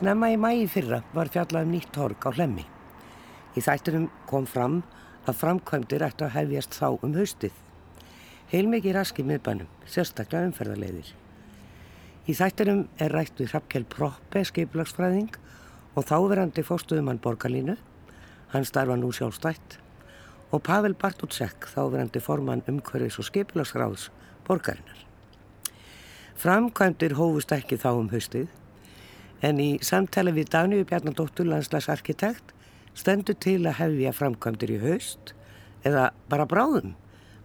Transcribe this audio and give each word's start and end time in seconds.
Snemma 0.00 0.30
í 0.32 0.36
mægi 0.40 0.62
fyrra 0.72 1.02
var 1.12 1.28
fjallað 1.28 1.66
um 1.66 1.72
nýtt 1.74 1.90
torg 1.92 2.24
á 2.24 2.32
hlemmi. 2.32 2.62
Í 3.52 3.60
þættinum 3.60 4.06
kom 4.30 4.46
fram 4.48 4.78
að 5.28 5.36
framkvæmdir 5.42 6.00
ættu 6.06 6.24
að 6.24 6.38
hefjast 6.38 6.78
þá 6.78 6.86
um 7.04 7.16
haustið. 7.18 7.58
Heilmikið 8.48 8.94
raski 8.96 9.26
miðbænum, 9.28 9.66
sérstaklega 9.84 10.48
umferðarleiðir. 10.48 11.10
Í 12.24 12.32
þættinum 12.38 12.80
er 12.96 13.12
rætt 13.12 13.42
við 13.42 13.50
Hrafkjell 13.52 13.84
Proppe 13.92 14.40
skeiplagsfræðing 14.48 15.36
og 15.92 16.08
þáverandi 16.08 16.64
fórstuðumann 16.64 17.20
borgarlínu, 17.20 17.74
hann 18.54 18.64
starfa 18.64 18.96
nú 18.96 19.10
sjálfstætt, 19.12 19.76
og 20.48 20.64
Pavel 20.64 20.96
Bartótsek, 20.96 21.68
þáverandi 21.74 22.24
formann 22.24 22.64
umhverfis 22.72 23.20
og 23.20 23.28
skeiplagsráðs 23.28 24.08
borgarinnar. 24.48 25.04
Framkvæmdir 26.40 27.18
hófust 27.20 27.52
ekki 27.52 27.76
þá 27.76 27.90
um 27.98 28.08
haustið 28.14 28.48
en 29.42 29.60
í 29.60 29.70
samtali 29.84 30.32
við 30.36 30.50
Daníu 30.54 30.86
Bjarnadóttur 30.88 31.48
landslagsarkitekt 31.48 32.54
stendur 32.98 33.38
til 33.40 33.60
að 33.64 33.78
hefja 33.80 34.14
framkvæmdir 34.16 34.74
í 34.76 34.80
haust 34.82 35.34
eða 35.86 36.10
bara 36.28 36.48
bráðum 36.48 36.94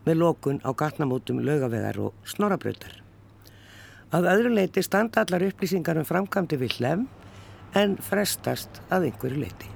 með 0.06 0.20
lókun 0.22 0.62
á 0.62 0.70
gatnamótum 0.78 1.42
lögavegar 1.46 2.00
og 2.08 2.28
snorabrautar. 2.30 3.02
Að 4.14 4.30
öðru 4.32 4.54
leiti 4.54 4.84
standa 4.86 5.24
allar 5.24 5.48
upplýsingar 5.48 5.98
um 6.00 6.08
framkvæmdi 6.08 6.60
við 6.62 6.80
hlem 6.80 7.08
en 7.76 7.98
frestast 8.04 8.84
að 8.90 9.10
einhverju 9.10 9.42
leiti. 9.42 9.75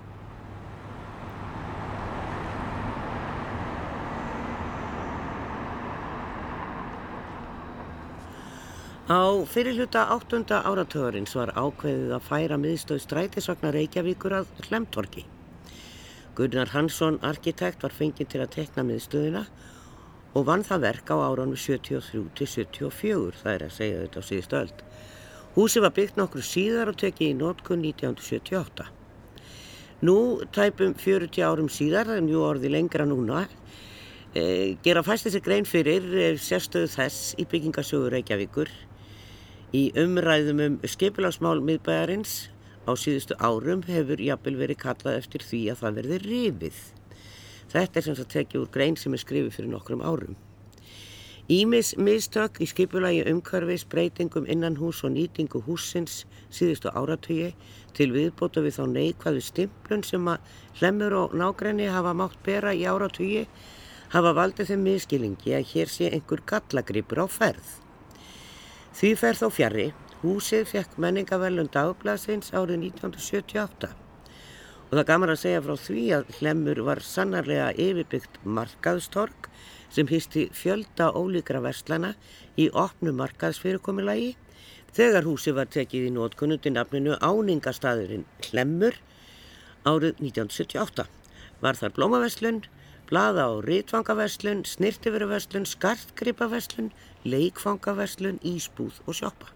Á 9.09 9.41
fyrirluta 9.49 10.03
áttunda 10.13 10.59
áratöðurins 10.69 11.31
var 11.33 11.49
ákveðið 11.57 12.11
að 12.13 12.25
færa 12.27 12.57
miðstöð 12.61 12.99
strætisvagnar 13.01 13.73
Reykjavíkur 13.73 14.35
að 14.37 14.49
Hlemtorki. 14.67 15.23
Gunnar 16.37 16.69
Hansson, 16.75 17.15
arkitekt, 17.25 17.81
var 17.81 17.89
fengið 17.89 18.27
til 18.29 18.41
að 18.43 18.51
tekna 18.53 18.83
miðstöðina 18.85 19.41
og 20.37 20.45
vann 20.45 20.61
það 20.61 20.83
verk 20.83 21.09
á 21.09 21.25
áraunum 21.25 21.57
73-74, 21.57 23.39
það 23.39 23.55
er 23.55 23.65
að 23.65 23.73
segja 23.79 24.03
þetta 24.03 24.21
á 24.21 24.27
síðustu 24.27 24.59
öld. 24.59 24.83
Húsi 25.55 25.81
var 25.81 25.95
byggt 25.97 26.19
nokkru 26.21 26.43
síðar 26.45 26.91
og 26.93 26.99
tekið 27.01 27.31
í 27.31 27.37
nótkun 27.39 27.81
1978. 27.89 28.85
Nú, 30.05 30.17
tæpum 30.53 30.93
40 30.93 31.47
árum 31.49 31.71
síðar, 31.73 32.13
en 32.13 32.29
jú 32.29 32.45
orði 32.45 32.69
lengra 32.75 33.09
núna, 33.09 33.47
e, 34.37 34.77
gera 34.85 35.01
fæst 35.01 35.25
þessi 35.25 35.41
grein 35.41 35.65
fyrir 35.65 36.05
e, 36.13 36.29
sérstöðu 36.37 36.93
þess 36.93 37.33
í 37.41 37.47
byggingasögur 37.49 38.13
Reykjavíkur 38.13 38.69
Í 39.69 39.91
umræðum 40.01 40.61
um 40.65 40.75
skipulagsmál 40.81 41.59
miðbæjarins 41.61 42.49
á 42.89 42.97
síðustu 42.97 43.35
árum 43.37 43.83
hefur 43.85 44.17
jafnvel 44.17 44.55
verið 44.57 44.79
kallað 44.81 45.17
eftir 45.19 45.43
því 45.45 45.59
að 45.69 45.81
það 45.81 45.97
verði 45.99 46.17
rifið. 46.23 46.77
Þetta 47.69 47.99
er 47.99 48.05
sem 48.07 48.15
sagt 48.17 48.31
tekið 48.33 48.63
úr 48.63 48.71
grein 48.73 48.95
sem 48.97 49.13
er 49.13 49.21
skrifið 49.21 49.51
fyrir 49.53 49.69
nokkrum 49.69 50.01
árum. 50.01 50.39
Ímis 51.53 51.91
mistök 52.01 52.57
í 52.61 52.67
skipulagi 52.69 53.19
umhverfis, 53.29 53.83
breytingum 53.85 54.47
innan 54.49 54.79
hús 54.81 55.03
og 55.05 55.13
nýtingu 55.13 55.61
húsins 55.67 56.23
síðustu 56.49 56.89
áratögi 56.89 57.51
til 57.93 58.07
viðbóta 58.15 58.63
við 58.65 58.79
þá 58.79 58.87
neikvæðu 58.95 59.43
stimplun 59.45 60.05
sem 60.05 60.31
að 60.33 60.55
hlemur 60.79 61.17
og 61.19 61.35
nágræni 61.37 61.91
hafa 61.93 62.15
mátt 62.17 62.41
bera 62.45 62.73
í 62.73 62.87
áratögi 62.89 63.45
hafa 64.17 64.33
valdið 64.33 64.73
þeim 64.73 64.89
miskilingi 64.89 65.53
að 65.59 65.69
hér 65.75 65.93
sé 65.93 66.09
einhver 66.09 66.41
gallagripur 66.53 67.21
á 67.21 67.27
ferð. 67.29 67.69
Því 68.97 69.09
fer 69.21 69.37
þó 69.37 69.47
fjari, 69.53 69.87
húsið 70.23 70.67
fekk 70.73 70.95
menningavelun 70.99 71.69
dagblasins 71.73 72.53
árið 72.53 72.89
1978 72.89 73.95
og 74.89 74.95
það 74.97 75.05
gamar 75.05 75.29
að 75.29 75.41
segja 75.43 75.61
frá 75.61 75.75
því 75.77 76.03
að 76.17 76.29
Hlemmur 76.39 76.79
var 76.87 77.01
sannarlega 77.05 77.67
yfirbyggt 77.77 78.39
markaðstorg 78.57 79.49
sem 79.93 80.09
hýsti 80.09 80.47
fjölda 80.57 81.11
ólíkra 81.13 81.61
verslana 81.61 82.15
í 82.57 82.69
opnu 82.73 83.13
markaðsfyrirkomilagi 83.19 84.31
þegar 84.97 85.27
húsið 85.29 85.59
var 85.59 85.69
tekið 85.75 86.07
í 86.09 86.15
nótkunnundi 86.15 86.73
nafninu 86.73 87.19
Áningastaðurinn 87.21 88.25
Hlemmur 88.49 88.97
árið 89.85 90.17
1978. 90.25 91.05
Var 91.61 91.77
þar 91.77 91.95
blómaverslun, 91.95 92.63
blaða 93.09 93.49
á 93.49 93.51
rítvangaverslun, 93.65 94.65
snirtiföruverslun, 94.69 95.65
skartgripaverslun, 95.65 96.91
leikfangaverslun, 97.25 98.37
ísbúð 98.45 99.01
og 99.07 99.17
sjoppa. 99.17 99.49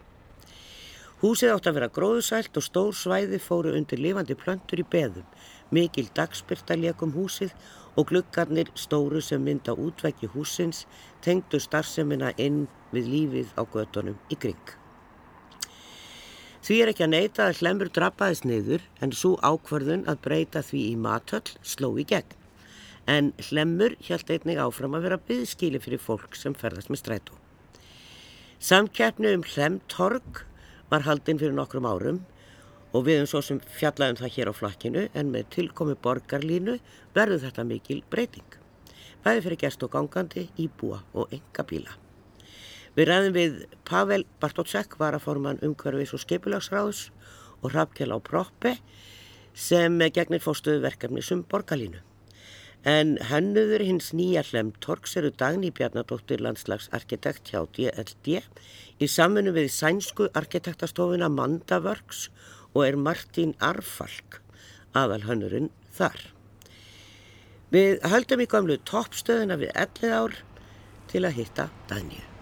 Húsið 1.23 1.53
átt 1.53 1.69
að 1.69 1.77
vera 1.77 1.91
gróðsælt 1.95 2.57
og 2.59 2.65
stór 2.65 2.95
svæði 2.97 3.39
fóru 3.39 3.71
undir 3.77 4.01
lifandi 4.01 4.35
plöntur 4.35 4.81
í 4.81 4.83
beðum, 4.83 5.23
mikil 5.71 6.09
dagspyrta 6.17 6.75
leikum 6.75 7.13
húsið 7.15 7.53
og 7.95 8.09
gluggarnir 8.09 8.73
stóru 8.75 9.21
sem 9.21 9.39
mynda 9.45 9.77
útvekki 9.77 10.27
húsins 10.33 10.83
tengdu 11.23 11.61
starfseminna 11.63 12.33
inn 12.35 12.65
við 12.91 13.11
lífið 13.13 13.53
á 13.55 13.63
gödunum 13.63 14.19
í 14.33 14.35
kring. 14.35 14.75
Því 16.63 16.75
er 16.81 16.91
ekki 16.93 17.03
að 17.07 17.13
neyta 17.13 17.47
að 17.47 17.57
hlemur 17.61 17.89
drappaðis 17.91 18.45
niður 18.47 18.83
en 19.03 19.11
svo 19.15 19.35
ákvarðun 19.43 20.07
að 20.07 20.21
breyta 20.27 20.61
því 20.63 20.85
í 20.91 20.95
matöll 20.95 21.49
sló 21.63 21.93
í 21.99 22.05
gegn. 22.07 22.42
En 23.07 23.33
hlemur 23.49 23.97
hjælt 23.99 24.29
einnig 24.31 24.59
áfram 24.63 24.95
að 24.95 25.07
vera 25.07 25.21
byggskíli 25.27 25.81
fyrir 25.83 25.99
fólk 25.99 26.37
sem 26.39 26.55
ferðast 26.55 26.91
með 26.91 27.01
strætó. 27.01 27.39
Samkeppni 28.63 29.33
um 29.35 29.43
Hlemtorg 29.43 30.45
var 30.91 31.03
haldinn 31.03 31.41
fyrir 31.41 31.55
nokkrum 31.57 31.87
árum 31.89 32.21
og 32.93 33.07
við 33.07 33.17
erum 33.17 33.27
svo 33.27 33.41
sem 33.43 33.59
fjallaðum 33.79 34.21
það 34.21 34.35
hér 34.37 34.51
á 34.51 34.53
flakkinu 34.55 35.03
en 35.19 35.33
með 35.33 35.49
tilkomi 35.57 35.97
borgarlínu 35.99 36.77
verður 37.17 37.43
þetta 37.43 37.65
mikil 37.67 37.99
breyting. 38.13 38.55
Bæði 39.25 39.43
fyrir 39.43 39.61
gest 39.65 39.83
og 39.83 39.91
gangandi, 39.91 40.45
íbúa 40.59 41.01
og 41.11 41.33
enga 41.35 41.67
bíla. 41.67 41.97
Við 42.93 43.09
ræðum 43.09 43.35
við 43.35 43.59
Pavel 43.89 44.23
Bartótsek, 44.39 44.99
varaforman 45.01 45.61
umhverfis 45.65 46.13
og 46.13 46.21
skipulagsráðs 46.21 47.07
og 47.63 47.71
Hrafkjell 47.73 48.13
á 48.13 48.19
Proppi 48.21 48.77
sem 49.57 49.97
gegnir 50.13 50.43
fórstuðu 50.43 50.83
verkefni 50.85 51.23
sem 51.25 51.41
borgarlínu. 51.43 51.99
En 52.83 53.15
hennuður 53.29 53.79
hins 53.87 54.09
nýja 54.11 54.41
hlemtorgs 54.43 55.15
eru 55.19 55.29
Dagný 55.31 55.69
Bjarnadóttir 55.71 56.41
landslagsarkitekt 56.43 57.53
hjá 57.53 57.61
DLD 57.77 58.41
í 58.99 59.07
samfunnu 59.07 59.53
við 59.55 59.69
sænsku 59.71 60.27
arkitektastofuna 60.35 61.29
Mandavörgs 61.31 62.25
og 62.73 62.83
er 62.89 62.99
Martín 62.99 63.55
Arfalk 63.63 64.41
aðal 64.91 65.23
hannurinn 65.29 65.71
þar. 65.95 66.19
Við 67.71 68.03
höldum 68.11 68.43
í 68.43 68.51
gamlu 68.51 68.77
toppstöðuna 68.83 69.57
við 69.63 69.73
11 69.73 70.19
ár 70.19 70.37
til 71.07 71.23
að 71.23 71.39
hitta 71.39 71.71
Dagníu. 71.87 72.32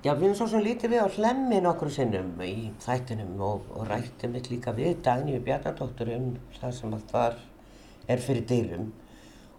Já, 0.00 0.14
við 0.16 0.30
erum 0.30 0.36
svo 0.38 0.46
sem 0.48 0.62
lítið 0.64 0.94
við 0.94 1.02
á 1.04 1.12
hlemmin 1.12 1.66
okkur 1.68 1.90
sinnum 1.92 2.28
í 2.40 2.70
þættinum 2.80 3.34
og, 3.44 3.66
og 3.76 3.82
rættum 3.84 4.32
við 4.32 4.46
líka 4.54 4.72
við 4.72 4.94
Dagníu 5.04 5.42
Bjarnadóttur 5.44 6.08
um 6.14 6.30
það 6.54 6.72
sem 6.78 6.94
allt 6.96 7.12
var 7.12 7.36
er 8.14 8.22
fyrir 8.24 8.46
dyrum 8.48 8.86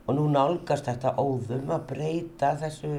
og 0.08 0.18
nú 0.18 0.26
nálgast 0.34 0.90
þetta 0.90 1.14
óðum 1.22 1.70
að 1.78 1.86
breyta 1.94 2.52
þessu 2.64 2.90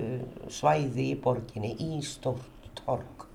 svæði 0.55 1.11
í 1.17 1.19
borginni 1.27 1.75
í 1.83 1.99
stórt 2.07 2.71
torg. 2.85 3.27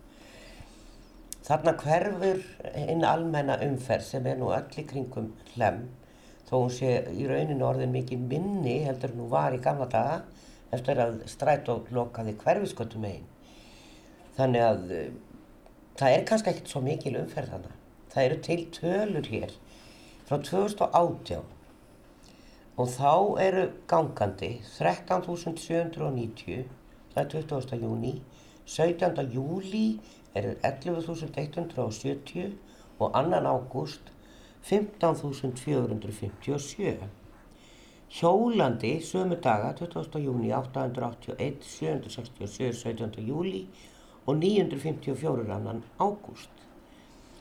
Þarna 1.43 1.77
hverfur 1.83 2.43
einn 2.87 3.03
almenna 3.11 3.59
umferð 3.67 4.07
sem 4.13 4.31
er 4.31 4.39
nú 4.39 4.55
öll 4.55 4.79
í 4.79 4.87
kringum 4.87 5.33
hlem 5.51 5.83
þó 6.47 6.61
hún 6.61 6.77
sé 6.79 7.01
í 7.11 7.27
rauninu 7.27 7.73
orðin 7.75 7.97
mikið 7.99 8.29
minni 8.31 8.83
heldur 8.87 9.19
nú 9.19 9.27
var 9.35 9.51
í 9.51 9.65
gamla 9.67 9.91
daga 9.91 10.21
eftir 10.71 11.03
að 11.03 11.25
strætó 11.27 11.81
lokaði 11.91 12.39
hverfisköttum 12.39 13.11
einn 13.11 13.33
þannig 14.37 14.63
að 14.63 14.81
uh, 14.95 15.07
það 15.99 16.15
er 16.15 16.25
kannski 16.29 16.49
ekkert 16.53 16.71
svo 16.71 16.81
mikil 16.85 17.19
umferð 17.19 17.53
þannig. 17.55 17.75
Það 18.13 18.27
eru 18.27 18.37
til 18.47 18.61
tölur 18.77 19.27
hér 19.33 19.51
frá 20.27 20.35
2018 20.43 21.45
og 22.77 22.87
þá 22.93 23.13
eru 23.41 23.63
gangandi 23.89 24.51
13.790, 24.75 26.67
það 27.13 27.21
er 27.23 27.29
20. 27.33 27.79
júni, 27.81 28.13
17. 28.67 29.23
júli 29.33 29.87
eru 30.37 30.51
11.170 30.61 32.53
og 32.99 33.13
2. 33.13 33.49
ágúst 33.49 34.01
15.457. 34.67 36.97
Hjólandi 38.09 39.01
sömu 39.01 39.35
daga 39.41 39.73
20. 39.73 40.19
júni 40.19 40.53
881, 40.53 41.63
767, 41.63 42.73
17. 42.73 43.27
júli 43.27 43.67
og 44.27 44.35
954 44.35 45.55
annan 45.55 45.83
ágúst. 45.99 46.49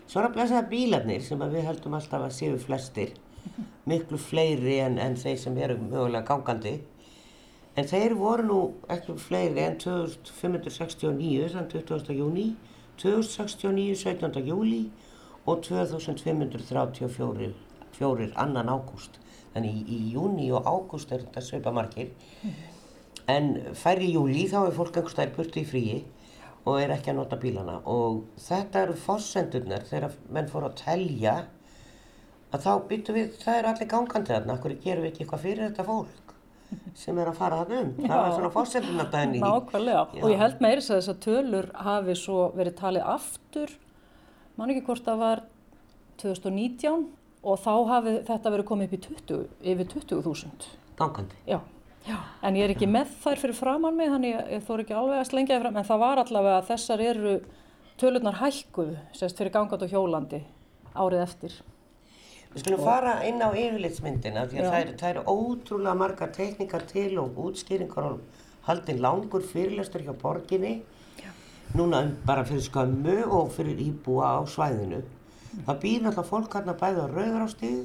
Svo 0.07 0.21
er 0.21 0.27
að 0.29 0.35
blæsaða 0.37 0.69
bílarnir 0.71 1.23
sem 1.27 1.41
við 1.43 1.67
heldum 1.67 1.97
alltaf 1.99 2.23
að 2.29 2.37
séu 2.37 2.59
flestir, 2.63 3.11
miklu 3.91 4.19
fleiri 4.23 4.77
en, 4.85 4.95
en 5.03 5.17
þeir 5.19 5.39
sem 5.43 5.59
eru 5.59 5.77
mögulega 5.81 6.29
gangandi. 6.29 6.75
En 7.77 7.85
þeir 7.91 8.15
voru 8.17 8.45
nú 8.47 8.61
ekki 8.93 9.13
fleiri 9.19 9.63
en 9.67 9.79
2569, 9.83 11.51
þann 11.57 11.69
20. 11.75 12.15
júni, 12.15 12.47
2069, 13.03 13.97
17. 14.07 14.47
júli 14.47 14.83
og 15.45 15.63
2534 15.67 18.31
annan 18.39 18.71
ágúst. 18.71 19.19
Þannig 19.53 19.73
í, 19.75 19.83
í 19.91 20.15
júni 20.15 20.47
og 20.55 20.63
ágúst 20.71 21.11
er 21.13 21.21
þetta 21.27 21.41
sveipa 21.43 21.71
margir. 21.75 22.09
En 23.27 23.75
færri 23.75 24.15
júli 24.15 24.47
þá 24.49 24.69
er 24.69 24.75
fólk 24.77 24.95
einhvers 24.95 25.13
stær 25.17 25.31
burti 25.35 25.61
í 25.65 25.67
fríi 25.67 26.05
og 26.67 26.81
er 26.81 26.95
ekki 26.97 27.13
að 27.13 27.21
nota 27.21 27.39
bílana. 27.41 27.79
Og 27.87 28.25
þetta 28.43 28.83
eru 28.85 28.97
fórsendurnar 28.99 29.87
þegar 29.89 30.17
menn 30.35 30.51
fór 30.51 30.69
að 30.69 30.79
telja 30.83 31.37
að 32.55 32.63
þá 32.63 32.71
byttu 32.91 33.15
við, 33.17 33.35
það 33.43 33.59
er 33.59 33.69
allir 33.71 33.91
gangandi 33.91 34.35
þarna, 34.35 34.57
hverju 34.63 34.79
gerum 34.85 35.05
við 35.05 35.13
ekki 35.13 35.25
eitthvað 35.25 35.45
fyrir 35.45 35.69
þetta 35.69 35.87
fólk 35.87 36.33
sem 36.99 37.19
er 37.23 37.31
að 37.31 37.39
fara 37.39 37.61
þannig 37.63 37.83
um. 37.83 37.91
Já. 38.01 38.09
Það 38.11 38.23
var 38.23 38.33
svona 38.37 38.53
fórsendurnardaginn 38.55 39.37
í. 39.37 39.43
Nákvæmlega 39.45 40.01
Já. 40.17 40.23
og 40.23 40.33
ég 40.33 40.41
held 40.43 40.65
meiris 40.65 40.89
að 40.91 41.01
þessar 41.01 41.21
tölur 41.27 41.69
hafi 41.87 42.17
svo 42.19 42.41
verið 42.57 42.79
talið 42.81 43.07
aftur, 43.15 43.77
man 44.59 44.73
ekki 44.75 44.87
hvort 44.89 45.07
það 45.07 45.23
var 45.23 45.45
2019 46.23 47.07
og 47.47 47.63
þá 47.63 47.73
hafi 47.93 48.17
þetta 48.27 48.55
verið 48.57 48.69
komið 48.73 48.89
upp 48.89 48.97
í 48.97 49.03
20, 49.07 49.49
yfir 49.75 49.91
20.000. 49.95 50.71
Gangandi? 50.99 51.39
Já. 51.47 51.61
Já, 52.07 52.17
en 52.47 52.55
ég 52.55 52.69
er 52.69 52.73
ekki 52.77 52.87
með 52.87 53.15
þær 53.25 53.41
fyrir 53.43 53.57
framann 53.59 53.97
mig 53.99 54.11
þannig 54.13 54.31
ég, 54.31 54.51
ég 54.55 54.67
þór 54.67 54.83
ekki 54.85 54.95
alveg 54.95 55.21
að 55.21 55.31
slengja 55.31 55.61
fram. 55.63 55.79
En 55.81 55.87
það 55.89 56.03
var 56.05 56.21
allavega 56.23 56.59
að 56.61 56.69
þessar 56.69 57.03
eru 57.03 57.33
tölurnar 57.99 58.37
hækkuð 58.39 58.93
sérst 59.17 59.41
fyrir 59.41 59.55
gangand 59.57 59.83
og 59.83 59.91
hjólandi 59.91 60.43
árið 60.95 61.23
eftir. 61.25 61.57
Við 62.53 62.63
skulum 62.63 62.83
og... 62.83 62.87
fara 62.87 63.15
inn 63.27 63.43
á 63.43 63.51
yfirlitsmyndina 63.51 64.45
því 64.47 64.61
að 64.61 64.69
það 64.69 64.79
eru, 64.85 64.95
það 65.01 65.11
eru 65.15 65.25
ótrúlega 65.35 65.95
margar 66.03 66.31
teknikar 66.37 66.87
til 66.93 67.11
og 67.21 67.41
útskýringar 67.49 68.07
og 68.13 68.45
haldinn 68.69 69.03
langur 69.03 69.43
fyrirlestur 69.45 70.07
hjá 70.07 70.15
borginni. 70.21 70.77
Já. 71.19 71.31
núna 71.75 72.05
bara 72.27 72.45
fyrir 72.47 72.63
skömmu 72.69 73.17
og 73.27 73.51
fyrir 73.57 73.83
íbúa 73.83 74.37
á 74.39 74.41
svæðinu. 74.47 75.03
Það 75.67 75.83
býr 75.83 76.07
náttúrulega 76.07 76.29
fólk 76.31 76.55
hérna 76.55 76.77
bæði 76.79 77.03
á 77.03 77.07
Rauðrástíð 77.11 77.85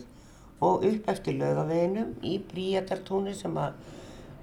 og 0.62 0.86
upp 0.86 1.10
eftir 1.10 1.40
lögaveginum 1.40 2.14
í 2.22 2.38
Bríatartúni 2.52 3.34
sem 3.34 3.58
að 3.58 3.80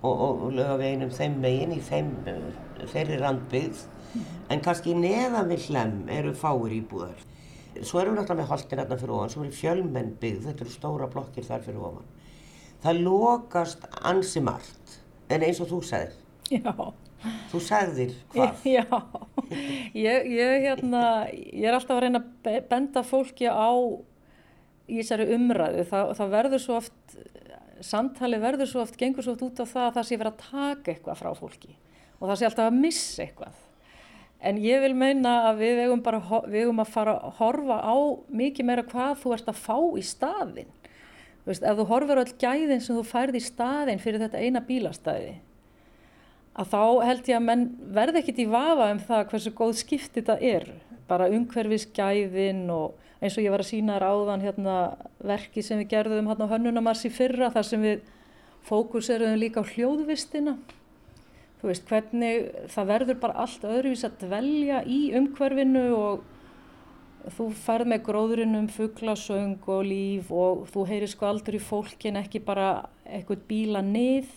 og, 0.02 0.12
og, 0.12 0.42
og 0.46 0.52
lögaveginum 0.56 1.10
þeim 1.14 1.40
megin 1.42 1.74
í 1.74 1.80
þeim, 1.84 2.12
þeirri 2.92 3.18
randbyggð 3.22 3.86
en 4.52 4.62
kannski 4.64 4.94
neðan 4.96 5.50
við 5.50 5.66
hlem 5.68 5.96
eru 6.12 6.34
fáir 6.36 6.76
íbúðar. 6.78 7.26
Svo 7.82 8.00
erum 8.00 8.14
við 8.14 8.22
náttúrulega 8.22 8.42
með 8.42 8.52
holtin 8.52 8.80
hérna 8.82 8.98
fyrir 8.98 9.16
ofan 9.16 9.32
sem 9.32 9.42
eru 9.44 9.58
fjölmenn 9.58 10.14
byggð, 10.22 10.46
þetta 10.48 10.64
eru 10.64 10.72
stóra 10.74 11.10
blokkir 11.12 11.46
þar 11.46 11.66
fyrir 11.66 11.84
ofan. 11.90 12.08
Það 12.82 13.02
lokast 13.04 13.84
ansi 14.06 14.42
margt 14.42 14.98
en 15.28 15.44
eins 15.44 15.60
og 15.62 15.70
þú 15.72 15.82
segir. 15.86 16.16
Já. 16.48 16.72
Þú 17.50 17.60
sagðir 17.66 18.12
hvað? 18.32 18.60
Já, 18.76 18.84
ég, 19.96 20.28
ég, 20.30 20.52
hérna, 20.68 21.02
ég 21.34 21.66
er 21.66 21.74
alltaf 21.74 21.96
að 21.96 22.04
reyna 22.04 22.22
að 22.22 22.60
benda 22.70 23.02
fólki 23.06 23.48
á 23.50 23.74
í 24.88 25.00
þessari 25.00 25.26
umræðu. 25.34 25.84
Það, 25.90 26.12
það 26.20 26.34
verður 26.36 26.62
svo 26.62 26.76
oft, 26.78 27.18
samtali 27.84 28.40
verður 28.42 28.70
svo 28.70 28.82
oft, 28.84 28.98
gengur 28.98 29.24
svo 29.24 29.34
oft 29.34 29.44
út 29.46 29.62
á 29.62 29.66
það 29.66 29.86
að 29.86 29.96
það 29.96 30.06
sé 30.08 30.18
verið 30.20 30.32
að 30.32 30.44
taka 30.44 30.92
eitthvað 30.92 31.20
frá 31.20 31.30
fólki 31.38 31.74
og 32.18 32.24
það 32.26 32.38
sé 32.38 32.48
alltaf 32.48 32.68
að 32.68 32.78
missa 32.82 33.24
eitthvað. 33.24 33.64
En 34.38 34.58
ég 34.62 34.82
vil 34.82 34.94
meina 34.94 35.34
að 35.48 35.60
við 35.64 35.80
eigum, 35.84 36.02
bara, 36.02 36.20
við 36.46 36.64
eigum 36.64 36.82
að 36.82 36.92
fara 36.94 37.14
að 37.18 37.36
horfa 37.40 37.78
á 37.82 37.96
mikið 38.40 38.68
meira 38.68 38.86
hvað 38.86 39.16
þú 39.22 39.34
ert 39.34 39.50
að 39.50 39.60
fá 39.64 39.76
í 39.98 40.04
staðin. 40.06 40.72
Þú 41.42 41.50
veist, 41.50 41.66
ef 41.66 41.78
þú 41.78 41.86
horfur 41.90 42.22
öll 42.22 42.32
gæðin 42.38 42.82
sem 42.82 42.98
þú 42.98 43.04
færði 43.06 43.40
í 43.40 43.46
staðin 43.46 44.02
fyrir 44.02 44.22
þetta 44.22 44.42
eina 44.42 44.62
bílastæði 44.66 45.36
að 46.58 46.72
þá 46.72 46.82
held 47.06 47.28
ég 47.30 47.38
að 47.38 47.46
menn 47.46 47.64
verði 47.94 48.20
ekkit 48.22 48.40
í 48.42 48.48
vafa 48.50 48.90
um 48.90 49.00
það 49.06 49.26
hversu 49.30 49.52
góð 49.54 49.74
skipti 49.78 50.18
þetta 50.18 50.38
er. 50.42 50.66
Bara 51.08 51.28
umhverfisgæðin 51.32 52.66
og 52.72 52.96
eins 53.18 53.36
og 53.38 53.44
ég 53.44 53.52
var 53.54 53.64
að 53.64 53.70
sína 53.72 53.96
þér 53.96 54.06
áðan 54.12 54.44
hérna, 54.44 54.78
verki 55.24 55.64
sem 55.64 55.80
við 55.82 55.92
gerðum 55.94 56.30
hérna 56.30 56.46
á 56.46 56.52
Hönnunamarsi 56.52 57.10
fyrra 57.10 57.50
þar 57.54 57.66
sem 57.66 57.84
við 57.86 58.02
fókuseruðum 58.68 59.40
líka 59.40 59.64
á 59.64 59.70
hljóðvistina. 59.70 60.58
Þú 61.58 61.70
veist 61.72 61.88
hvernig 61.90 62.50
það 62.70 62.90
verður 62.92 63.22
bara 63.24 63.40
allt 63.42 63.64
öðruvís 63.66 64.04
að 64.06 64.20
dvelja 64.22 64.82
í 64.86 65.00
umhverfinu 65.18 65.86
og 65.96 66.26
þú 67.34 67.48
ferð 67.64 67.90
með 67.92 68.04
gróðurinnum 68.06 68.68
fugglasöng 68.72 69.64
og 69.66 69.82
líf 69.88 70.30
og 70.32 70.68
þú 70.72 70.84
heyrir 70.88 71.10
sko 71.10 71.26
aldrei 71.28 71.58
í 71.58 71.64
fólkin 71.64 72.20
ekki 72.20 72.40
bara 72.44 72.68
eitthvað 73.04 73.42
bíla 73.50 73.82
nið 73.84 74.30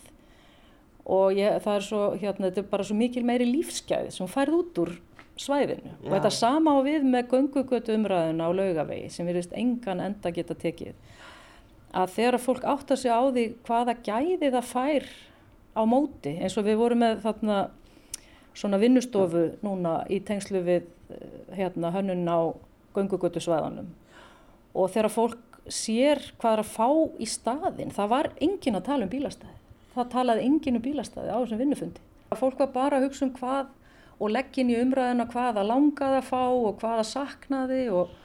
og 1.12 1.38
ég, 1.38 1.60
það 1.64 1.78
er 1.78 1.86
svo, 1.86 2.02
hérna, 2.18 2.50
þetta 2.50 2.64
er 2.64 2.72
bara 2.74 2.88
svo 2.88 2.98
mikil 2.98 3.24
meiri 3.28 3.48
lífsgæði 3.50 4.12
sem 4.16 4.30
færð 4.32 4.58
út 4.58 4.82
úr 4.84 4.94
svæðinu 5.42 5.92
Já. 5.92 5.98
og 6.06 6.14
þetta 6.14 6.32
sama 6.36 6.76
á 6.78 6.80
við 6.86 7.08
með 7.08 7.28
göngugötu 7.34 7.96
umræðuna 7.98 8.48
á 8.48 8.52
laugavegi 8.54 9.10
sem 9.14 9.28
við 9.28 9.40
veist 9.42 9.56
engan 9.58 10.04
enda 10.04 10.32
geta 10.36 10.58
tekið 10.58 10.96
að 11.92 12.16
þegar 12.16 12.38
að 12.38 12.46
fólk 12.46 12.66
átta 12.74 12.98
sig 12.98 13.12
á 13.12 13.22
því 13.28 13.46
hvaða 13.68 13.98
gæði 14.06 14.52
það 14.56 14.72
fær 14.72 15.08
á 15.76 15.82
móti 15.88 16.36
eins 16.40 16.58
og 16.60 16.68
við 16.68 16.82
vorum 16.82 17.04
með 17.04 17.24
þarna 17.26 17.62
svona 18.54 18.82
vinnustofu 18.82 19.46
núna 19.64 20.02
í 20.12 20.20
tengslu 20.28 20.62
við 20.66 20.90
eh, 21.14 21.56
hérna 21.60 21.94
hönnun 21.96 22.28
á 22.28 22.40
göngugötu 22.96 23.44
svæðanum 23.44 23.90
og 24.76 24.92
þegar 24.92 25.14
fólk 25.14 25.62
sér 25.72 26.22
hvað 26.42 26.58
er 26.58 26.64
að 26.64 26.72
fá 26.74 26.88
í 27.22 27.28
staðin 27.30 27.96
það 27.96 28.14
var 28.16 28.32
engin 28.42 28.80
að 28.80 28.88
tala 28.88 29.08
um 29.08 29.12
bílastæði 29.12 29.60
það 29.96 30.10
talaði 30.16 30.48
enginu 30.48 30.80
um 30.80 30.86
bílastæði 30.86 31.34
á 31.34 31.38
þessum 31.42 31.62
vinnufundi. 31.62 32.04
Fólk 32.40 32.60
var 32.62 32.72
bara 32.76 33.00
að 33.00 33.10
hugsa 33.10 33.26
um 33.28 33.34
hvað 33.36 33.72
og 34.22 34.34
leggin 34.36 34.70
í 34.70 34.78
umræðina 34.82 35.26
hvaða 35.32 35.66
langaði 35.66 36.20
að 36.22 36.30
fá 36.30 36.44
og 36.46 36.78
hvaða 36.82 37.06
saknaði 37.10 37.84
og 37.90 38.16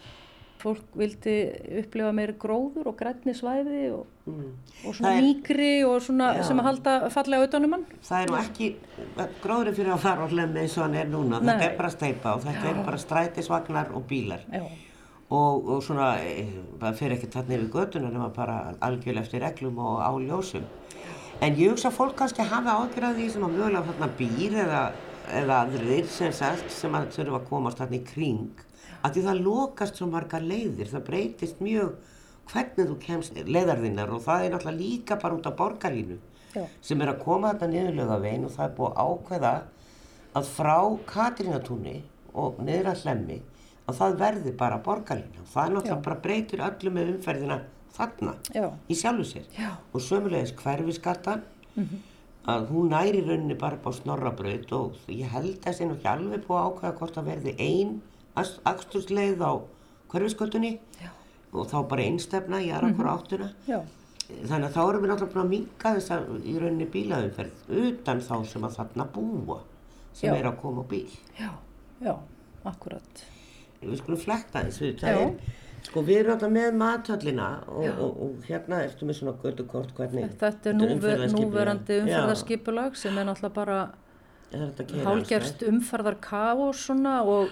fólk 0.60 0.96
vildi 0.98 1.34
upplifa 1.82 2.12
meiri 2.16 2.34
gróður 2.40 2.90
og 2.90 2.96
grætni 2.98 3.34
svæði 3.36 3.82
og, 3.94 4.06
mm. 4.28 4.48
og 4.88 4.96
svona 4.96 5.12
er, 5.14 5.26
mýgri 5.26 5.70
og 5.86 6.00
svona 6.04 6.30
já, 6.38 6.42
sem 6.48 6.62
að 6.62 6.68
halda 6.70 6.96
fallega 7.12 7.44
auðvitaðnum 7.44 7.74
mann. 7.76 7.86
Það 8.08 8.24
er 8.24 8.32
nú 8.32 8.38
ekki 8.40 8.70
gróður 9.44 9.76
fyrir 9.76 9.94
að 9.94 10.02
fara 10.06 10.26
á 10.26 10.32
hlæmi 10.32 10.62
eins 10.64 10.76
og 10.78 10.86
hann 10.86 10.98
er 11.02 11.12
núna. 11.12 11.40
Nei. 11.40 11.52
Þetta 11.52 11.68
er 11.68 11.78
bara 11.80 11.92
steipa 11.94 12.34
og 12.34 12.44
þetta 12.46 12.64
já. 12.64 12.72
er 12.72 12.82
bara 12.88 13.02
strætisvagnar 13.04 13.92
og 13.96 14.06
bílar. 14.10 14.46
Og, 15.26 15.68
og 15.74 15.80
svona, 15.82 16.12
eh, 16.22 16.52
það 16.78 16.98
fyrir 17.00 17.16
ekki 17.16 17.32
þarna 17.34 17.56
yfir 17.56 17.70
götuna 17.74 18.10
nema 18.14 18.28
bara 18.34 18.58
algjörlega 18.86 19.26
eftir 19.26 19.42
reglum 19.42 19.80
og 19.82 19.98
á 19.98 20.10
ljósum. 20.22 20.66
En 21.42 21.56
ég 21.58 21.74
hugsa 21.74 21.90
að 21.90 21.98
fólk 21.98 22.14
kannski 22.16 22.46
hafa 22.46 22.78
ágjörði 22.80 23.18
því 23.18 23.26
sem 23.34 23.42
að 23.44 23.56
mögulega 23.58 23.88
þarna 23.90 24.08
býr 24.16 24.54
eða, 24.62 24.82
eða 25.34 25.62
aðrir 25.64 26.06
sem 26.10 26.32
sagt 26.32 26.70
sem 26.72 26.94
að 26.94 27.10
þurfa 27.16 27.40
að 27.40 27.48
komast 27.50 27.80
þarna 27.80 27.98
í 27.98 28.04
kring 28.06 28.62
að 29.02 29.16
því 29.16 29.24
það 29.26 29.42
lokast 29.46 29.98
svo 29.98 30.08
marga 30.10 30.40
leiðir, 30.42 30.90
það 30.90 31.06
breytist 31.08 31.60
mjög 31.62 31.96
hvernig 32.50 32.90
þú 32.90 32.96
kemst 33.02 33.38
leiðarðinnar 33.46 34.12
og 34.14 34.22
það 34.24 34.44
er 34.44 34.54
náttúrulega 34.54 34.80
líka 34.80 35.18
bara 35.22 35.38
út 35.38 35.48
á 35.50 35.52
borgarínu 35.58 36.18
Já. 36.54 36.64
sem 36.80 37.02
er 37.02 37.12
að 37.12 37.22
koma 37.24 37.52
þarna 37.52 37.72
niðurlega 37.72 38.18
veginn 38.22 38.46
og 38.46 38.54
það 38.54 38.68
er 38.68 38.76
búið 38.78 39.00
ákveða 39.06 39.52
að 40.36 40.50
frá 40.52 40.76
Katrínatúni 41.10 41.96
og 42.36 42.60
niður 42.62 42.92
að 42.92 43.04
hlemmi 43.04 43.38
að 43.86 43.98
það 44.00 44.18
verði 44.22 44.52
bara 44.58 44.82
borgarína 44.82 45.42
og 45.42 45.50
það 45.52 45.72
náttúrulega 45.74 45.96
Já. 45.96 46.04
bara 46.08 46.22
breytur 46.26 46.66
öllu 46.68 46.94
með 46.94 47.14
umferðina 47.14 47.58
þarna 47.96 48.36
Já. 48.54 48.66
í 48.88 48.98
sjálfu 48.98 49.26
sér 49.30 49.48
og 49.92 50.04
sömulegis 50.04 50.54
hverfiskattan 50.60 51.42
mm 51.74 51.84
-hmm. 51.84 52.04
Að 52.46 52.68
hún 52.70 52.92
næri 52.94 53.22
rauninni 53.26 53.56
bara 53.58 53.78
á 53.82 53.90
snorrabraut 53.94 54.72
og 54.76 54.98
ég 55.10 55.30
held 55.34 55.56
að 55.56 55.62
það 55.64 55.76
sé 55.78 55.86
nú 55.88 55.96
ekki 55.96 56.10
alveg 56.12 56.46
búið 56.46 56.58
að 56.60 56.68
ákvæða 56.70 56.96
hvort 57.00 57.20
að 57.20 57.30
verði 57.30 57.54
einn 57.58 57.94
axtursleið 58.70 59.42
á 59.42 59.52
hverfiskattunni 60.12 60.72
og 61.52 61.70
þá 61.70 61.78
bara 61.90 62.06
einstefna 62.06 62.60
í 62.62 62.70
aðra 62.70 62.92
hvora 62.92 63.10
mm 63.10 63.16
-hmm. 63.16 63.18
áttuna 63.18 63.48
Já. 63.66 63.80
þannig 64.48 64.68
að 64.68 64.74
þá 64.76 64.82
erum 64.88 65.02
við 65.02 65.10
náttúrulega 65.10 65.34
búin 65.34 65.44
að 65.44 65.54
minga 65.54 65.94
þess 65.96 66.10
að 66.10 66.46
í 66.46 66.58
rauninni 66.58 66.86
bílaðumferð 66.94 67.52
utan 67.86 68.20
þá 68.20 68.36
sem 68.46 68.64
að 68.64 68.76
þarna 68.78 69.04
búa 69.14 69.60
sem 70.12 70.34
er 70.34 70.48
að 70.48 70.60
koma 70.60 70.82
á 70.82 70.86
bíl. 70.88 71.10
Já, 71.38 71.50
já, 72.00 72.14
akkurat. 72.64 73.24
Við 73.80 73.98
skulum 74.00 74.20
flekta 74.20 74.62
þess 74.64 74.80
við 74.80 75.00
það 75.00 75.20
er 75.20 75.32
Sko 75.96 76.02
við 76.04 76.18
erum 76.20 76.34
alltaf 76.34 76.50
með 76.52 76.74
mathöllina 76.76 77.44
og, 77.72 77.84
og, 77.88 78.16
og 78.26 78.48
hérna 78.50 78.82
ertu 78.84 79.06
með 79.08 79.16
svona 79.16 79.32
götu 79.40 79.64
kort 79.64 79.94
hvernig 79.96 80.34
Þetta 80.42 80.68
er 80.68 80.74
núver, 80.76 81.22
núverandi 81.32 82.02
umferðarskipulag 82.02 82.98
sem 83.00 83.16
er 83.16 83.24
náttúrulega 83.24 83.54
bara 83.56 83.78
hálgerst 85.06 85.64
umferðar 85.64 86.18
káos 86.20 86.82
svona 86.90 87.22
og 87.24 87.48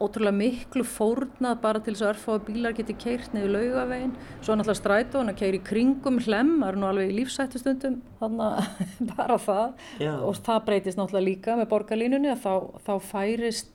ótrúlega 0.00 0.32
miklu 0.32 0.84
fórnað 0.86 1.58
bara 1.60 1.80
til 1.84 1.92
þess 1.92 2.04
að 2.06 2.12
örfáðu 2.14 2.44
bílar 2.46 2.76
geti 2.78 2.94
keirt 2.96 3.34
niður 3.34 3.52
laugavegin 3.56 4.14
svo 4.38 4.54
náttúrulega 4.54 4.78
strætó 4.78 5.20
hann 5.20 5.32
að 5.34 5.40
keiri 5.42 5.60
kringum 5.66 6.20
hlem, 6.24 6.54
það 6.62 6.70
er 6.70 6.78
nú 6.80 6.88
alveg 6.88 7.10
í 7.10 7.16
lífsættustundum 7.18 7.98
þannig 8.22 8.46
að 8.54 9.10
bara 9.10 9.40
það. 9.42 9.66
Já. 10.00 10.14
og 10.14 10.40
það 10.46 10.62
breytist 10.70 11.00
náttúrulega 11.00 11.28
líka 11.28 11.58
með 11.58 11.70
borgarlínunni 11.74 12.32
að 12.32 12.46
þá, 12.46 12.54
þá 12.86 12.94
færist 13.10 13.74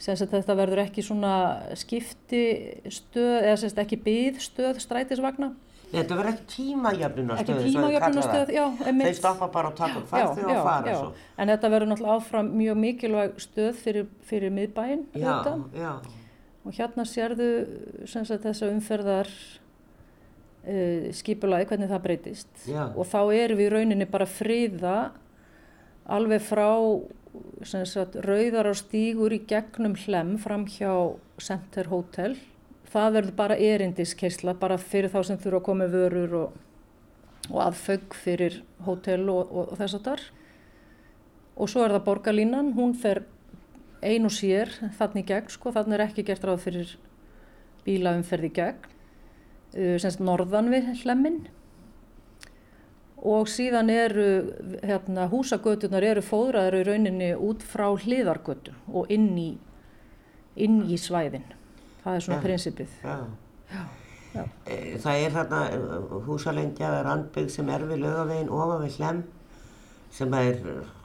Að 0.00 0.22
þetta 0.32 0.54
verður 0.56 0.80
ekki 0.86 1.02
svona 1.04 1.32
skiptistöð 1.76 3.34
eða 3.42 3.56
semst 3.60 3.80
ekki 3.82 3.98
byðstöð 4.00 4.80
strætisvagna. 4.80 5.50
Þetta 5.90 6.16
verður 6.16 6.30
ekki 6.30 6.46
tímajöfnunarstöð. 6.54 7.56
Ekki 7.58 7.72
tímajöfnunarstöð, 7.74 8.52
já. 8.54 8.64
Þeir 8.86 9.16
stoppa 9.18 9.48
bara 9.52 9.72
og 9.72 9.76
taka 9.76 10.02
farþið 10.08 10.50
og 10.54 10.60
fara 10.64 10.94
svo. 10.94 11.10
En 11.36 11.50
þetta 11.50 11.70
verður 11.74 11.90
náttúrulega 11.90 12.16
áfram 12.16 12.50
mjög 12.54 12.80
mikilvæg 12.84 13.40
stöð 13.42 13.80
fyrir, 13.82 14.10
fyrir 14.30 14.54
miðbæinn. 14.54 15.06
Já, 15.18 15.34
já. 15.74 15.92
Og 16.60 16.76
hérna 16.76 17.06
sérðu 17.08 17.50
sagt, 18.08 18.36
þessa 18.44 18.70
umferðar 18.70 19.28
uh, 20.64 21.10
skipulagi, 21.16 21.66
hvernig 21.72 21.90
það 21.90 22.04
breytist. 22.06 22.52
Já. 22.70 22.84
Og 22.94 23.08
þá 23.10 23.20
erum 23.34 23.60
við 23.60 23.66
í 23.66 23.72
rauninni 23.74 24.08
bara 24.08 24.28
friða 24.30 24.98
alveg 26.10 26.44
frá 26.46 26.70
sagt, 27.64 28.16
rauðar 28.24 28.70
á 28.70 28.74
stígur 28.74 29.34
í 29.34 29.42
gegnum 29.48 29.94
hlem 30.06 30.36
fram 30.40 30.66
hjá 30.68 30.92
Center 31.40 31.90
Hotel. 31.92 32.34
Það 32.90 33.14
verður 33.18 33.36
bara 33.38 33.58
erindiskesla 33.60 34.56
bara 34.58 34.78
fyrir 34.80 35.12
þá 35.12 35.22
sem 35.28 35.38
þurfa 35.38 35.60
að 35.60 35.66
koma 35.68 35.90
vörur 35.92 36.36
og, 36.40 36.60
og 37.50 37.60
aðfögg 37.68 38.16
fyrir 38.18 38.62
hótel 38.86 39.28
og, 39.30 39.50
og, 39.50 39.72
og 39.72 39.78
þess 39.78 39.98
að 40.00 40.06
þar 40.08 40.24
og 41.60 41.68
svo 41.68 41.84
er 41.84 41.92
það 41.92 42.06
borgarlínan, 42.06 42.72
hún 42.76 42.94
fer 42.96 43.24
ein 44.00 44.24
og 44.24 44.32
sér 44.32 44.72
þannig 44.96 45.28
gegn 45.28 45.52
sko, 45.52 45.72
þannig 45.74 45.98
er 45.98 46.04
ekki 46.06 46.24
gert 46.24 46.44
ráð 46.48 46.62
fyrir 46.64 46.94
bílaumferði 47.84 48.50
gegn 48.56 48.86
uh, 48.86 49.96
semst 50.00 50.22
norðan 50.24 50.70
við 50.72 50.88
hlemmin 51.02 51.42
og 53.20 53.48
síðan 53.52 53.90
eru 53.92 54.26
hérna, 54.80 55.26
húsagötunar 55.28 56.04
eru 56.06 56.22
fóðraður 56.24 56.78
í 56.78 56.84
rauninni 56.88 57.30
út 57.36 57.64
frá 57.66 57.90
hliðargötu 57.92 58.72
og 58.88 59.10
inn 59.12 59.32
í, 59.38 59.50
inn 60.56 60.82
í 60.88 60.96
svæðin 61.00 61.44
það 62.04 62.14
er 62.14 62.24
svona 62.24 62.38
ja. 62.38 62.44
prinsipið 62.46 62.94
já. 63.04 63.16
Já. 64.30 64.44
E, 64.64 64.78
það 65.02 65.20
er 65.26 65.36
þarna 65.36 65.60
e, 65.68 66.00
húsalengja 66.28 66.88
eða 66.88 67.04
randbygg 67.08 67.52
sem 67.52 67.70
er 67.74 67.86
við 67.90 68.04
lögavegin 68.06 68.52
ofan 68.54 68.84
við 68.86 68.98
hlem 69.00 69.22
sem 70.14 70.36
er 70.38 70.60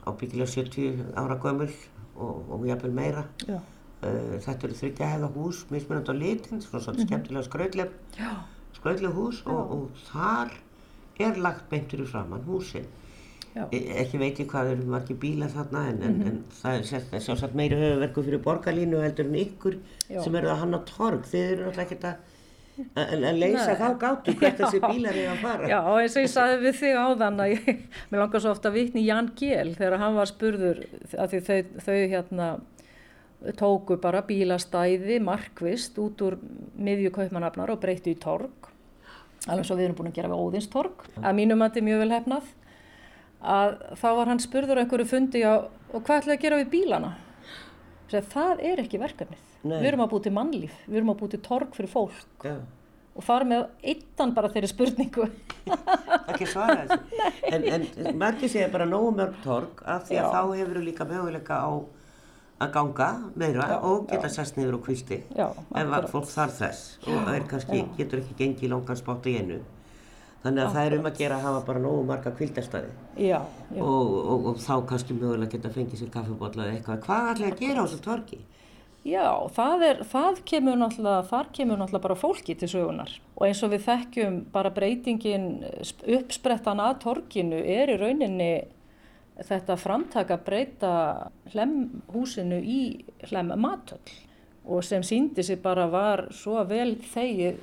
ábyggilega 0.06 0.50
70 0.54 1.00
ára 1.20 1.38
gömul 1.42 1.70
og, 2.16 2.52
og 2.54 2.68
jafnvel 2.70 2.94
meira 2.96 3.26
já. 3.44 3.58
E, 4.00 4.12
þetta 4.46 4.70
eru 4.70 4.78
þryggja 4.80 5.10
hefða 5.12 5.32
hús 5.36 5.64
mismunand 5.74 6.08
á 6.08 6.14
litin, 6.16 6.62
svona 6.62 6.80
svona 6.80 6.98
-hmm. 6.98 7.10
skemmtilega 7.10 7.48
skraudleg 7.50 7.90
skraudleg 8.78 9.12
hús 9.12 9.42
og, 9.46 9.72
og 9.74 9.90
þar 10.08 10.54
er 11.18 11.40
lagt 11.40 11.68
beintur 11.70 12.04
í 12.04 12.08
framann 12.08 12.44
húsin 12.46 12.86
E, 13.56 13.78
ekki 14.02 14.18
veit 14.20 14.40
ég 14.42 14.48
hvað 14.50 14.74
eru 14.74 14.86
margir 14.92 15.16
bílar 15.20 15.48
þarna 15.48 15.82
en, 15.88 15.98
mm 15.98 16.16
-hmm. 16.16 16.26
en, 16.28 16.32
en 16.32 16.56
það 16.60 16.74
er 17.16 17.22
sjálfsagt 17.24 17.54
meiri 17.56 17.78
höfuverku 17.80 18.24
fyrir 18.26 18.42
borgarlínu 18.44 19.00
heldur 19.00 19.30
en 19.30 19.38
ykkur 19.42 19.78
Já. 20.10 20.22
sem 20.24 20.34
eru 20.36 20.50
að 20.52 20.60
hanna 20.62 20.80
torg. 20.90 21.24
Þið 21.24 21.52
eru 21.52 21.62
náttúrulega 21.64 21.86
ekkert 21.86 22.04
að 22.10 22.16
að 23.00 23.38
leysa 23.40 23.72
þá 23.80 23.88
gáttu 24.02 24.34
hvert 24.38 24.58
þessi 24.60 24.80
bílar 24.82 25.16
er 25.16 25.30
að 25.32 25.40
fara. 25.46 25.68
Já 25.72 25.80
eins 25.80 26.16
og 26.16 26.26
ég 26.26 26.32
saði 26.34 26.60
við 26.66 26.78
þig 26.82 27.00
á 27.00 27.06
þann 27.22 27.40
að 27.40 27.52
ég, 27.54 27.82
mér 28.10 28.20
langar 28.20 28.44
svo 28.44 28.52
ofta 28.52 28.68
að 28.68 28.76
vitni 28.76 29.06
Jan 29.06 29.32
Gjell 29.40 29.74
þegar 29.78 29.98
hann 30.04 30.20
var 30.20 30.28
spurður 30.28 30.84
að 31.16 31.38
þau, 31.48 31.60
þau 31.86 31.96
hérna 32.12 32.52
tóku 33.56 33.96
bara 33.96 34.26
bílastæði 34.28 35.20
markvist 35.24 35.96
út 35.98 36.20
úr 36.20 36.36
miðjukaupmanafnar 36.76 37.72
og 37.72 37.80
breyttu 37.80 38.12
í 38.12 38.20
torg 38.20 38.75
alveg 39.46 39.66
svo 39.68 39.76
við 39.78 39.88
erum 39.88 39.98
búin 39.98 40.10
að 40.10 40.18
gera 40.18 40.30
við 40.32 40.44
óðinstorg 40.44 41.04
að 41.22 41.36
mínum 41.38 41.62
að 41.62 41.68
þetta 41.70 41.82
er 41.82 41.88
mjög 41.88 42.02
vel 42.02 42.14
hefnað 42.16 42.52
að 43.56 43.74
þá 44.00 44.08
var 44.18 44.30
hann 44.32 44.42
spurður 44.42 44.80
einhverju 44.82 45.08
fundi 45.10 45.42
á 45.46 45.54
og 45.66 46.00
hvað 46.02 46.22
ætlaði 46.22 46.36
að 46.36 46.44
gera 46.44 46.60
við 46.62 46.70
bílana? 46.72 47.12
Sér, 48.10 48.26
það 48.30 48.62
er 48.68 48.82
ekki 48.84 49.02
verkefnið. 49.02 49.42
Nei. 49.66 49.80
við 49.80 49.88
erum 49.90 50.04
að 50.04 50.10
búið 50.12 50.24
til 50.26 50.32
mannlíf, 50.36 50.74
við 50.86 51.00
erum 51.00 51.08
að 51.10 51.20
búið 51.22 51.32
til 51.34 51.40
torg 51.46 51.72
fyrir 51.74 51.90
fólk. 51.90 52.46
Ja. 52.46 52.56
og 53.16 53.24
fara 53.24 53.46
með 53.48 53.62
eittan 53.80 54.34
bara 54.36 54.50
þeirri 54.52 54.68
spurningu. 54.68 55.26
Ekki 56.28 56.48
svara 56.50 56.82
þessu. 56.84 57.22
En, 57.56 57.64
en 57.64 58.18
margir 58.20 58.50
segja 58.52 58.68
bara 58.68 58.84
nógu 58.88 59.14
mörg 59.16 59.38
torg 59.44 59.80
af 59.88 60.04
því 60.08 60.18
að 60.18 60.26
já. 60.26 60.34
þá 60.34 60.42
hefur 60.58 60.78
við 60.78 60.84
líka 60.90 61.06
möguleika 61.08 61.60
á 61.64 61.70
að 62.56 62.72
ganga 62.72 63.08
meira 63.36 63.68
já, 63.68 63.78
og 63.84 64.06
geta 64.10 64.28
sest 64.32 64.56
niður 64.56 64.78
og 64.78 64.84
kvisti 64.86 65.22
ef 65.36 66.10
fólk 66.12 66.28
þarf 66.30 66.60
þess 66.60 67.08
og 67.08 67.32
er 67.34 67.48
kannski, 67.50 67.82
getur 67.98 68.22
ekki 68.22 68.38
gengið 68.38 68.72
langan 68.72 69.00
spátt 69.00 69.28
í 69.28 69.38
einu 69.40 69.62
Þannig 70.46 70.62
að 70.62 70.74
það 70.76 70.84
er 70.86 70.94
um 70.94 71.06
að 71.08 71.16
gera 71.18 71.36
að 71.40 71.44
hafa 71.48 71.60
bara 71.66 71.80
nógu 71.82 72.02
marga 72.06 72.30
kvildastæði 72.38 72.90
já, 73.18 73.38
já. 73.74 73.80
Og, 73.82 74.10
og, 74.20 74.44
og 74.52 74.60
þá 74.62 74.74
kannski 74.92 75.16
mögulega 75.16 75.56
geta 75.56 75.72
að 75.72 75.78
fengið 75.80 76.02
sér 76.02 76.12
kaffebotla 76.14 76.66
eða 76.68 76.76
eitthvað. 76.76 77.00
Hvað 77.06 77.30
ætla 77.32 77.48
að 77.48 77.64
gera 77.64 77.82
á 77.82 77.84
þessu 77.86 77.98
torki? 78.04 78.38
Já, 79.06 79.26
það, 79.54 79.82
er, 79.86 79.98
það 80.10 80.38
kemur 80.50 80.78
náttúrulega, 80.80 81.26
þar 81.30 81.50
kemur 81.54 81.80
náttúrulega 81.80 82.06
bara 82.08 82.18
fólki 82.18 82.56
til 82.58 82.70
sögunar 82.70 83.12
og 83.36 83.44
eins 83.46 83.60
og 83.62 83.70
við 83.74 83.84
þekkjum 83.86 84.38
bara 84.54 84.72
breytingin 84.74 85.50
uppsprettan 86.16 86.82
að 86.82 86.96
torkinu 87.04 87.60
er 87.62 87.92
í 87.94 87.98
rauninni 88.00 88.50
þetta 89.44 89.76
framtaka 89.76 90.38
breyta 90.40 90.92
hlemhúsinu 91.52 92.60
í 92.62 92.80
hlem 93.28 93.52
matöll 93.60 94.14
og 94.66 94.84
sem 94.84 95.04
síndi 95.06 95.44
sig 95.44 95.60
bara 95.62 95.86
var 95.90 96.26
svo 96.34 96.62
vel 96.66 96.96
þegið 97.12 97.60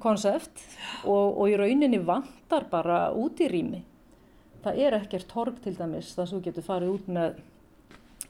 konsept 0.00 0.62
og, 1.04 1.40
og 1.40 1.50
í 1.50 1.56
rauninni 1.58 1.98
vantar 1.98 2.68
bara 2.70 3.08
út 3.10 3.40
í 3.42 3.48
rými. 3.50 3.82
Það 4.64 4.78
er 4.84 4.96
ekkert 5.00 5.28
torg 5.28 5.58
til 5.64 5.74
dæmis 5.76 6.12
þar 6.14 6.28
sem 6.28 6.38
þú 6.38 6.44
getur 6.46 6.66
farið 6.66 6.94
út 6.94 7.10
með, 7.10 7.40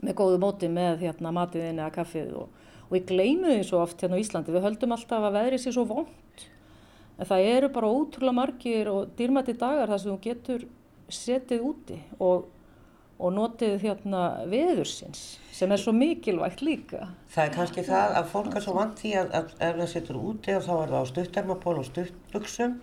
með 0.00 0.16
góðu 0.22 0.40
móti 0.40 0.70
með 0.72 1.04
hérna, 1.04 1.34
matiðin 1.34 1.82
eða 1.82 1.92
kaffið 1.94 2.32
og, 2.40 2.48
og 2.88 2.96
við 2.96 3.06
gleymum 3.12 3.52
því 3.52 3.68
svo 3.68 3.84
oft 3.84 4.02
hérna 4.02 4.18
á 4.18 4.22
Íslandi. 4.22 4.54
Við 4.54 4.66
höldum 4.66 4.96
alltaf 4.96 5.28
að 5.28 5.36
veðrið 5.38 5.64
sé 5.66 5.74
svo 5.76 5.86
vond 5.90 6.46
en 7.20 7.28
það 7.28 7.46
eru 7.52 7.68
bara 7.74 7.92
ótrúlega 7.92 8.38
margir 8.38 8.88
og 8.88 9.10
dýrmætti 9.18 9.54
dagar 9.60 9.90
þar 9.92 10.00
sem 10.00 10.14
þú 10.14 10.20
getur 10.24 10.68
setið 11.14 11.68
úti 11.70 12.00
og 12.18 12.48
og 13.20 13.32
notið 13.36 13.80
hérna 13.84 14.24
veðursins 14.48 15.38
sem 15.52 15.72
er 15.74 15.80
svo 15.80 15.92
mikilvægt 15.92 16.62
líka. 16.64 17.10
Það 17.28 17.42
er 17.46 17.50
kannski 17.56 17.82
það 17.84 18.14
að 18.16 18.28
fólk 18.30 18.54
er 18.56 18.64
svo 18.64 18.76
vant 18.78 19.00
því 19.00 19.10
að, 19.20 19.34
að 19.36 19.50
ef 19.66 19.74
það 19.80 19.90
setur 19.92 20.20
úti 20.20 20.54
og 20.56 20.62
þá 20.64 20.70
er 20.76 20.92
það 20.94 21.02
á 21.04 21.10
stuttarmaból 21.10 21.74
og 21.82 21.88
stuttbuksum 21.90 22.78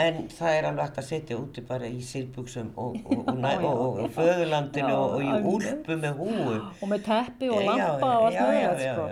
en 0.00 0.22
það 0.32 0.54
er 0.54 0.68
alveg 0.68 0.86
hægt 0.86 1.00
að 1.02 1.06
setja 1.10 1.36
úti 1.40 1.64
bara 1.68 1.90
í 1.92 2.00
sílbuksum 2.04 2.70
og, 2.80 2.96
og, 3.04 4.00
föðurlandinu 4.16 4.94
og 5.02 5.24
í 5.24 5.36
úlpu 5.52 5.98
með 6.00 6.22
húu. 6.22 6.56
Og 6.56 6.90
með 6.92 7.04
teppi 7.10 7.52
og 7.52 7.62
lampa 7.68 8.10
og 8.14 8.26
allt 8.30 8.40
með 8.40 8.58
það 8.62 8.82
sko. 8.86 9.06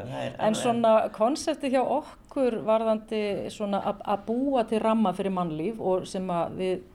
En 0.49 0.59
svona 0.61 0.95
konsepti 1.13 1.73
hjá 1.75 1.83
okkur 1.83 2.61
varðandi 2.65 3.23
svona 3.53 3.85
að 4.01 4.27
búa 4.31 4.65
til 4.69 4.81
ramma 4.85 5.13
fyrir 5.17 5.37
mannlíf 5.37 5.81
og 5.81 6.09
sem 6.09 6.29
að 6.33 6.61
við 6.63 6.91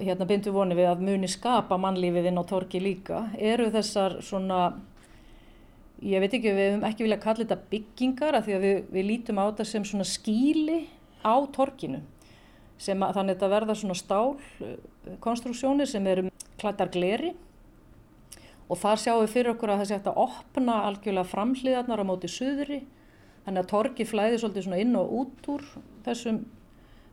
hérna 0.00 0.26
bindu 0.28 0.52
voni 0.54 0.76
við 0.78 0.90
að 0.90 1.06
muni 1.06 1.28
skapa 1.30 1.78
mannlífið 1.80 2.30
inn 2.30 2.40
á 2.40 2.44
torki 2.48 2.80
líka. 2.82 3.26
Eru 3.38 3.68
þessar 3.74 4.18
svona 4.24 4.60
ég 6.04 6.20
veit 6.20 6.34
ekki, 6.34 6.52
við 6.52 6.68
hefum 6.70 6.84
ekki 6.88 7.06
viljað 7.06 7.22
kalla 7.22 7.44
þetta 7.44 7.70
byggingar 7.70 8.36
af 8.36 8.46
því 8.46 8.56
að 8.56 8.66
við, 8.66 8.82
við 8.92 9.08
lítum 9.10 9.40
á 9.40 9.44
þetta 9.48 9.66
sem 9.70 9.86
svona 9.88 10.08
skíli 10.08 10.82
á 11.24 11.34
torkinu 11.54 12.02
sem 12.76 13.00
að 13.00 13.14
þannig 13.16 13.32
að 13.32 13.38
þetta 13.38 13.52
verða 13.54 13.76
svona 13.80 13.96
stálkonstruksjónir 14.02 15.88
sem 15.88 16.08
eru 16.10 16.26
klættar 16.60 16.90
gleri. 16.92 17.32
Og 18.66 18.76
þar 18.80 19.00
sjáum 19.00 19.22
við 19.22 19.32
fyrir 19.32 19.52
okkur 19.54 19.72
að 19.72 19.80
það 19.80 19.88
sé 19.88 19.96
hægt 19.96 20.10
að 20.10 20.20
opna 20.26 20.76
algjörlega 20.88 21.30
framhliðarnar 21.30 22.02
á 22.02 22.08
móti 22.08 22.28
suðri 22.28 22.80
þannig 23.46 23.62
að 23.62 23.70
torki 23.70 24.06
flæði 24.08 24.40
svolítið 24.42 24.66
svona 24.66 24.80
inn 24.82 24.96
og 24.98 25.12
út 25.20 25.50
úr 25.52 25.66
þessum, 26.04 26.40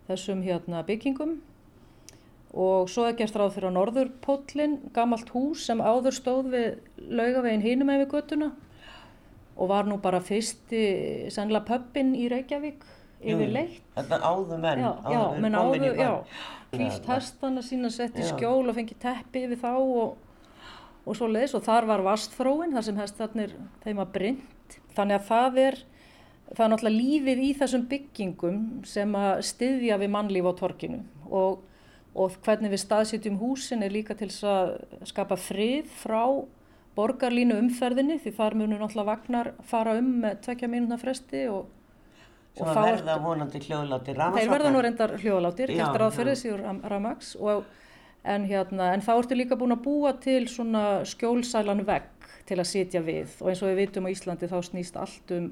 þessum 0.10 0.41
hérna, 0.43 0.82
byggingum 0.88 1.38
og 2.53 2.89
svo 2.91 3.07
er 3.10 3.15
gert 3.17 3.36
ráð 3.38 3.55
fyrir 3.55 3.74
á 3.74 3.77
Norðurpóllin, 3.77 4.77
gammalt 4.93 5.31
hús 5.33 5.65
sem 5.65 5.81
áður 5.81 6.13
stóð 6.13 6.51
við 6.53 6.67
laugavegin 7.10 7.65
hínum 7.65 7.89
með 7.89 8.03
við 8.03 8.12
göttuna 8.13 8.51
og 9.53 9.69
var 9.69 9.89
nú 9.89 9.98
bara 10.01 10.22
fyrsti 10.22 10.83
sannlega 11.33 11.65
pöppin 11.67 12.13
í 12.17 12.27
Reykjavík 12.29 12.86
yfir 13.24 13.50
leitt. 13.53 13.81
Þetta 13.95 14.19
áður 14.22 14.62
menn, 14.62 14.83
já, 14.83 14.91
áður 15.07 15.41
menn 15.41 15.57
áður, 15.57 15.88
já, 15.98 16.12
klíft 16.74 17.10
hestana 17.10 17.63
sína 17.65 17.91
sett 17.93 18.17
í 18.19 18.27
skjól 18.27 18.67
og 18.67 18.77
fengið 18.77 19.01
teppi 19.01 19.45
yfir 19.48 19.62
þá 19.62 19.72
og, 19.79 20.15
og 21.05 21.17
svo 21.17 21.29
leiðis 21.31 21.55
og 21.57 21.65
þar 21.65 21.89
var 21.89 22.05
vastþróin 22.05 22.75
þar 22.75 22.88
sem 22.89 23.01
hestarnir 23.01 23.57
þeim 23.86 24.01
að 24.03 24.15
brynd. 24.17 24.79
Þannig 24.93 25.19
að 25.19 25.29
það 25.29 25.62
er, 25.63 25.77
það 26.53 26.65
er 26.65 26.74
náttúrulega 26.74 26.98
lífið 27.01 27.43
í 27.43 27.51
þessum 27.62 27.86
byggingum 27.89 28.63
sem 28.89 29.15
að 29.17 29.45
styðja 29.50 30.01
við 30.01 30.13
mannlíf 30.17 30.50
á 30.50 30.53
torkinu 30.60 31.03
og 31.33 31.62
og 32.13 32.36
hvernig 32.46 32.74
við 32.74 32.84
staðsýtjum 32.84 33.39
húsin 33.41 33.86
er 33.86 33.93
líka 33.93 34.15
til 34.17 34.29
að 34.46 34.75
skapa 35.10 35.38
frið 35.39 35.88
frá 36.03 36.24
borgarlínu 36.98 37.58
umferðinni 37.58 38.20
því 38.22 38.36
þar 38.38 38.58
munum 38.60 38.82
náttúrulega 38.84 39.10
vagnar 39.10 39.53
fara 39.65 39.96
um 39.98 40.12
með 40.25 40.43
tvekja 40.46 40.70
mínuna 40.70 41.00
fresti 41.01 41.48
og 41.50 41.72
og 42.62 42.70
verða 42.70 43.15
vonandi 43.17 43.58
hljóðlátir. 43.63 44.20
Þeir 44.36 44.51
verða 44.51 44.72
nú 44.74 44.82
reyndar 44.86 45.15
hljóðlátir, 45.17 45.72
gert 45.74 45.98
ráð 45.98 46.20
fyrir 46.20 46.36
þessi 46.36 46.91
ramags 46.91 47.32
en, 47.41 48.46
hérna, 48.48 48.91
en 48.93 49.03
þá 49.03 49.13
ertu 49.15 49.38
líka 49.38 49.58
búin 49.60 49.74
að 49.74 49.86
búa 49.88 50.13
til 50.22 50.46
svona 50.51 51.01
skjólsælan 51.08 51.82
vegg 51.88 52.27
til 52.48 52.60
að 52.60 52.70
sitja 52.70 53.01
við 53.03 53.34
og 53.41 53.50
eins 53.50 53.63
og 53.63 53.72
við 53.72 53.79
vitum 53.82 54.05
á 54.05 54.13
Íslandi 54.13 54.50
þá 54.51 54.58
snýst 54.67 55.00
allt 55.00 55.34
um 55.34 55.50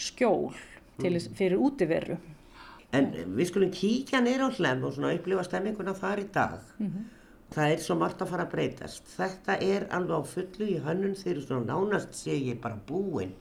skjól 0.00 0.54
til, 1.00 1.16
mm. 1.16 1.34
fyrir 1.36 1.60
útiveru 1.60 2.20
En 2.92 3.12
við 3.36 3.46
skulum 3.50 3.70
kíkja 3.70 4.20
neyra 4.24 4.48
á 4.50 4.56
hlem 4.56 4.84
og 4.84 4.96
svona 4.96 5.14
upplifa 5.14 5.44
stemminguna 5.46 5.94
þar 5.94 6.22
í 6.24 6.26
dag. 6.34 6.60
Það 7.50 7.72
er 7.74 7.80
svo 7.82 7.96
margt 7.98 8.22
að 8.22 8.30
fara 8.30 8.46
að 8.46 8.52
breytast. 8.52 9.06
Þetta 9.16 9.56
er 9.62 9.86
alveg 9.90 10.22
á 10.22 10.30
fullu 10.32 10.66
í 10.70 10.80
hönnun 10.84 11.16
þegar 11.18 11.42
svona 11.46 11.74
nánast 11.74 12.14
sé 12.14 12.34
ég 12.34 12.60
bara 12.62 12.78
búinn 12.86 13.32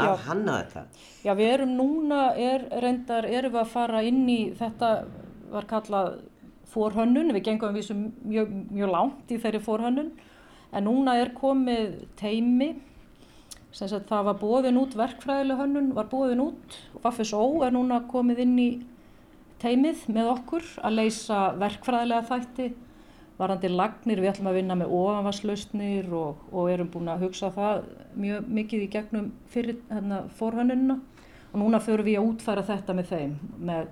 að 0.00 0.12
Já. 0.12 0.22
hanna 0.26 0.58
þetta. 0.62 0.84
Já, 1.24 1.32
við 1.36 1.52
erum 1.52 1.74
núna, 1.76 2.20
er, 2.36 2.64
reyndar, 2.80 3.28
erum 3.28 3.52
við 3.52 3.60
að 3.60 3.72
fara 3.74 4.02
inn 4.08 4.22
í, 4.28 4.38
þetta 4.56 4.92
var 5.52 5.68
kallað 5.68 6.22
forhönnun, 6.72 7.32
við 7.36 7.44
gengum 7.50 7.76
við 7.76 7.90
mjög, 8.24 8.54
mjög 8.72 8.92
langt 8.94 9.32
í 9.32 9.38
þeirri 9.42 9.60
forhönnun, 9.60 10.12
en 10.72 10.88
núna 10.88 11.18
er 11.20 11.34
komið 11.36 12.06
teimi, 12.16 12.70
sem 12.72 12.91
það 13.72 14.24
var 14.28 14.38
bóðin 14.40 14.80
út, 14.80 14.96
verkfræðileg 14.96 15.60
hönnun 15.60 15.92
var 15.96 16.08
bóðin 16.12 16.42
út, 16.44 16.78
FFSO 17.00 17.62
er 17.64 17.72
núna 17.72 18.02
komið 18.10 18.42
inn 18.44 18.58
í 18.60 18.70
teimið 19.62 20.06
með 20.12 20.32
okkur 20.34 20.66
að 20.82 20.98
leysa 20.98 21.38
verkfræðilega 21.60 22.26
þætti, 22.28 22.68
varandi 23.38 23.70
lagnir, 23.72 24.20
við 24.20 24.32
ætlum 24.32 24.50
að 24.50 24.58
vinna 24.58 24.76
með 24.78 24.92
ofanvarslausnir 24.98 26.12
og, 26.14 26.44
og 26.52 26.70
erum 26.70 26.90
búin 26.92 27.10
að 27.10 27.24
hugsa 27.26 27.50
það 27.54 27.82
mjög 28.18 28.52
mikið 28.58 28.84
í 28.84 28.90
gegnum 28.92 29.32
fyrir 29.50 29.80
hérna, 29.90 30.22
forhönnunina. 30.38 30.98
Og 31.52 31.60
núna 31.60 31.82
förum 31.84 32.06
við 32.06 32.16
að 32.16 32.28
útfæra 32.30 32.62
þetta 32.64 32.94
með 32.96 33.10
þeim 33.10 33.32
með, 33.60 33.88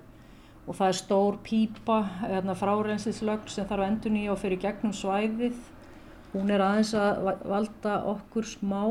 og 0.65 0.77
það 0.77 0.87
er 0.87 0.97
stór 0.97 1.37
pípa 1.45 1.97
hérna, 2.23 2.55
fráreinsislögn 2.57 3.51
sem 3.53 3.67
þarf 3.69 3.85
að 3.85 3.91
endur 3.91 4.15
nýja 4.15 4.33
og 4.33 4.41
fyrir 4.41 4.61
gegnum 4.61 4.95
svæðið 4.97 5.59
hún 6.33 6.51
er 6.51 6.63
aðeins 6.63 6.93
að 6.95 7.23
va- 7.25 7.39
valda 7.53 7.95
okkur 8.13 8.47
smá 8.47 8.81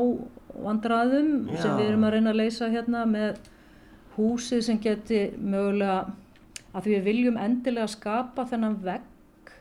vandraðum 0.51 1.31
sem 1.55 1.71
Já. 1.71 1.77
við 1.79 1.85
erum 1.89 2.03
að 2.07 2.13
reyna 2.15 2.33
að 2.33 2.41
leysa 2.41 2.69
hérna 2.71 3.05
með 3.09 3.39
húsið 4.17 4.65
sem 4.67 4.79
geti 4.83 5.21
mögulega 5.39 6.11
að 6.71 6.83
því 6.85 6.91
við 6.97 7.07
viljum 7.07 7.39
endilega 7.41 7.87
skapa 7.91 8.45
þennan 8.49 8.75
vegg 8.83 9.53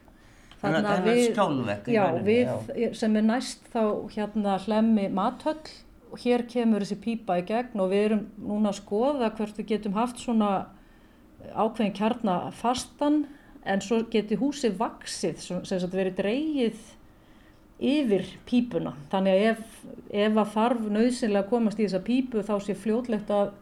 þennan 0.60 1.06
skjólvegg 1.30 1.88
í 1.88 1.94
já, 1.94 2.04
við, 2.26 2.50
sem 2.98 3.16
er 3.16 3.26
næst 3.26 3.70
þá 3.72 3.82
hérna 4.12 4.58
hlemmi 4.66 5.06
mathöll 5.14 5.62
og 6.10 6.18
hér 6.24 6.44
kemur 6.50 6.82
þessi 6.84 6.98
pípa 7.00 7.38
í 7.40 7.46
gegn 7.48 7.80
og 7.80 7.92
við 7.94 8.04
erum 8.10 8.22
núna 8.42 8.72
að 8.72 8.80
skoða 8.82 9.30
hvert 9.38 9.58
við 9.60 9.70
getum 9.74 9.96
haft 9.96 10.20
svona 10.20 10.50
ákveðin 11.54 11.94
kjarna 11.96 12.38
fastan 12.52 13.22
en 13.64 13.82
svo 13.84 14.02
geti 14.10 14.36
húsið 14.40 14.76
vaksið 14.80 15.38
sem 15.40 15.62
sagt 15.70 15.94
verið 15.94 16.18
dreigið 16.20 16.80
yfir 17.80 18.26
pípuna 18.48 18.92
þannig 19.12 19.36
að 19.36 19.46
ef, 19.50 19.60
ef 20.10 20.38
að 20.42 20.52
þarf 20.54 20.86
nöðsynlega 20.96 21.44
að 21.44 21.50
komast 21.52 21.80
í 21.80 21.86
þessa 21.86 22.02
pípu 22.06 22.44
þá 22.46 22.54
sé 22.64 22.76
fljótlegt 22.76 23.32
að, 23.34 23.52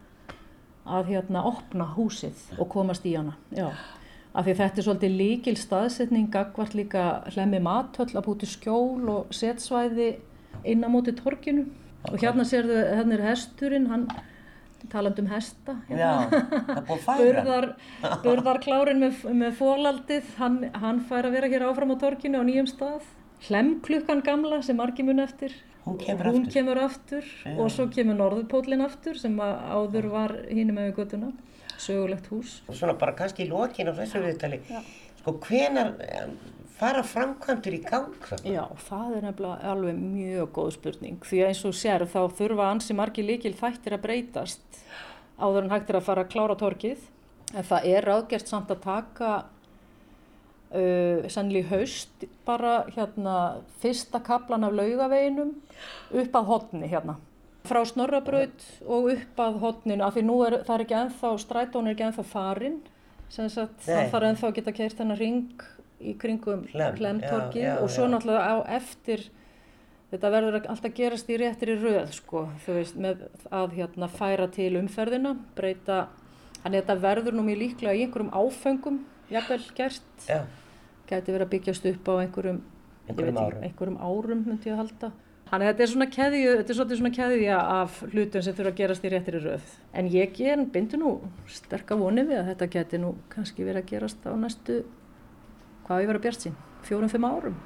að 0.85 1.13
hérna 1.13 1.45
opna 1.47 1.87
húsið 1.95 2.41
og 2.59 2.69
komast 2.73 3.07
í 3.07 3.15
hana 3.15 3.37
já. 3.55 3.69
af 4.33 4.45
því 4.45 4.57
þetta 4.61 4.81
er 4.81 4.87
svolítið 4.87 5.19
líkil 5.21 5.55
staðsetning 5.59 6.31
gagvart 6.33 6.75
líka 6.77 7.05
hlemmi 7.33 7.61
mathöll 7.63 8.11
að 8.13 8.25
búti 8.27 8.49
skjól 8.49 9.05
og 9.13 9.35
setsvæði 9.35 10.15
inn 10.67 10.83
á 10.83 10.89
móti 10.91 11.15
torkinu 11.15 11.69
og 12.09 12.19
hérna 12.19 12.45
sérðu, 12.47 12.81
hérna 12.95 13.15
er 13.17 13.25
hesturinn 13.29 13.87
hann 13.91 14.09
talandi 14.89 15.21
um 15.21 15.29
hesta 15.29 15.75
færa. 17.03 17.17
burðar, 17.19 17.67
burðarklárin 18.23 19.01
með, 19.03 19.23
með 19.35 19.57
fólaldið, 19.59 20.29
hann, 20.39 20.59
hann 20.81 21.01
fær 21.09 21.27
að 21.27 21.35
vera 21.35 21.49
hér 21.51 21.65
áfram 21.67 21.93
á 21.93 21.97
torkinu 22.01 22.41
á 22.41 22.43
nýjum 22.47 22.69
stað. 22.69 23.03
Hlemklukkan 23.47 24.21
gamla 24.25 24.61
sem 24.65 24.77
margir 24.77 25.05
mun 25.07 25.19
eftir, 25.23 25.53
Hún 25.85 25.97
kemur 25.97 26.27
hún 26.27 26.41
aftur. 26.43 26.53
kemur 26.53 26.77
aftur 26.83 27.23
og 27.57 27.69
svo 27.71 27.85
kemur 27.89 28.17
norðurpólinn 28.19 28.83
aftur 28.85 29.17
sem 29.17 29.37
áður 29.39 30.09
var 30.11 30.33
hínum 30.51 30.75
með 30.77 30.91
göttuna, 30.99 31.31
sögulegt 31.79 32.27
hús. 32.33 32.57
Svona 32.69 32.93
bara 32.99 33.15
kannski 33.15 33.45
í 33.45 33.49
lokin 33.49 33.87
á 33.89 33.93
þessu 33.95 34.21
viðtali. 34.25 34.59
Sko 35.21 35.33
hvenar 35.47 35.93
fara 36.79 37.01
framkvæmdur 37.03 37.75
í 37.75 37.81
gang? 37.83 38.11
Já, 38.43 38.65
það 38.87 39.15
er 39.17 39.25
nefnilega 39.29 39.71
alveg 39.71 39.95
mjög 39.99 40.51
góð 40.55 40.69
spurning 40.77 41.17
því 41.27 41.41
að 41.43 41.47
eins 41.53 41.63
og 41.67 41.73
sér 41.79 42.05
þá 42.07 42.19
þurfa 42.37 42.67
ansi 42.71 42.95
margir 42.95 43.25
líkil 43.27 43.55
þættir 43.59 43.95
að 43.97 44.03
breytast 44.05 44.83
áður 45.39 45.63
en 45.65 45.73
hægt 45.73 45.89
er 45.89 45.99
að 45.99 46.05
fara 46.07 46.23
að 46.23 46.31
klára 46.35 46.55
torkið 46.59 47.01
en 47.55 47.63
það 47.67 47.87
er 47.95 48.07
ráðgert 48.07 48.47
samt 48.51 48.71
að 48.71 48.79
taka 48.85 49.31
uh, 50.73 51.25
sannlega 51.31 51.65
í 51.65 51.69
haust 51.71 52.27
bara 52.47 52.83
hérna 52.95 53.37
fyrsta 53.81 54.21
kaplan 54.25 54.67
af 54.67 54.75
laugaveginum 54.77 55.55
upp 56.11 56.39
að 56.39 56.53
hotni 56.53 56.91
hérna. 56.91 57.17
Frá 57.67 57.81
Snorrabraut 57.85 58.63
og 58.87 59.09
upp 59.13 59.41
að 59.43 59.59
hotninu 59.63 60.05
af 60.05 60.15
því 60.15 60.23
nú 60.25 60.37
er 60.45 60.61
það 60.63 60.75
er 60.75 60.85
ekki 60.85 60.99
ennþá, 61.01 61.33
strætón 61.43 61.89
er 61.89 61.97
ekki 61.97 62.07
ennþá 62.07 62.25
farin 62.29 62.79
sem 63.29 63.49
sagt 63.51 63.83
það 63.85 64.13
þarf 64.13 64.29
ennþá 64.29 64.47
að 64.47 64.55
geta 64.57 64.77
keirt 64.77 64.97
þennan 64.97 65.19
ring 65.19 65.67
í 65.99 66.15
kringum 66.17 66.63
já, 67.59 67.75
og 67.83 67.91
svo 67.91 68.07
já. 68.07 68.11
náttúrulega 68.13 68.55
á 68.55 68.57
eftir 68.79 69.27
þetta 70.09 70.31
verður 70.33 70.57
alltaf 70.61 70.95
gerast 70.97 71.29
í 71.29 71.37
réttri 71.39 71.75
röð 71.77 72.13
sko, 72.15 72.47
þú 72.63 72.77
veist, 72.79 72.97
með 72.97 73.27
að 73.53 73.75
hérna 73.77 74.09
færa 74.11 74.47
til 74.53 74.71
umferðina, 74.79 75.35
breyta 75.57 76.07
að 76.63 76.79
þetta 76.79 76.95
verður 77.03 77.37
nú 77.37 77.45
mjög 77.47 77.61
líklega 77.63 77.95
í 77.97 78.05
einhverjum 78.05 78.31
áfengum, 78.35 79.03
jafnvel 79.29 79.61
gert. 79.77 80.09
Já, 80.25 80.41
gæti 81.09 81.33
verið 81.33 81.47
að 81.47 81.53
byggjast 81.55 81.89
upp 81.93 82.11
á 82.11 82.13
einhverjum 82.19 82.61
ég 82.61 83.09
Einhverjum 83.09 83.35
veit 83.35 83.43
árum. 83.43 83.65
einhverjum 83.67 83.99
árum 83.99 84.45
myndi 84.45 84.69
ég 84.69 84.77
að 84.77 84.81
halda 84.83 85.11
Þannig 85.49 85.65
að 85.65 85.71
þetta 85.71 85.81
er 85.83 85.89
svona 85.89 86.05
keðju, 86.13 86.49
þetta 86.59 86.69
er 86.69 86.77
svolítið 86.77 86.99
svona 86.99 87.11
keðja 87.15 87.59
af 87.73 87.95
hlutum 88.11 88.43
sem 88.45 88.53
þurfa 88.53 88.69
að 88.69 88.75
gerast 88.77 89.05
í 89.07 89.09
réttri 89.09 89.39
röð. 89.41 89.71
En 89.97 90.09
ég 90.13 90.33
ger, 90.37 90.59
bindu 90.75 90.99
nú 91.01 91.13
sterka 91.49 91.95
vonið 91.97 92.27
við 92.29 92.37
að 92.37 92.49
þetta 92.51 92.67
geti 92.75 92.99
nú 93.01 93.15
kannski 93.33 93.65
verið 93.65 93.81
að 93.81 93.87
gerast 93.89 94.27
á 94.29 94.33
næstu, 94.37 94.75
hvað 95.87 96.03
ég 96.03 96.11
verið 96.11 96.19
að 96.19 96.27
bjart 96.27 96.45
sín, 96.45 96.59
fjórum, 96.85 97.09
fimm 97.09 97.25
árum. 97.25 97.57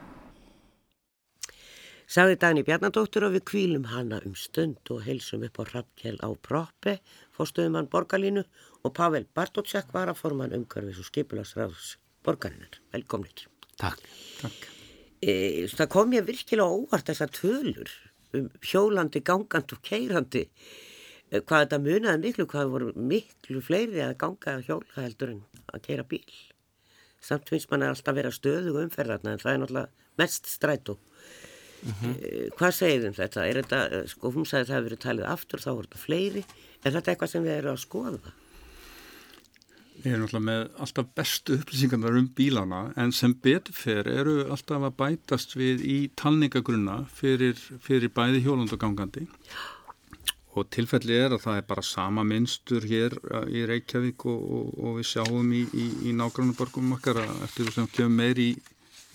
Sagði 2.13 2.38
Dagný 2.39 2.63
Bjarnadóttur 2.63 3.27
og 3.27 3.36
við 3.36 3.43
kvílum 3.51 3.89
hana 3.91 4.21
um 4.23 4.38
stund 4.39 4.93
og 4.93 5.03
heilsum 5.03 5.43
upp 5.43 5.60
á 5.60 5.63
Rappkjell 5.73 6.21
á 6.23 6.32
Proppe, 6.39 7.01
fórstöðumann 7.36 7.91
Borgarlínu 7.91 8.45
og 8.84 8.95
Pavel 8.95 9.27
Bartótsek 9.36 9.91
var 9.91 10.08
að 10.08 10.21
forman 10.23 10.56
umhverfis 10.56 11.03
og 11.03 11.10
skipulagsráðs 11.12 11.97
Borgarinnar. 12.24 12.80
Velkomnir. 12.94 13.46
Takk, 13.80 14.02
takk. 14.40 14.70
E, 15.24 15.34
það 15.72 15.92
kom 15.92 16.10
mér 16.12 16.26
virkilega 16.28 16.80
óvart 16.80 17.08
þessar 17.10 17.32
tölur 17.34 17.92
um 18.38 18.50
hjólandi, 18.66 19.22
gangandi 19.26 19.78
og 19.78 19.84
keirandi. 19.86 20.44
E, 21.30 21.40
hvað 21.40 21.66
þetta 21.66 21.82
munaði 21.84 22.24
miklu, 22.28 22.48
hvað 22.50 22.74
voru 22.74 22.92
miklu 22.98 23.64
fleiri 23.64 24.04
að 24.06 24.18
ganga 24.24 24.58
hjóla 24.66 24.98
heldur 24.98 25.36
en 25.36 25.42
að 25.74 25.86
keira 25.88 26.08
bíl. 26.08 26.38
Samt 27.24 27.48
finnst 27.52 27.72
mann 27.72 27.86
alltaf 27.88 28.12
að 28.12 28.20
vera 28.20 28.36
stöðug 28.36 28.82
umferðarna 28.84 29.36
en 29.36 29.44
það 29.44 29.54
er 29.54 29.62
náttúrulega 29.64 30.22
mest 30.22 30.52
strætó. 30.52 30.98
E, 31.84 32.50
hvað 32.56 32.78
segir 32.78 33.10
um 33.10 33.16
þetta? 33.16 33.48
Er 33.48 33.62
þetta, 33.62 33.82
e, 33.88 34.06
sko 34.12 34.32
hún 34.36 34.48
sagði 34.48 34.64
að 34.64 34.70
það 34.70 34.78
hefur 34.78 34.90
verið 34.90 35.04
talið 35.08 35.30
aftur, 35.32 35.64
þá 35.64 35.72
voru 35.72 35.90
þetta 35.90 36.04
fleiri. 36.04 36.46
Er 36.84 36.98
þetta 36.98 37.14
eitthvað 37.14 37.34
sem 37.34 37.48
við 37.48 37.58
erum 37.58 37.76
að 37.78 37.84
skoða? 37.84 38.36
Við 40.01 40.15
erum 40.15 40.25
alltaf 40.25 40.43
með 40.43 40.63
alltaf 40.86 41.12
bestu 41.15 41.60
upplýsingarnar 41.60 42.17
um 42.19 42.32
bílana 42.38 42.82
en 42.99 43.13
sem 43.15 43.36
betur 43.45 43.77
fer 43.77 44.10
eru 44.10 44.39
alltaf 44.51 44.88
að 44.89 44.97
bætast 44.99 45.56
við 45.60 45.86
í 45.86 45.99
talningagrunna 46.19 47.03
fyrir, 47.13 47.60
fyrir 47.84 48.12
bæði 48.13 48.43
hjólund 48.47 48.73
og 50.53 50.67
tilfelli 50.73 51.15
er 51.17 51.34
að 51.34 51.45
það 51.47 51.60
er 51.60 51.67
bara 51.69 51.84
sama 51.86 52.23
minnstur 52.27 52.86
hér 52.86 53.15
uh, 53.23 53.45
í 53.49 53.63
Reykjavík 53.69 54.25
og, 54.29 54.41
og, 54.58 54.73
og 54.77 54.97
við 54.99 55.10
sjáum 55.10 55.53
í, 55.56 55.63
í, 55.73 55.86
í 56.10 56.15
nágrannaborgum 56.17 56.93
okkar 56.97 57.23
að 57.23 57.45
eftir 57.47 57.69
því 57.69 57.75
sem 57.77 57.89
kemur 57.95 58.17
meir 58.19 58.41
í, 58.41 58.49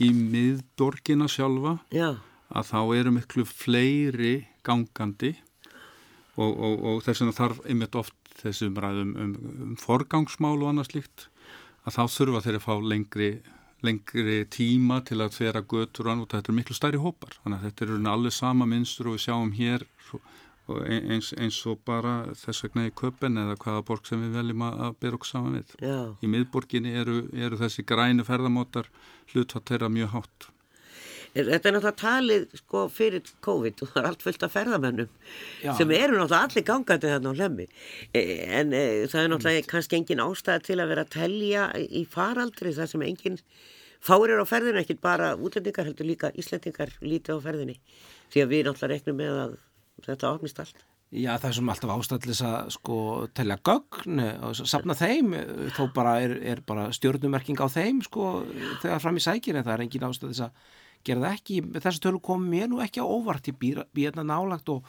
í 0.03 0.09
miðborgina 0.17 1.29
sjálfa 1.31 1.77
Já, 1.95 2.17
að 2.49 2.71
þá 2.73 2.81
eru 2.99 3.15
miklu 3.19 3.47
fleiri 3.49 4.33
gangandi. 4.67 5.37
Og, 6.39 6.53
og, 6.55 6.75
og 6.87 6.99
þess 7.03 7.25
vegna 7.25 7.35
þarf 7.35 7.63
einmitt 7.67 7.97
oft 7.99 8.18
þessum 8.43 8.81
ræðum 8.83 9.15
um, 9.19 9.37
um 9.67 9.77
forgangsmál 9.81 10.57
og 10.59 10.73
annað 10.73 10.93
slíkt 10.93 11.29
að 11.87 11.97
þá 11.99 12.03
þurfa 12.17 12.43
þeir 12.45 12.59
að 12.59 12.67
fá 12.67 12.75
lengri, 12.93 13.31
lengri 13.87 14.41
tíma 14.53 15.01
til 15.09 15.21
að 15.25 15.37
þvera 15.39 15.65
götur 15.73 16.09
og 16.09 16.15
annað, 16.15 16.35
þetta 16.37 16.53
er 16.53 16.59
miklu 16.59 16.77
stærri 16.77 17.03
hópar 17.03 17.39
þannig 17.43 17.59
að 17.59 17.69
þetta 17.69 17.87
eru 17.87 18.03
alveg 18.15 18.37
sama 18.37 18.69
minnstur 18.69 19.11
og 19.11 19.19
við 19.19 19.25
sjáum 19.29 19.55
hér 19.57 19.87
og 20.69 20.85
eins, 20.85 21.31
eins 21.41 21.59
og 21.69 21.81
bara 21.89 22.35
þess 22.37 22.67
vegna 22.67 22.87
í 22.89 22.93
köpen 22.97 23.41
eða 23.41 23.57
hvaða 23.63 23.85
borg 23.89 24.09
sem 24.09 24.21
við 24.21 24.37
veljum 24.37 24.67
að, 24.67 24.99
bera 25.01 25.17
okkur 25.17 25.31
saman 25.31 25.57
við. 25.57 25.75
já. 25.81 25.99
Í 26.21 26.31
miðborginni 26.35 26.93
eru, 27.01 27.23
eru 27.33 27.61
þessi 27.61 27.85
grænu 27.89 28.27
ferðamótar 28.29 28.91
hlutfatt 29.33 29.73
þeirra 29.73 29.89
mjög 29.93 30.13
hátt. 30.17 30.49
Þetta 31.35 31.69
er 31.69 31.75
náttúrulega 31.77 31.95
talið 32.01 32.45
sko 32.61 32.85
fyrir 32.93 33.33
COVID 33.45 33.83
og 33.85 33.93
það 33.93 34.01
er 34.01 34.09
allt 34.11 34.25
fullt 34.27 34.45
af 34.47 34.55
ferðamennum 34.55 35.09
Já. 35.63 35.73
sem 35.79 35.95
eru 35.95 36.19
náttúrulega 36.19 36.43
allir 36.49 36.67
gangandi 36.71 37.13
þarna 37.13 37.33
á 37.33 37.39
hlemmi 37.39 37.67
e, 38.13 38.23
en 38.61 38.73
e, 38.73 38.83
það 39.11 39.23
er 39.23 39.33
náttúrulega 39.35 39.71
kannski 39.71 39.99
engin 40.01 40.25
ástæða 40.25 40.65
til 40.69 40.79
að 40.79 40.93
vera 40.95 41.07
að 41.07 41.15
telja 41.15 41.69
í 41.79 42.05
faraldri 42.09 42.75
þar 42.77 42.93
sem 42.93 43.07
engin 43.07 43.41
fárir 44.05 44.41
á 44.41 44.47
ferðinu 44.49 44.83
ekkit 44.83 45.03
bara 45.05 45.35
útlendingar 45.37 45.89
heldur 45.89 46.09
líka 46.09 46.33
Íslendingar 46.39 46.95
lítið 47.03 47.43
á 47.43 47.45
ferðinni 47.45 47.81
því 48.33 48.45
að 48.45 48.55
við 48.55 48.69
náttúrulega 48.69 48.95
reknum 48.95 49.19
með 49.19 49.43
að 49.43 49.59
þetta 50.07 50.33
opnist 50.33 50.63
allt. 50.63 50.85
Já, 51.09 51.31
það 51.41 51.47
er 51.49 51.55
sem 51.57 51.71
alltaf 51.73 51.91
ástæðlis 51.95 52.41
að 52.45 52.57
sko 52.75 52.97
telja 53.37 53.57
gögn 53.65 54.21
og 54.45 54.59
sapna 54.59 54.93
þeim, 54.93 55.33
þó 55.73 55.87
bara 55.97 56.19
er, 56.21 56.35
er 56.53 56.61
bara 56.69 56.91
stjórnumerking 56.93 57.57
á 57.65 57.67
þeim 57.73 58.03
sko 58.05 58.43
þegar 58.83 59.01
fram 59.01 59.17
í 59.17 59.25
sækir 59.25 59.57
en 59.57 59.65
það 59.65 59.75
er 59.75 59.85
engin 59.87 60.05
ástæðlis 60.11 60.43
að 60.45 60.59
gera 61.07 61.27
það 61.27 61.37
ekki. 61.37 61.61
Þessu 61.79 62.05
tölu 62.05 62.23
kom 62.25 62.49
mér 62.49 62.71
nú 62.71 62.83
ekki 62.85 63.03
á 63.03 63.07
óvart, 63.07 63.51
ég 63.51 63.59
býr 63.61 63.85
hérna 63.97 64.27
nálagt 64.27 64.73
og 64.73 64.87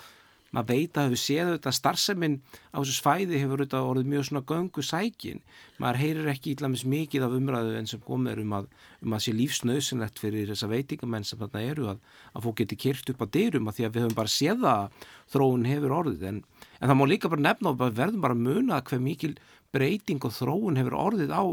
maður 0.55 0.69
veit 0.73 0.97
að 0.97 1.09
hefur 1.09 1.21
séð 1.21 1.51
þetta 1.53 1.73
starfseminn 1.75 2.37
á 2.73 2.77
þessu 2.79 2.95
svæði 2.97 3.41
hefur 3.41 3.61
þetta 3.63 3.81
orðið 3.85 4.09
mjög 4.13 4.25
svona 4.27 4.41
göngu 4.49 4.83
sækin 4.85 5.43
maður 5.81 5.99
heyrir 6.01 6.29
ekki 6.33 6.53
íllamis 6.55 6.85
mikið 6.89 7.25
af 7.27 7.35
umræðu 7.37 7.75
en 7.77 7.89
sem 7.89 8.01
komir 8.05 8.41
um 8.41 8.55
að, 8.57 8.69
um 9.05 9.15
að 9.15 9.23
sé 9.25 9.35
lífsnausinlegt 9.37 10.21
fyrir 10.21 10.49
þessa 10.49 10.71
veitingamenn 10.71 11.27
sem 11.27 11.41
þarna 11.41 11.63
eru 11.69 11.91
að, 11.93 12.01
að 12.33 12.47
fólk 12.47 12.61
geti 12.63 12.79
kyrt 12.87 13.13
upp 13.13 13.21
á 13.21 13.27
dyrum 13.37 13.69
að 13.69 13.77
því 13.77 13.87
að 13.87 13.93
við 13.93 14.05
höfum 14.07 14.17
bara 14.17 14.33
séð 14.33 14.67
að 14.73 15.07
þróun 15.35 15.69
hefur 15.69 15.95
orðið 15.99 16.27
en, 16.31 16.43
en 16.79 16.89
það 16.89 16.97
má 16.97 17.05
líka 17.13 17.33
bara 17.33 17.45
nefna 17.45 17.73
og 17.75 17.85
verðum 18.01 18.25
bara 18.25 18.37
að 18.37 18.45
muna 18.49 18.81
hver 18.89 19.05
mikil 19.05 19.35
breyting 19.75 20.23
og 20.25 20.33
þróun 20.33 20.79
hefur 20.79 20.97
orðið 20.97 21.33
á 21.33 21.43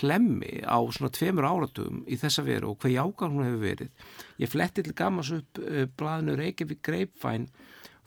hlemmi 0.00 0.60
á 0.66 0.78
svona 0.90 1.12
tveimur 1.14 1.46
áratugum 1.46 2.02
í 2.10 2.18
þessa 2.18 2.44
veru 2.46 2.72
og 2.72 2.82
hver 2.82 2.94
jákar 2.96 3.30
hún 3.30 3.46
hefur 3.46 3.64
verið. 3.64 3.90
Ég 4.42 4.50
fletti 4.50 4.84
til 4.86 4.96
gamas 4.96 5.30
upp 5.34 5.62
uh, 5.62 5.86
blaðinu 5.98 6.36
Reykjavík 6.40 6.82
Greipfæn 6.86 7.48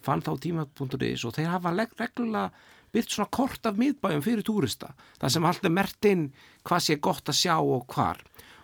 fann 0.04 0.24
þá 0.24 0.34
tíma.is 0.44 1.24
og 1.24 1.36
þeir 1.38 1.54
hafa 1.54 1.74
reglulega 1.76 2.50
byrt 2.94 3.10
svona 3.10 3.32
kort 3.34 3.66
af 3.66 3.80
miðbæjum 3.80 4.24
fyrir 4.24 4.46
túrista 4.46 4.92
það 5.22 5.34
sem 5.34 5.48
alltaf 5.50 5.74
mert 5.74 6.10
inn 6.10 6.28
hvað 6.68 6.84
sé 6.86 6.98
gott 7.02 7.32
að 7.32 7.40
sjá 7.40 7.56
og 7.58 7.88
hvar. 7.90 8.20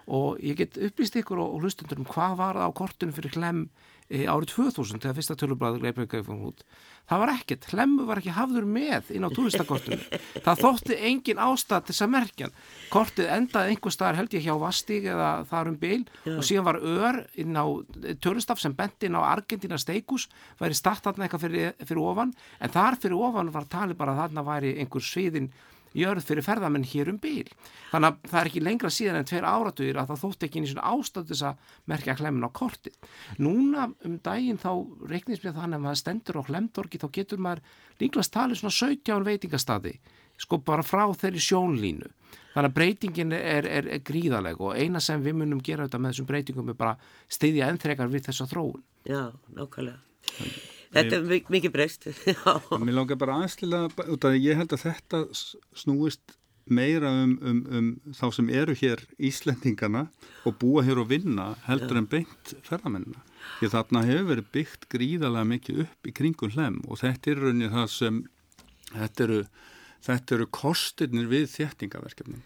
Og 0.10 0.42
ég 0.42 0.58
get 0.58 0.78
upplýst 0.82 1.18
ykkur 1.20 1.42
og 1.42 1.62
hlustundur 1.62 2.02
um 2.02 2.08
hvað 2.10 2.36
var 2.40 2.60
það 2.60 2.70
á 2.70 2.78
kortinu 2.78 3.16
fyrir 3.16 3.36
hlem 3.38 3.60
e, 3.66 3.70
árið 4.10 4.54
2000 4.56 5.04
þegar 5.04 5.18
fyrsta 5.20 5.38
tölublaður 5.38 5.84
Leifberg 5.86 6.16
kom 6.26 6.46
út 6.50 6.64
það 7.10 7.22
var 7.24 7.32
ekkert, 7.34 7.68
hlemmu 7.74 8.06
var 8.10 8.22
ekki 8.22 8.34
hafður 8.34 8.66
með 8.70 9.12
inn 9.16 9.26
á 9.26 9.30
turistakortinu 9.34 10.00
það 10.46 10.64
þótti 10.64 10.98
engin 11.10 11.42
ástæð 11.42 11.86
til 11.86 11.94
þess 11.94 12.06
að 12.06 12.14
merkja 12.16 12.50
kortið 12.94 13.32
endaði 13.36 13.74
einhver 13.74 13.94
staðar 13.94 14.20
held 14.20 14.36
ég 14.38 14.46
hjá 14.46 14.56
Vastík 14.62 15.08
eða 15.14 15.30
þar 15.50 15.72
um 15.72 15.78
byl 15.80 16.02
Já. 16.26 16.34
og 16.36 16.44
síðan 16.48 16.68
var 16.68 16.80
ör 16.82 17.22
inn 17.40 17.58
á 17.58 17.66
turistaf 18.24 18.62
sem 18.62 18.76
benti 18.76 19.10
inn 19.10 19.18
á 19.18 19.24
Argentina 19.30 19.80
steikus 19.80 20.28
væri 20.60 20.78
startatna 20.78 21.26
eitthvað 21.26 21.46
fyrir, 21.48 21.74
fyrir 21.84 22.04
ofan. 22.04 22.34
En 22.60 22.74
þar 22.74 23.00
fyrir 23.02 23.20
ofan 23.20 23.52
var 23.54 23.68
talið 23.72 24.00
bara 24.00 24.16
að 24.16 24.24
þarna 24.24 24.46
væri 24.48 24.76
einhver 24.82 25.06
sviðin 25.06 25.52
jörð 25.98 26.28
fyrir 26.28 26.46
ferðamenn 26.46 26.86
hér 26.88 27.12
um 27.14 27.20
bíl. 27.22 27.48
Þannig 27.92 28.10
að 28.10 28.30
það 28.30 28.40
er 28.42 28.50
ekki 28.52 28.64
lengra 28.66 28.92
síðan 28.94 29.20
en 29.20 29.30
tveir 29.30 29.48
áratugir 29.50 30.00
að 30.00 30.12
það 30.12 30.22
þótt 30.24 30.46
ekki 30.48 30.62
einu 30.62 30.72
svona 30.72 30.94
ástæð 30.94 31.32
þess 31.32 31.48
að 31.50 31.76
merkja 31.90 32.18
hlemmin 32.20 32.48
á 32.48 32.58
kortið. 32.60 32.96
Núna 33.42 33.90
um 34.06 34.18
daginn 34.26 34.62
þá 34.62 34.72
reiknist 35.10 35.46
mér 35.46 35.58
þannig 35.58 35.80
að 35.80 35.86
maður 35.88 36.02
stendur 36.04 36.40
á 36.40 36.48
hlemdorgi 36.50 37.02
þá 37.02 37.10
getur 37.20 37.44
maður 37.44 37.64
líklast 38.00 38.36
talið 38.36 38.62
svona 38.62 38.78
17 38.80 39.28
veitingastadi 39.30 39.98
sko 40.40 40.62
bara 40.64 40.86
frá 40.86 41.04
þeirri 41.20 41.42
sjónlínu. 41.44 42.10
Þannig 42.54 42.72
að 42.72 42.76
breytingin 42.78 43.36
er, 43.36 43.68
er, 43.68 43.88
er 43.98 44.04
gríðaleg 44.06 44.62
og 44.64 44.80
eina 44.80 45.02
sem 45.04 45.22
við 45.24 45.38
munum 45.42 45.62
gera 45.64 45.86
þetta 45.86 46.02
með 46.02 46.16
þessum 46.16 46.30
breytingum 46.32 46.74
er 46.74 46.80
bara 46.80 46.96
stiðja 47.30 47.70
enþrekar 47.74 48.12
við 48.12 48.30
þessa 48.30 48.50
þróun. 48.50 48.84
Já, 49.08 49.30
nákvæmlega. 49.56 50.00
Þetta 50.96 51.20
er 51.20 51.46
mikið 51.54 51.74
breyst. 51.74 52.08
Mér 52.82 52.96
langar 52.98 53.20
bara 53.22 53.40
aðslilega, 53.44 53.92
því 53.94 54.42
ég 54.42 54.58
held 54.58 54.74
að 54.74 54.86
þetta 54.88 55.24
snúist 55.78 56.38
meira 56.70 57.10
um, 57.24 57.36
um, 57.42 57.60
um 57.74 58.14
þá 58.14 58.26
sem 58.36 58.50
eru 58.54 58.76
hér 58.78 59.02
Íslendingana 59.18 60.06
og 60.46 60.58
búa 60.62 60.84
hér 60.86 61.02
og 61.02 61.10
vinna 61.10 61.52
heldur 61.66 61.98
ja. 61.98 62.04
en 62.04 62.10
beint 62.10 62.54
ferðamennina. 62.66 63.24
Því 63.60 63.72
þarna 63.74 64.04
hefur 64.06 64.28
verið 64.34 64.52
byggt 64.54 64.90
gríðalega 64.94 65.50
mikið 65.54 65.84
upp 65.86 66.10
í 66.10 66.16
kringum 66.20 66.54
hlem 66.54 66.82
og 66.88 67.02
þetta 67.02 67.32
er 67.32 67.42
rauninni 67.44 67.72
það 67.74 67.88
sem, 67.96 68.20
þetta 68.92 69.26
eru, 69.26 69.40
þetta 70.10 70.38
eru 70.38 70.50
kostirnir 70.60 71.32
við 71.32 71.48
þéttingaverkefnum 71.56 72.44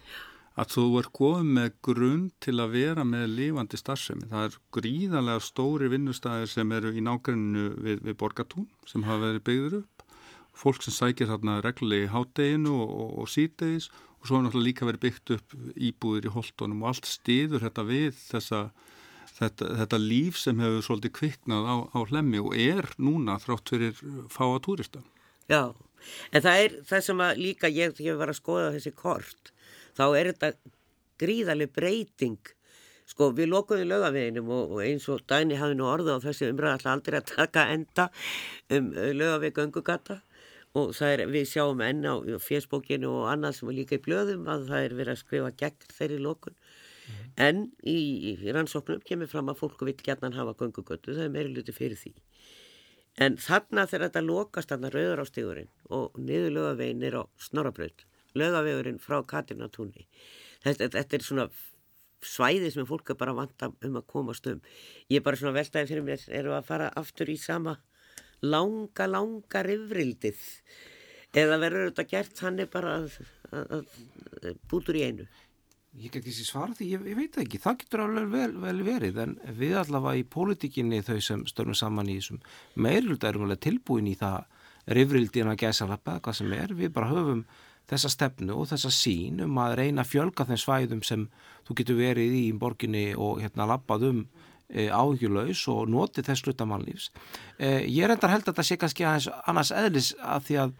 að 0.59 0.73
þú 0.75 0.85
er 0.99 1.09
góð 1.17 1.41
með 1.55 1.69
grunn 1.85 2.23
til 2.43 2.55
að 2.61 2.75
vera 2.75 3.03
með 3.07 3.25
lífandi 3.39 3.79
starfsemi. 3.79 4.29
Það 4.29 4.47
er 4.47 4.57
gríðarlega 4.77 5.43
stóri 5.47 5.89
vinnustæðir 5.89 6.51
sem 6.51 6.73
eru 6.77 6.93
í 6.93 7.03
nágrunnu 7.03 7.69
við, 7.81 8.01
við 8.05 8.17
borgatún 8.21 8.67
sem 8.89 9.05
hafa 9.07 9.31
verið 9.31 9.45
byggður 9.49 9.77
upp. 9.81 10.07
Fólk 10.53 10.85
sem 10.85 10.93
sækir 10.93 11.31
þarna 11.31 11.61
reglulegi 11.65 12.11
hátteginu 12.13 12.75
og, 12.83 12.89
og, 12.93 13.13
og 13.23 13.31
sítegis 13.33 13.89
og 14.21 14.27
svo 14.29 14.37
er 14.37 14.45
náttúrulega 14.45 14.69
líka 14.69 14.87
verið 14.87 15.05
byggt 15.07 15.31
upp 15.35 15.55
íbúðir 15.73 16.27
í 16.29 16.33
holtonum 16.35 16.83
og 16.83 16.91
allt 16.91 17.09
stiður 17.09 17.65
þetta 17.65 17.87
við 17.89 18.19
þessa, 18.19 18.59
þetta, 19.39 19.71
þetta 19.81 20.01
líf 20.03 20.37
sem 20.37 20.61
hefur 20.61 20.85
svolítið 20.85 21.15
kviknað 21.17 21.65
á, 21.65 21.75
á 21.89 21.99
hlemmi 22.05 22.43
og 22.43 22.53
er 22.53 22.93
núna 23.01 23.39
þrátt 23.41 23.73
fyrir 23.73 23.97
fáa 24.29 24.61
túrista. 24.61 25.01
Já, 25.49 25.73
en 26.29 26.45
það 26.45 26.61
er 26.61 26.77
það 26.93 27.03
sem 27.09 27.25
að 27.25 27.41
líka 27.41 27.73
ég, 27.73 27.97
ég 28.05 28.21
var 28.21 28.29
að 28.29 28.39
skoða 28.39 28.71
þessi 28.77 28.93
kort 29.01 29.52
þá 29.97 30.05
er 30.19 30.31
þetta 30.31 30.51
gríðarlega 31.21 31.75
breyting. 31.77 32.53
Sko 33.09 33.29
við 33.35 33.49
lokuðum 33.51 33.89
lögaveginum 33.91 34.51
og, 34.55 34.77
og 34.77 34.83
eins 34.85 35.09
og 35.11 35.25
Dæni 35.27 35.57
hafi 35.59 35.75
nú 35.75 35.87
orðið 35.89 36.21
á 36.21 36.25
þessi 36.29 36.49
umræða 36.53 36.77
alltaf 36.77 36.93
aldrei 36.93 37.17
að 37.19 37.31
taka 37.33 37.65
enda 37.73 38.05
um 38.71 38.93
uh, 38.95 39.09
lögaveg 39.11 39.59
göngugata 39.59 40.21
og 40.79 40.93
það 40.97 41.11
er 41.17 41.25
við 41.33 41.49
sjáum 41.51 41.83
enna 41.85 42.15
á 42.15 42.39
fjersbókinu 42.41 43.11
og 43.11 43.27
annað 43.29 43.59
sem 43.59 43.69
er 43.69 43.77
líka 43.81 43.99
í 43.99 44.03
blöðum 44.07 44.47
að 44.49 44.65
það 44.71 44.87
er 44.87 44.95
verið 44.97 45.13
að 45.13 45.19
skrifa 45.19 45.51
gegn 45.59 45.93
þeirri 45.99 46.23
lokun. 46.23 46.57
Mm. 47.03 47.23
en 47.35 47.57
í, 47.83 47.97
í 48.31 48.51
rannsóknum 48.55 49.01
kemur 49.03 49.27
fram 49.27 49.49
að 49.51 49.57
fólku 49.59 49.83
vil 49.83 49.97
gætnan 49.99 50.37
hafa 50.37 50.53
göngugötu 50.55 51.11
það 51.11 51.25
er 51.25 51.33
meiri 51.33 51.51
luti 51.51 51.75
fyrir 51.75 51.99
því. 51.99 52.13
En 53.21 53.35
þarna 53.37 53.83
þegar 53.91 54.07
þetta 54.07 54.23
lokast 54.23 54.71
þarna 54.71 54.91
rauður 54.93 55.21
á 55.21 55.25
stígurinn 55.27 55.71
og 55.91 56.15
niður 56.15 56.55
lögavegin 56.55 57.03
er 57.03 57.19
á 57.19 57.23
snorabraut 57.43 58.05
lögavegurinn 58.39 58.99
frá 59.01 59.19
Katrinatúni. 59.27 60.07
Þetta, 60.63 60.89
þetta 60.97 61.17
er 61.17 61.25
svona 61.27 61.47
svæði 62.23 62.71
sem 62.71 62.87
fólk 62.87 63.11
er 63.11 63.19
bara 63.19 63.35
vant 63.35 63.65
um 63.67 63.99
að 63.99 64.07
komast 64.09 64.47
um. 64.47 64.61
Ég 65.11 65.19
er 65.19 65.25
bara 65.25 65.39
svona 65.39 65.57
veltaði 65.57 65.91
fyrir 65.91 66.07
mér, 66.07 66.23
eru 66.31 66.55
að 66.55 66.69
fara 66.69 66.91
aftur 66.99 67.31
í 67.31 67.37
sama 67.39 67.77
langa, 68.43 69.07
langa 69.07 69.63
rifrildið 69.65 70.41
eða 71.33 71.59
verður 71.61 71.89
þetta 71.89 72.09
gert 72.11 72.43
hann 72.45 72.59
er 72.61 72.69
bara 72.71 72.97
að, 72.99 73.15
að, 73.51 73.71
að 73.79 74.59
bútur 74.69 74.99
í 74.99 75.05
einu? 75.07 75.27
Ég 75.93 76.09
get 76.09 76.25
ekki 76.25 76.45
svara 76.45 76.73
því, 76.73 76.87
ég, 76.95 77.03
ég 77.11 77.17
veit 77.17 77.35
ekki, 77.37 77.59
það 77.61 77.79
getur 77.83 78.03
alveg 78.07 78.31
vel, 78.31 78.51
vel 78.63 78.79
verið 78.85 79.19
en 79.21 79.35
við 79.59 79.75
allavega 79.77 80.23
í 80.23 80.25
pólitíkinni 80.35 81.03
þau 81.05 81.19
sem 81.21 81.43
störnum 81.49 81.77
saman 81.77 82.09
í 82.09 82.17
þessum 82.17 82.41
meirulda 82.81 83.29
erum 83.29 83.45
alveg 83.45 83.61
tilbúin 83.67 84.09
í 84.09 84.15
það 84.17 84.47
rifrildin 84.97 85.51
að 85.51 85.61
gæsa 85.61 85.87
lappa, 85.87 86.17
hvað 86.19 86.39
sem 86.41 86.55
er, 86.57 86.73
við 86.75 86.91
bara 86.95 87.11
höfum 87.13 87.45
þessa 87.91 88.11
stefnu 88.13 88.55
og 88.61 88.69
þessa 88.71 88.91
sín 88.93 89.43
um 89.43 89.59
að 89.61 89.75
reyna 89.81 90.03
að 90.03 90.13
fjölga 90.13 90.47
þeim 90.47 90.61
svæðum 90.61 91.03
sem 91.05 91.27
þú 91.67 91.77
getur 91.79 91.99
verið 91.99 92.37
í 92.39 92.45
borginni 92.59 93.05
og 93.15 93.41
hérna 93.43 93.67
lappað 93.69 94.07
um 94.09 94.23
e, 94.69 94.87
áhugjulegs 94.87 95.65
og 95.71 95.91
notið 95.91 96.29
þess 96.29 96.45
sluta 96.45 96.67
mannlífs. 96.69 97.11
E, 97.59 97.83
ég 97.89 98.05
er 98.05 98.15
endar 98.15 98.31
held 98.33 98.47
að 98.47 98.53
þetta 98.53 98.67
sé 98.69 98.79
kannski 98.79 99.07
aðeins 99.07 99.29
annars 99.43 99.73
eðlis 99.75 100.13
að 100.21 100.47
því 100.47 100.59
að 100.63 100.75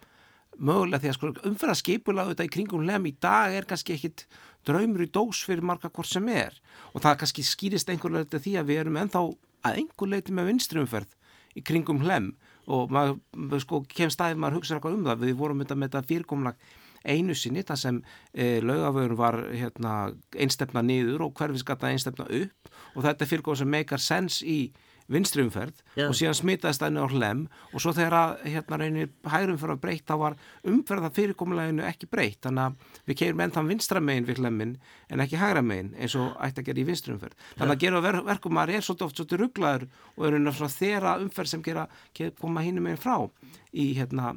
mögulega 0.57 1.01
því 1.01 1.09
að 1.09 1.17
sko, 1.17 1.31
umferða 1.49 1.77
skipula 1.79 2.25
auðvitað 2.25 2.47
í 2.47 2.53
kringum 2.55 2.85
lem 2.87 3.07
í 3.09 3.15
dag 3.21 3.55
er 3.57 3.67
kannski 3.69 3.95
ekkit 3.97 4.25
draumur 4.67 5.05
í 5.05 5.09
dós 5.11 5.41
fyrir 5.45 5.65
marga 5.65 5.89
hvort 5.89 6.09
sem 6.09 6.27
er 6.29 6.55
og 6.93 7.03
það 7.03 7.19
kannski 7.23 7.45
skýrist 7.47 7.89
einhverlega 7.89 8.27
þetta 8.27 8.43
því 8.45 8.55
að 8.59 8.69
við 8.69 8.81
erum 8.83 8.99
ennþá 9.01 9.23
að 9.63 9.79
einhver 9.81 10.11
leiti 10.13 10.35
með 10.35 10.51
vinstrumferð 10.51 11.17
í 11.57 11.63
kringum 11.65 12.03
hlem 12.03 12.31
og 12.71 12.93
maður 12.93 13.63
sko 13.63 13.81
kemst 13.89 14.21
aðeins 14.21 14.41
maður 14.41 14.59
hugsa 14.59 14.77
eitthvað 14.77 14.97
um 14.97 15.07
það 15.09 15.25
við 15.25 15.35
vorum 15.41 15.63
þetta 15.63 15.77
með 15.79 15.89
þetta 15.89 16.09
fyrirkomlag 16.11 16.69
einu 17.03 17.35
sinni 17.35 17.63
þar 17.67 17.79
sem 17.79 17.99
e, 18.33 18.61
laugafögun 18.63 19.19
var 19.19 19.39
hérna, 19.51 19.93
einstefna 20.35 20.83
niður 20.85 21.27
og 21.27 21.37
hverfiskata 21.37 21.91
einstefna 21.91 22.27
upp 22.29 22.73
og 22.95 23.05
þetta 23.05 23.29
fylgóð 23.29 23.61
sem 23.61 23.71
meikar 23.73 24.01
sens 24.01 24.41
í 24.41 24.73
vinstrumferð 25.11 25.81
Já. 25.97 26.05
og 26.07 26.15
síðan 26.17 26.37
smitaðist 26.37 26.83
það 26.83 26.91
inn 26.91 27.01
á 27.03 27.07
hlem 27.11 27.41
og 27.71 27.83
svo 27.83 27.93
þegar 27.95 28.15
að 28.17 28.45
hérna 28.53 28.79
reynir 28.79 29.09
hægrum 29.29 29.59
fyrir 29.59 29.75
að 29.75 29.81
breytt 29.83 30.05
þá 30.07 30.13
var 30.21 30.37
umferða 30.69 31.11
fyrirkomuleginu 31.17 31.85
ekki 31.87 32.09
breytt. 32.11 32.39
Þannig 32.45 32.63
að 32.63 33.01
við 33.09 33.19
keirum 33.19 33.43
enn 33.43 33.55
þann 33.57 33.71
vinstramegin 33.73 34.29
við 34.29 34.41
hlemmin 34.41 34.77
en 35.09 35.25
ekki 35.25 35.41
hægramegin 35.41 35.91
eins 35.97 36.15
og 36.19 36.31
ætti 36.43 36.63
að 36.63 36.69
gera 36.69 36.83
í 36.83 36.87
vinstrumferð 36.87 37.51
þannig 37.57 37.75
að 37.75 37.83
gera 37.83 38.03
ver 38.07 38.19
verkum 38.29 38.61
að 38.61 38.73
það 38.73 38.79
er 38.79 38.87
svolítið 38.87 39.07
oft 39.07 39.19
svolítið 39.19 39.43
rugglaður 39.43 39.85
og 40.15 40.25
er 40.29 40.71
þeirra 40.79 41.17
umferð 41.23 41.53
sem 41.53 41.63
gera, 41.63 41.87
koma 42.39 42.63
hínum 42.63 42.87
megin 42.87 43.01
frá 43.03 43.17
í 43.73 43.91
hérna 43.97 44.33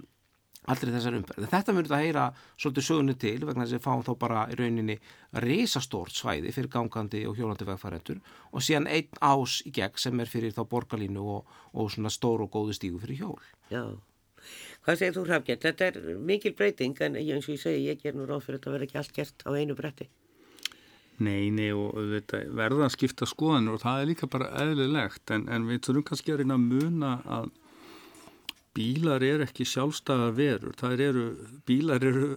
aldrei 0.70 0.92
þessar 0.94 1.16
umferð. 1.18 1.46
Þetta 1.52 1.74
myndur 1.74 1.94
að 1.96 2.02
heyra 2.05 2.24
svolítið 2.57 2.87
sögunu 2.88 3.14
til 3.22 3.37
vegna 3.44 3.64
þess 3.64 3.74
að 3.74 3.79
við 3.79 3.85
fáum 3.87 4.05
þá 4.07 4.12
bara 4.22 4.42
í 4.50 4.59
rauninni 4.59 4.98
risastórt 5.44 6.16
svæði 6.16 6.52
fyrir 6.57 6.72
gangandi 6.72 7.22
og 7.31 7.38
hjólandi 7.38 7.68
vegfærendur 7.68 8.20
og 8.50 8.66
síðan 8.66 8.90
einn 8.90 9.22
ás 9.22 9.61
í 9.66 9.72
gegn 9.76 10.02
sem 10.02 10.20
er 10.22 10.33
fyrir 10.33 10.55
þá 10.57 10.64
borgarlínu 10.72 11.24
og, 11.37 11.57
og 11.72 11.90
svona 11.94 12.12
stór 12.12 12.46
og 12.46 12.52
góðu 12.55 12.76
stígu 12.76 13.00
fyrir 13.02 13.22
hjól. 13.22 13.40
Já, 13.70 13.85
hvað 14.85 15.00
segir 15.00 15.16
þú 15.16 15.26
Hrafgjörn? 15.31 15.64
Þetta 15.66 15.90
er 15.90 16.20
mikil 16.33 16.55
breyting 16.59 17.02
en 17.07 17.18
eins 17.22 17.46
og 17.46 17.57
ég 17.57 17.62
segi 17.62 17.90
ég 17.90 18.02
ger 18.02 18.18
nú 18.18 18.26
ráð 18.26 18.48
fyrir 18.48 18.61
að 18.61 18.64
þetta 18.64 18.76
verði 18.76 18.90
ekki 18.90 19.02
allt 19.02 19.18
gert 19.20 19.46
á 19.46 19.50
einu 19.55 19.79
bretti. 19.79 20.11
Nei, 21.16 21.48
nei 21.48 21.70
og 21.72 21.94
þetta, 22.11 22.42
verða 22.52 22.90
að 22.90 22.92
skipta 22.92 23.29
skoðanur 23.29 23.79
og 23.79 23.81
það 23.87 24.02
er 24.02 24.11
líka 24.11 24.26
bara 24.29 24.50
eðlilegt 24.61 25.33
en, 25.33 25.46
en 25.48 25.64
við 25.64 25.87
þurfum 25.87 26.05
kannski 26.11 26.35
að 26.35 26.42
reyna 26.42 26.59
að 26.59 26.66
muna 26.66 27.12
að 27.24 27.46
bílar 28.76 29.24
eru 29.24 29.46
ekki 29.46 29.64
sjálfstæða 29.68 30.32
verur, 30.36 30.74
það 30.76 31.02
eru, 31.06 31.26
bílar 31.68 32.04
eru 32.04 32.32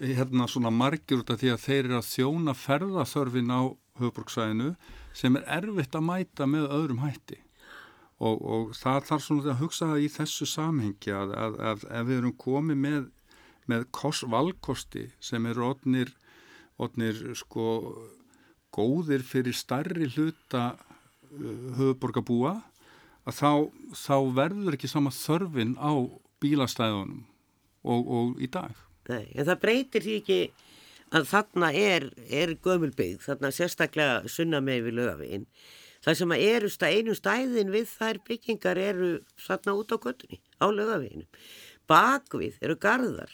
hérna 0.00 0.46
svona 0.48 0.72
margjur 0.72 1.22
út 1.22 1.32
af 1.34 1.42
því 1.42 1.52
að 1.52 1.64
þeir 1.66 1.80
eru 1.82 1.98
að 1.98 2.12
þjóna 2.12 2.54
ferðaþörfin 2.56 3.52
á 3.52 3.60
höfbruksvæðinu 4.00 4.70
sem 5.16 5.36
er 5.38 5.50
erfitt 5.58 5.96
að 5.96 6.06
mæta 6.08 6.48
með 6.48 6.70
öðrum 6.78 7.02
hætti. 7.04 7.40
Og, 8.16 8.40
og 8.40 8.70
það 8.76 9.08
þarf 9.10 9.24
svona 9.26 9.50
að 9.52 9.60
hugsa 9.60 9.90
það 9.90 10.04
í 10.06 10.12
þessu 10.14 10.48
samhengi 10.48 11.12
að, 11.12 11.34
að, 11.36 11.58
að 11.70 11.82
ef 11.98 12.06
við 12.08 12.20
erum 12.22 12.36
komið 12.40 12.78
með, 12.80 13.02
með 13.68 13.88
kost, 13.92 14.24
valkosti 14.32 15.10
sem 15.20 15.48
eru 15.50 15.66
odnir, 15.68 16.14
odnir 16.80 17.20
sko 17.36 17.66
góðir 18.76 19.24
fyrir 19.24 19.56
starri 19.56 20.08
hluta 20.14 20.70
uh, 20.72 21.76
höfuborgabúa 21.76 22.56
að 23.26 23.38
þá, 23.40 23.50
þá 23.98 24.16
verður 24.36 24.76
ekki 24.76 24.90
sama 24.90 25.12
þörfin 25.14 25.74
á 25.78 25.92
bílastæðunum 26.42 27.24
og, 27.86 28.06
og 28.06 28.42
í 28.42 28.48
dag. 28.50 28.74
Nei, 29.10 29.26
en 29.34 29.46
það 29.46 29.60
breytir 29.62 30.04
því 30.04 30.14
ekki 30.20 30.38
að 31.14 31.28
þarna 31.30 31.72
er, 31.78 32.08
er 32.26 32.54
gömulbyggð, 32.62 33.22
þarna 33.26 33.52
sérstaklega 33.54 34.30
sunna 34.30 34.62
með 34.64 34.88
við 34.88 34.98
lögaveginn. 35.00 35.46
Það 36.06 36.18
sem 36.20 36.34
að 36.34 36.44
eru 36.46 36.70
einu 36.86 37.14
stæðin 37.18 37.72
við 37.74 37.86
þær 37.90 38.18
byggingar 38.26 38.78
eru 38.78 39.10
þarna 39.42 39.74
út 39.80 39.94
á 39.94 39.96
göttunni, 39.98 40.40
á 40.62 40.66
lögaveginum. 40.70 41.28
Bakvið 41.90 42.58
eru 42.62 42.76
gardar 42.82 43.32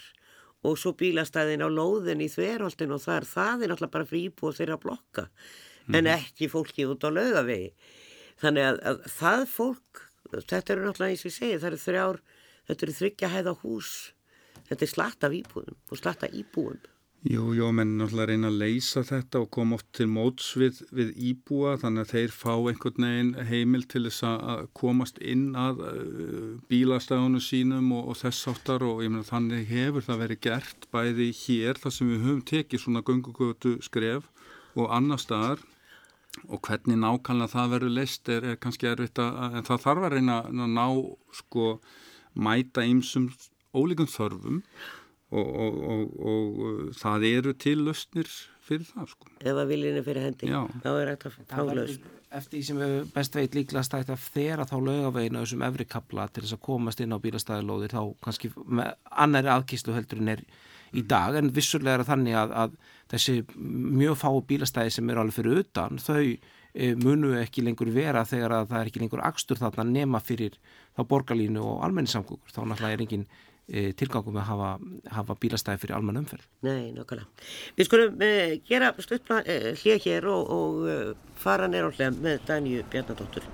og 0.63 0.79
svo 0.79 0.93
bílastæðin 0.97 1.65
á 1.65 1.69
lóðin 1.69 2.23
í 2.23 2.31
þverholtin 2.31 2.95
og 2.95 3.03
þar 3.03 3.27
það 3.27 3.65
er 3.65 3.73
náttúrulega 3.73 3.97
bara 3.97 4.09
fríbúið 4.09 4.61
þeirra 4.61 4.79
blokka 4.81 5.27
mm. 5.27 5.95
en 5.97 6.05
mhm. 6.05 6.13
ekki 6.15 6.49
fólki 6.53 6.87
út 6.87 7.05
á 7.05 7.11
lögavegi. 7.11 7.73
Þannig 8.43 8.69
að, 8.69 8.81
að 8.91 9.05
það 9.17 9.45
fólk, 9.53 10.07
þetta 10.33 10.75
eru 10.75 10.87
náttúrulega 10.87 11.15
eins 11.15 11.23
og 11.23 11.31
ég 11.31 11.37
segi, 11.37 11.59
það 11.59 11.69
eru 11.71 11.83
þrjár, 11.85 12.23
þetta 12.71 12.87
eru 12.87 12.97
þryggja 12.97 13.35
hæða 13.37 13.59
hús, 13.63 13.93
þetta 14.71 14.87
er 14.87 14.91
slatt 14.91 15.29
af 15.29 15.37
íbúðum 15.37 15.79
og 15.79 16.01
slatt 16.01 16.27
af 16.27 16.35
íbúðum. 16.35 16.89
Jú, 17.23 17.53
jú, 17.55 17.69
menn 17.71 17.93
náttúrulega 18.01 18.33
reyna 18.33 18.49
að 18.51 18.57
leysa 18.59 19.05
þetta 19.07 19.45
og 19.45 19.51
koma 19.55 19.77
oft 19.77 19.87
til 19.95 20.09
móts 20.11 20.49
við, 20.59 20.81
við 20.91 21.13
íbúa 21.29 21.77
þannig 21.79 22.03
að 22.03 22.15
þeir 22.17 22.33
fá 22.35 22.51
einhvern 22.57 23.07
veginn 23.07 23.31
heimil 23.47 23.85
til 23.93 24.03
þess 24.09 24.25
að 24.27 24.65
komast 24.75 25.21
inn 25.23 25.53
að 25.55 25.85
uh, 25.87 26.49
bílastæðunum 26.67 27.45
sínum 27.47 27.93
og, 27.95 28.09
og 28.11 28.19
þess 28.25 28.51
áttar 28.51 28.83
og 28.89 29.05
ég 29.07 29.15
meina 29.15 29.29
þannig 29.29 29.71
hefur 29.71 30.09
það 30.09 30.25
verið 30.25 30.43
gert 30.49 30.89
bæði 30.91 31.29
hér 31.45 31.79
þar 31.85 31.95
sem 31.95 32.11
við 32.11 32.27
höfum 32.27 32.43
tekið 32.51 32.83
svona 32.83 33.05
gungugötu 33.07 33.77
skref 33.87 34.27
og 34.75 34.91
annar 34.91 35.23
staðar 35.23 35.63
og 36.49 36.63
hvernig 36.65 36.97
nákvæmlega 37.01 37.53
það 37.53 37.75
verður 37.77 37.95
leist 37.99 38.31
er, 38.33 38.47
er 38.53 38.61
kannski 38.61 38.89
erfitt 38.89 39.21
að, 39.21 39.39
en 39.59 39.67
það 39.69 39.85
þarf 39.85 40.07
að 40.07 40.15
reyna 40.17 40.39
að 40.49 40.73
ná 40.73 40.87
sko 41.37 41.67
mæta 42.33 42.85
einsum 42.87 43.29
ólíkum 43.77 44.09
þörfum 44.09 44.63
og, 45.33 45.53
og, 45.67 45.77
og, 45.93 46.25
og 46.33 46.97
það 46.97 47.29
eru 47.29 47.55
til 47.61 47.77
lausnir 47.87 48.33
fyrir 48.63 48.89
það 48.89 49.13
sko. 49.13 49.31
Ef 49.43 49.61
að 49.61 49.71
viljinu 49.73 50.03
fyrir 50.07 50.27
hendi, 50.29 50.51
Já. 50.51 50.61
þá 50.85 50.91
er 50.93 51.13
þetta 51.13 51.33
fá 51.37 51.63
lausn. 51.69 52.11
Eftir 52.33 52.57
því 52.57 52.63
sem 52.65 52.79
við 52.81 52.93
best 53.13 53.35
veit 53.37 53.57
líklega 53.59 53.85
stætt 53.85 54.11
að 54.13 54.23
þeirra 54.33 54.65
þá 54.65 54.77
lögaveginu 54.87 55.43
þessum 55.43 55.65
efri 55.67 55.85
kapla 55.85 56.25
til 56.33 56.47
þess 56.47 56.57
að 56.57 56.63
komast 56.65 57.03
inn 57.05 57.13
á 57.13 57.21
bílastæðilóðir 57.21 57.93
þá 57.93 58.03
kannski 58.25 58.53
með 58.65 58.95
annari 59.27 59.53
aðkíslu 59.53 59.97
heldur 59.97 60.23
en 60.23 60.33
er 60.33 60.45
í 60.97 61.05
dag 61.09 61.37
en 61.37 61.53
vissurlega 61.53 62.01
er 62.01 62.09
þannig 62.09 62.39
að, 62.41 62.55
að 62.63 62.79
þessi 63.13 63.39
mjög 64.01 64.19
fá 64.23 64.29
bílastæði 64.49 64.97
sem 64.97 65.13
eru 65.13 65.23
alveg 65.23 65.39
fyrir 65.39 65.63
utan 65.63 66.01
þau 66.03 66.25
e, 66.25 66.93
munu 66.99 67.37
ekki 67.39 67.65
lengur 67.65 67.93
vera 67.95 68.25
þegar 68.29 68.59
að 68.59 68.69
það 68.73 68.81
er 68.81 68.91
ekki 68.91 69.05
lengur 69.05 69.25
axtur 69.29 69.61
þarna 69.61 69.89
nema 69.89 70.23
fyrir 70.25 70.59
þá 70.97 71.05
borgarlínu 71.09 71.63
og 71.63 71.83
almenningssamgókur 71.87 72.55
þá 72.55 72.63
náttúrulega 72.65 72.99
er 72.99 73.07
engin 73.07 73.27
E, 73.71 73.93
tilgangum 73.97 74.37
að 74.37 74.49
hafa, 74.51 74.71
hafa 75.15 75.37
bílastæði 75.41 75.81
fyrir 75.85 75.95
almann 75.97 76.19
umferð. 76.19 76.49
Nei, 76.67 76.91
nokkala. 76.93 77.23
Við 77.79 77.87
skulum 77.87 78.19
uh, 78.27 78.57
gera 78.69 78.91
stuttplan 78.99 79.47
uh, 79.47 79.69
hér 79.79 80.03
hér 80.03 80.27
og, 80.29 80.51
og 80.51 80.83
uh, 80.83 81.33
fara 81.39 81.71
neyra 81.71 81.89
á 81.89 81.95
hlem 81.95 82.19
með 82.27 82.43
Daníu 82.51 82.83
Bjarnadóttur. 82.93 83.47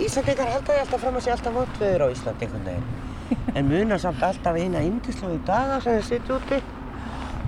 Íslandingar 0.00 0.54
held 0.56 0.66
að 0.66 0.78
ég 0.80 0.86
alltaf 0.88 1.04
fram 1.04 1.20
að 1.20 1.26
sé 1.28 1.34
alltaf 1.36 1.58
vondveður 1.60 2.08
á 2.08 2.14
Íslandi 2.16 2.48
einhvern 2.48 2.70
veginn. 2.72 3.03
En 3.58 3.68
munar 3.68 4.00
samt 4.02 4.22
alltaf 4.22 4.56
eina 4.58 4.82
indislóðu 4.84 5.40
daga 5.46 5.80
sem 5.82 6.00
þið 6.00 6.08
sittu 6.08 6.38
úti 6.38 6.62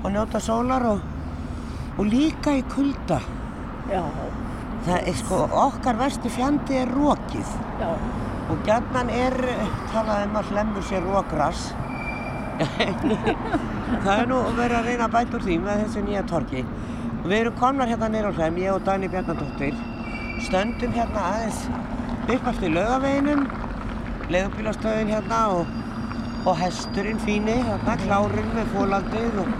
og 0.03 0.13
njóta 0.15 0.41
sólar 0.43 0.85
og, 0.91 1.01
og 1.97 2.07
líka 2.07 2.55
í 2.55 2.63
kulda. 2.71 3.19
Já. 3.91 4.05
Það 4.87 5.11
er 5.11 5.19
sko, 5.19 5.41
okkar 5.67 5.99
versti 5.99 6.31
fjandi 6.31 6.79
er 6.85 6.95
rókið. 6.95 7.59
Já 7.81 7.91
og 8.51 8.63
gætnan 8.67 9.11
er 9.11 9.35
talað 9.91 10.27
um 10.29 10.39
að 10.39 10.51
hlemmu 10.53 10.83
sér 10.87 11.07
rógras 11.07 11.67
það 14.05 14.13
er 14.13 14.29
nú 14.31 14.39
verið 14.57 14.77
að 14.79 14.87
reyna 14.89 15.09
að 15.09 15.17
bæta 15.17 15.39
úr 15.39 15.47
því 15.47 15.57
með 15.65 15.83
þessu 15.83 16.05
nýja 16.07 16.23
torki 16.31 16.63
og 16.63 17.27
við 17.27 17.39
erum 17.41 17.57
komnar 17.59 17.91
hérna 17.91 18.09
neyra 18.13 18.31
á 18.31 18.37
hlem, 18.39 18.61
ég 18.63 18.77
og 18.77 18.85
Dani 18.87 19.11
Bjarnadóttir 19.11 19.75
stöndum 20.47 20.95
hérna 20.95 21.27
aðeins 21.33 21.65
uppast 22.37 22.63
í 22.63 22.71
lögaveginum 22.71 23.45
leðubílastöðin 24.33 25.11
hérna 25.13 25.41
og, 25.55 25.69
og 26.47 26.57
hesturinn 26.59 27.21
fíni 27.23 27.61
hérna, 27.61 27.95
klárinn 28.01 28.49
með 28.57 28.73
fólandið 28.75 29.39
og 29.43 29.53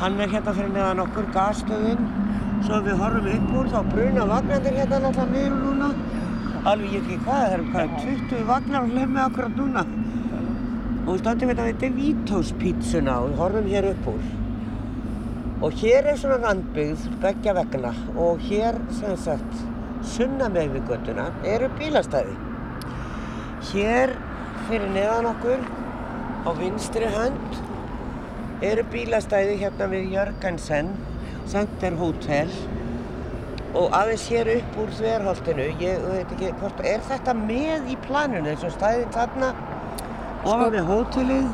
hann 0.00 0.20
er 0.22 0.30
hérna 0.30 0.54
fyrir 0.54 0.72
neðan 0.74 1.02
okkur 1.06 1.26
gasstöðin. 1.34 2.06
Svo 2.66 2.78
við 2.86 3.00
horfum 3.00 3.26
upp 3.32 3.56
úr 3.58 3.72
þá 3.72 3.80
bruna 3.90 4.28
vagnandir 4.30 4.78
hérna 4.78 5.02
náttúrulega 5.02 5.26
niður 5.34 5.58
núna. 5.64 5.90
Alveg 6.66 6.96
ekki 7.00 7.18
hvað, 7.24 7.42
það 7.42 7.56
eru 7.56 7.68
hvað, 7.74 7.92
20 8.06 8.46
vagnar 8.52 8.80
að 8.86 8.94
hlemja 8.94 9.26
akkurat 9.26 9.60
núna. 9.60 9.84
Og 11.02 11.12
við 11.12 11.20
stöndum 11.24 11.52
hérna 11.52 11.68
við 11.68 11.78
Devítos 11.84 12.56
pítsuna 12.62 13.20
og 13.22 13.30
við 13.30 13.38
horfum 13.42 13.70
hér 13.74 13.92
upp 13.92 14.10
úr. 14.14 14.26
Og 15.66 15.78
hér 15.82 16.10
er 16.12 16.18
svona 16.20 16.42
randbyggð 16.42 17.06
begja 17.22 17.54
vegna 17.56 17.94
og 18.14 18.42
hér 18.46 18.78
sem 18.94 19.16
sagt 19.18 19.62
sunna 20.06 20.50
með 20.52 20.76
við 20.76 20.92
göttuna 20.92 21.30
eru 21.54 21.70
bílastæði 21.80 22.45
hér 23.72 24.14
fyrir 24.68 24.88
neðan 24.94 25.30
okkur 25.32 25.62
á 26.46 26.50
vinstri 26.58 27.08
hönd 27.10 27.60
eru 28.64 28.84
bílastæði 28.92 29.58
hérna 29.60 29.88
við 29.90 30.12
Jörgensen 30.14 30.90
Center 31.50 31.96
Hotel. 32.00 32.50
Og 33.76 33.92
aðeins 33.92 34.24
hér 34.32 34.48
upp 34.54 34.76
úr 34.80 34.92
þverholtinu, 34.96 35.66
ég 35.82 36.04
veit 36.06 36.30
ekki 36.32 36.52
hvort, 36.62 36.78
er 36.80 37.02
þetta 37.04 37.34
með 37.36 37.90
í 37.92 37.96
planinu 38.06 38.52
eins 38.52 38.64
og 38.64 38.72
stæðin 38.72 39.12
þarna 39.12 39.50
ofan 40.46 40.72
við 40.72 40.86
hótelið? 40.90 41.48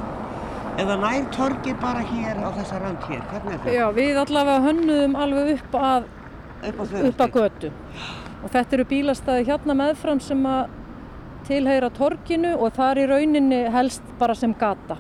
Eða 0.83 0.99
nær 1.03 1.25
torgið 1.35 1.81
bara 1.83 2.05
hér 2.09 2.39
á 2.41 2.49
þessa 2.57 2.79
rand 2.81 3.09
hér, 3.09 3.25
hvernig 3.33 3.57
er 3.57 3.65
þetta? 3.65 3.75
Já, 3.77 3.87
við 3.97 4.21
allavega 4.23 4.67
hönnuðum 4.69 5.19
alveg 5.25 5.51
upp 5.57 5.75
að 5.81 6.07
upp, 6.69 6.85
upp 7.11 7.27
að 7.27 7.35
götu. 7.41 7.73
Og 8.43 8.55
þetta 8.55 8.79
eru 8.79 8.87
bílastæði 8.93 9.49
hérna 9.51 9.77
meðfram 9.83 10.23
sem 10.23 10.47
að 10.49 10.79
tilheyra 11.47 11.91
torginu 11.95 12.55
og 12.59 12.75
það 12.77 12.91
er 12.91 13.03
í 13.03 13.07
rauninni 13.11 13.61
helst 13.75 14.15
bara 14.19 14.37
sem 14.39 14.55
gata. 14.59 14.99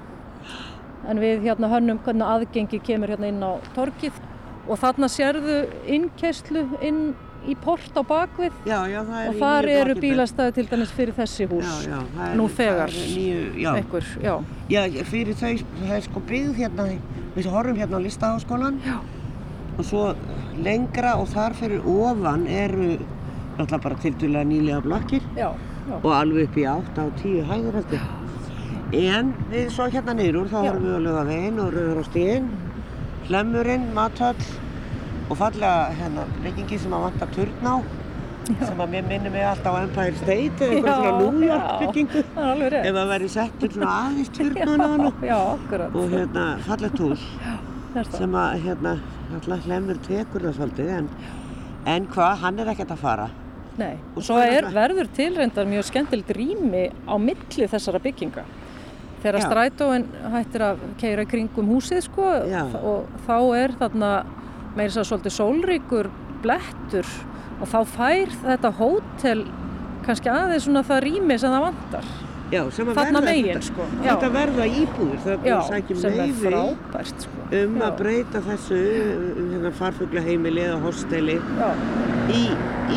En 1.08 1.18
við 1.22 1.42
hérna 1.48 1.70
hönnum 1.72 1.98
hvernig 2.04 2.28
aðgengi 2.28 2.80
kemur 2.86 3.10
hérna 3.10 3.32
inn 3.32 3.42
á 3.42 3.58
torgið. 3.76 4.14
Og 4.70 4.78
þarna 4.78 5.08
sérðu 5.10 5.58
innkeslu 5.90 6.68
inn 6.86 7.12
í 7.50 7.56
port 7.58 7.96
á 7.98 8.02
bakvið 8.06 8.54
já, 8.68 8.76
já, 8.86 9.00
og 9.02 9.38
þar 9.40 9.68
eru 9.72 9.96
bílastæði 9.98 10.54
til 10.58 10.66
dæmis 10.70 10.92
fyrir 10.94 11.16
þessi 11.16 11.48
hús. 11.50 11.72
Já, 11.88 11.98
nú 12.38 12.46
þegar 12.52 12.92
ekkur, 13.72 14.06
já. 14.22 14.36
fyrir 15.10 15.38
þau, 15.40 15.50
það 15.80 15.96
er 15.96 16.06
sko 16.06 16.22
byggð 16.28 16.60
hérna 16.62 16.86
við 17.34 17.50
horfum 17.50 17.80
hérna 17.80 17.98
á 17.98 18.04
listaháskólan 18.04 18.78
og 19.72 19.84
svo 19.88 20.06
lengra 20.62 21.16
og 21.18 21.30
þar 21.32 21.58
fyrir 21.58 21.82
ofan 21.88 22.46
eru 22.46 22.94
náttúrulega 23.56 23.82
bara 23.88 24.00
til 24.04 24.14
dæla 24.20 24.46
nýlega 24.46 24.82
blokkir 24.84 25.26
og 26.00 26.10
alveg 26.16 26.48
upp 26.48 26.58
í 26.58 26.66
8 26.72 27.04
á 27.04 27.06
10 27.22 27.46
hæður 27.50 27.80
en 28.92 29.32
við 29.48 29.70
svo 29.72 29.86
hérna 29.92 30.12
niður 30.16 30.42
úr 30.42 30.52
þá 30.52 30.58
horfum 30.58 30.84
við 30.84 30.94
að 30.98 31.06
löga 31.06 31.24
veginn 31.30 31.62
og 31.62 31.72
rauður 31.72 32.00
á 32.00 32.04
stíðin 32.10 32.52
Hlemmurinn, 33.22 33.84
Mathöll 33.96 34.46
og 35.30 35.36
fallega 35.40 35.92
hérna 35.96 36.24
byggingi 36.42 36.78
sem 36.82 36.94
að 36.96 37.04
vanta 37.06 37.28
turn 37.32 37.68
á 37.68 37.74
já. 38.50 38.66
sem 38.66 38.80
að 38.82 38.94
mér 38.94 39.06
minnir 39.08 39.32
mig 39.32 39.46
alltaf 39.46 39.78
á 39.78 39.80
Empire 39.80 40.16
State 40.20 40.66
eða 40.66 40.76
eitthvað 40.76 41.00
svona 41.00 41.30
New 41.38 41.48
York 41.48 41.68
byggingu 41.82 42.24
ef 42.82 42.96
það 42.98 43.12
væri 43.12 43.30
settur 43.36 43.76
svona 43.76 43.92
aðeins 44.00 44.32
turn 44.36 44.56
á 44.60 44.88
hann 44.92 45.06
og 45.88 46.16
hérna 46.16 46.46
fallegt 46.66 47.04
hús 47.04 47.28
sem 48.16 48.40
að 48.42 48.66
hérna 48.66 48.96
Hlemmur 49.32 50.00
tekur 50.04 50.44
það 50.44 50.58
svolítið 50.58 50.90
en, 50.98 51.06
en 51.88 52.10
hvað, 52.12 52.34
hann 52.44 52.60
er 52.60 52.72
ekkert 52.74 52.92
að 52.92 53.00
fara 53.06 53.30
Nei, 53.80 53.94
og 54.12 54.24
svo 54.26 54.36
er, 54.42 54.66
verður 54.74 55.08
tilrendar 55.16 55.68
mjög 55.68 55.86
skemmtilegt 55.88 56.34
rými 56.36 56.90
á 57.08 57.14
milli 57.16 57.68
þessara 57.72 58.02
bygginga 58.04 58.44
þegar 59.22 59.44
strætóin 59.46 60.04
hættir 60.34 60.64
að 60.66 60.82
keira 61.00 61.24
kringum 61.30 61.70
húsið 61.70 62.02
sko 62.08 62.26
Já. 62.50 62.64
og 62.82 63.08
þá 63.26 63.36
er 63.62 63.74
þarna 63.80 64.10
meira 64.76 64.92
svo 64.94 65.04
svolítið 65.06 65.36
sólríkur 65.36 66.10
blettur 66.42 67.08
og 67.62 67.70
þá 67.70 67.78
fær 67.94 68.34
þetta 68.42 68.72
hótel 68.80 69.44
kannski 70.02 70.32
aðeins 70.32 70.66
svona 70.66 70.82
það 70.86 71.04
rými 71.06 71.38
sem 71.38 71.52
það 71.52 71.66
vantar. 71.68 72.12
Já, 72.52 72.62
sem 72.70 72.86
að 72.92 72.98
verða 73.00 73.20
megin, 73.24 73.46
þetta- 73.56 73.62
sko. 73.70 73.84
Þetta 74.04 74.28
verða 74.34 74.64
íbúður, 74.68 75.18
það 75.24 75.46
er 75.46 75.62
sækjum 75.70 76.00
leiði 76.02 76.32
frábært, 76.42 77.22
sko. 77.24 77.44
um 77.62 77.76
Já. 77.78 77.84
að 77.86 77.96
breyta 77.98 78.42
þessu 78.48 78.80
hérna, 79.52 79.72
farfuglaheimili 79.78 80.60
eða 80.66 80.80
hosteli 80.82 81.36
Já, 81.40 81.70
í 82.28 82.42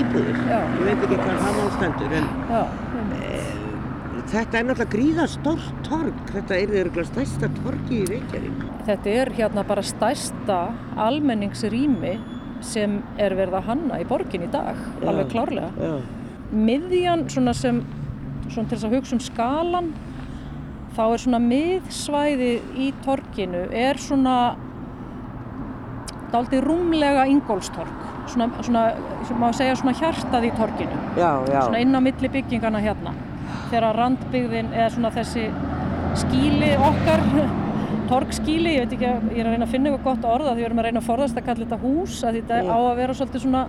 íbúður. 0.01 0.41
Já. 0.49 0.59
Ég 0.59 0.83
veit 0.89 1.05
ekki 1.07 1.19
hvað 1.21 1.39
það 1.45 1.59
mástendur 1.61 2.17
en 2.19 2.27
já, 2.51 2.63
einmitt. 2.99 4.27
þetta 4.33 4.59
er 4.59 4.63
náttúrulega 4.67 4.91
gríða 4.97 5.27
stórt 5.29 5.83
torg. 5.87 6.13
Þetta 6.33 6.59
er 6.61 6.67
þeirra 6.75 7.05
stærsta 7.05 7.49
torgi 7.63 8.01
í 8.01 8.05
Reykjavík. 8.11 8.63
Þetta 8.85 9.07
er 9.21 9.29
hérna 9.39 9.63
bara 9.67 9.81
stærsta 9.81 10.59
almenningsrými 10.97 12.19
sem 12.61 13.01
er 13.17 13.35
verið 13.37 13.53
að 13.59 13.63
hanna 13.69 13.99
í 14.01 14.05
borgin 14.09 14.43
í 14.47 14.51
dag, 14.51 14.75
alveg 15.05 15.29
klárlega. 15.31 15.71
Já. 15.79 15.95
Miðjan 16.55 17.25
svona 17.29 17.53
sem, 17.57 17.79
svona 18.49 18.69
til 18.69 18.77
þess 18.77 18.87
að 18.87 18.95
hugsa 18.97 19.15
um 19.17 19.23
skalan, 19.23 19.89
þá 20.95 21.03
er 21.05 21.23
svona 21.25 21.41
miðsvæðið 21.43 22.79
í 22.79 22.87
torginu 23.05 23.65
er 23.75 23.99
svona 23.99 24.35
daldi 26.31 26.61
rúmlega 26.63 27.25
ingólstorg. 27.31 28.03
Svona, 28.31 28.49
svona, 28.65 28.85
má 29.37 29.51
segja 29.53 29.75
svona 29.77 29.93
hjartað 29.99 30.47
í 30.47 30.53
torginu. 30.57 31.01
Já, 31.19 31.29
já. 31.45 31.59
Svona 31.67 31.81
inn 31.83 31.95
á 31.95 32.01
milli 32.01 32.31
byggingana 32.31 32.81
hérna. 32.83 33.13
Þegar 33.69 33.99
randbyggðin 33.99 34.71
eða 34.73 34.89
svona 34.95 35.11
þessi 35.13 35.45
skíli 36.19 36.71
okkar, 36.79 37.23
torgskíli, 38.11 38.75
ég 38.77 38.85
veit 38.85 38.95
ekki, 38.97 39.11
ég 39.35 39.41
er 39.41 39.49
að 39.49 39.55
reyna 39.55 39.67
að 39.67 39.75
finna 39.75 39.91
eitthvað 39.91 40.07
gott 40.07 40.29
orða 40.29 40.53
því 40.53 40.61
við 40.61 40.69
erum 40.69 40.81
að 40.81 40.87
reyna 40.89 41.01
að 41.01 41.09
forðast 41.09 41.39
að 41.39 41.47
kalla 41.49 41.65
þetta 41.65 41.81
hús 41.83 42.17
að 42.23 42.39
þetta 42.39 42.59
Já. 42.61 42.71
á 42.71 42.77
að 42.77 42.97
vera 43.01 43.17
svolítið 43.17 43.45
svona 43.45 43.63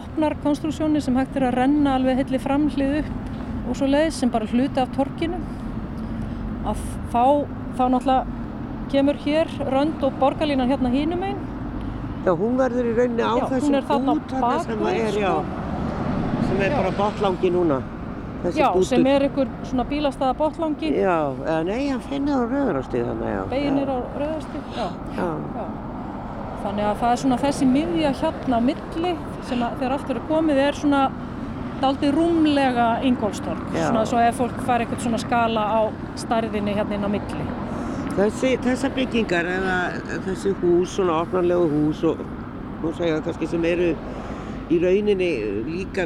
opnar 0.00 0.36
konstruksjónir 0.44 1.04
sem 1.04 1.16
hægt 1.18 1.38
er 1.38 1.48
að 1.48 1.56
renna 1.58 1.96
alveg 1.98 2.20
hilli 2.20 2.40
framhlið 2.42 2.98
upp 3.00 3.39
og 3.70 3.78
svo 3.78 3.86
leiðis 3.90 4.18
sem 4.20 4.30
bara 4.34 4.48
hluti 4.50 4.82
af 4.82 4.90
torginu 4.96 5.38
að 6.70 6.80
þá, 7.12 7.22
þá 7.78 7.82
náttúrulega 7.94 8.38
kemur 8.90 9.18
hér 9.24 9.50
rönd 9.70 10.02
og 10.06 10.16
borgarlínan 10.20 10.68
hérna 10.70 10.90
hínum 10.92 11.22
einn 11.22 11.38
Já, 12.26 12.34
hún 12.36 12.58
verður 12.58 12.90
í 12.90 12.92
rauninni 12.98 13.24
á 13.24 13.32
Já, 13.38 13.46
þessum 13.54 13.76
bút 13.78 13.86
þarna 13.88 14.58
sem 14.66 14.82
bakvið, 14.82 14.98
er, 15.06 15.14
sko. 15.14 15.20
já, 15.22 15.34
sem 16.50 16.58
er 16.66 16.74
Já. 16.74 16.76
bara 16.82 16.90
botlangi 16.98 17.50
núna. 17.54 17.78
Þessi 18.42 18.60
Já, 18.60 18.66
bútur. 18.74 18.88
sem 18.90 19.06
er 19.08 19.24
einhver 19.24 19.48
svona 19.70 19.86
bílastæða 19.88 20.34
botlangi, 20.36 20.90
Já, 21.00 21.14
eða 21.46 21.62
nei, 21.64 21.88
hann 21.88 22.02
finnir 22.10 22.36
á 22.36 22.44
rauðarástíð 22.50 23.06
þannig, 23.08 23.32
já. 23.36 23.40
beginir 23.54 23.88
á 23.88 23.98
rauðasti, 24.20 24.60
já. 24.76 24.86
Já, 25.16 25.28
Já. 25.56 25.64
Þannig 26.60 26.84
að 26.90 26.98
það 27.00 27.12
er 27.14 27.20
svona 27.24 27.38
þessi 27.40 27.66
miðja 27.72 28.12
hérna 28.20 28.58
á 28.60 28.62
milli 28.68 29.12
sem 29.48 29.62
að 29.64 29.78
þegar 29.80 29.92
allt 29.96 30.08
verður 30.10 30.26
komið 30.28 30.58
er 30.66 30.76
svona 30.76 31.02
daldið 31.82 32.14
rúmlega 32.16 32.88
ingólstorg. 33.08 33.62
Já. 33.74 33.86
Svona 33.88 34.04
svo 34.08 34.20
ef 34.22 34.38
fólk 34.40 34.60
fær 34.66 34.84
eitthvað 34.84 35.04
svona 35.06 35.20
skala 35.22 35.64
á 35.66 35.80
stærðinni 36.20 36.74
hérna 36.76 36.96
inn 36.98 37.06
á 37.06 37.10
milli. 37.10 37.44
Þessi, 38.16 38.54
þessar 38.64 38.92
byggingar 38.96 39.46
eða 39.48 39.76
þessi 40.26 40.52
hús, 40.60 40.96
svona 40.96 41.20
opnarlegu 41.22 41.68
hús 41.70 42.02
og 42.10 42.18
nú 42.82 42.90
segja 42.96 43.18
það 43.20 43.28
kannski 43.28 43.48
sem 43.52 43.64
eru 43.70 43.90
í 44.70 44.78
rauninni 44.82 45.30
líka 45.66 46.04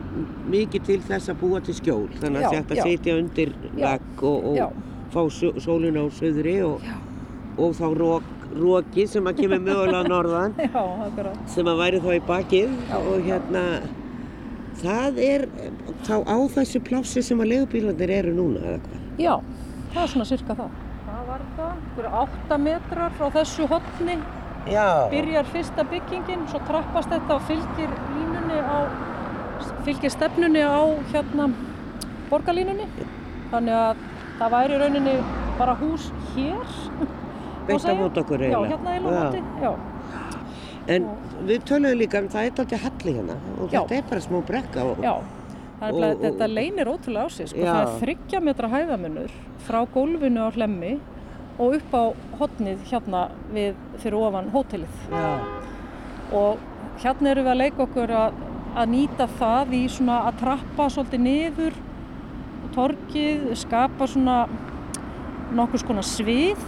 mikið 0.52 0.84
til 0.88 1.00
þess 1.08 1.32
að 1.32 1.40
búa 1.42 1.62
til 1.64 1.74
skjól. 1.76 2.06
Þannig 2.20 2.44
að 2.48 2.58
þetta 2.60 2.86
sitja 2.88 3.16
undir 3.20 3.52
Já, 3.74 3.88
vegg 3.94 4.22
og, 4.30 4.46
já. 4.56 4.68
og 4.68 5.10
fá 5.14 5.20
só- 5.32 5.56
sólina 5.64 6.04
á 6.04 6.08
söðri 6.14 6.54
og, 6.66 6.86
og 7.58 7.74
þá 7.76 7.84
rók, 7.98 8.30
róki 8.54 9.04
sem 9.10 9.26
að 9.26 9.42
kemur 9.42 9.60
mögulega 9.66 10.04
norðan 10.08 10.54
Já, 10.68 10.84
sem 11.50 11.66
að 11.66 11.80
væri 11.82 12.00
þá 12.04 12.10
í 12.14 12.22
bakið 12.28 12.72
Já, 12.90 12.96
og 13.00 13.20
hérna 13.26 13.64
það 14.80 15.18
er 15.24 15.44
þá 16.06 16.14
á 16.26 16.36
þessu 16.56 16.80
plássi 16.84 17.22
sem 17.24 17.40
að 17.42 17.50
legubílandir 17.52 18.10
eru 18.18 18.32
núna 18.36 18.62
eða 18.64 18.78
hvað? 18.84 19.02
Já, 19.22 19.34
það 19.94 20.02
er 20.04 20.12
svona 20.14 20.28
cirka 20.30 20.56
það. 20.58 20.78
Það 21.08 21.26
var 21.30 21.44
það, 21.56 21.74
einhverju 21.74 22.12
átta 22.22 22.58
metrar 22.64 23.14
frá 23.18 23.28
þessu 23.38 23.68
hotni 23.70 24.16
Já. 24.68 24.86
byrjar 25.12 25.50
fyrsta 25.52 25.84
byggingin, 25.92 26.46
svo 26.50 26.60
trappast 26.68 27.12
þetta 27.12 27.36
og 27.38 27.46
fylgir 27.50 27.94
línunni 28.16 28.58
á, 28.64 28.78
fylgir 29.86 30.12
stefnunni 30.14 30.62
á 30.64 30.82
hérna 31.12 31.50
borgarlínunni. 32.30 32.88
Þannig 33.52 33.76
að 33.78 34.04
það 34.40 34.54
væri 34.56 34.76
í 34.76 34.82
rauninni 34.82 35.16
bara 35.58 35.76
hús 35.78 36.10
hér. 36.34 36.78
Beint 37.68 37.86
á 37.88 37.94
móti 37.96 38.20
okkur 38.20 38.42
Já, 38.44 38.48
eiginlega. 38.50 38.70
hérna 38.74 38.94
eiginlega 38.94 39.16
á 39.16 39.24
Já. 39.24 39.24
móti, 39.24 39.42
já. 39.64 39.72
En 40.94 41.06
við 41.48 41.62
töluðum 41.64 42.00
líka 42.02 42.20
um 42.20 42.26
það 42.28 42.42
er 42.44 42.50
alltaf 42.50 42.70
halli 43.04 43.16
hérna 43.20 43.36
og 43.60 43.70
Já. 43.70 43.80
þetta 43.84 43.96
er 43.98 44.06
bara 44.10 44.20
smá 44.20 44.38
brekka 44.48 44.84
og 44.90 45.02
Já, 45.04 45.14
það 45.80 45.88
er 45.88 45.92
Og- 45.94 46.04
og- 46.04 46.22
þetta 46.24 46.48
leynir 46.54 46.86
ótrúlega 46.88 47.24
á 47.24 47.30
sig, 47.30 47.48
sko. 47.48 47.58
Það 47.60 47.82
er 47.82 47.98
þryggja 48.06 48.40
metra 48.42 48.68
hæðamunur 48.68 49.30
frá 49.68 49.86
gólfinu 49.94 50.40
á 50.40 50.50
hlemmi 50.56 51.00
og 51.58 51.74
upp 51.74 51.92
á 51.94 52.04
hotnið 52.40 52.78
hérna 52.90 53.28
við 53.52 53.74
fyrir 53.98 54.18
ofan 54.18 54.50
hótelið. 54.50 54.94
Já. 55.12 55.38
og 56.32 56.58
hérna 56.98 57.28
erum 57.30 57.44
við 57.44 57.52
að 57.52 57.56
leika 57.60 57.82
okkur 57.84 58.10
að, 58.10 58.32
að 58.76 58.88
nýta 58.88 59.26
það 59.38 59.72
í 59.74 59.82
svona 59.88 60.16
að 60.26 60.38
trappa 60.40 60.86
svolítið 60.90 61.20
niður 61.20 61.74
torgið, 62.74 63.54
skapa 63.60 64.06
svona 64.10 64.48
nokkus 65.54 65.84
konar 65.86 66.02
svið 66.02 66.58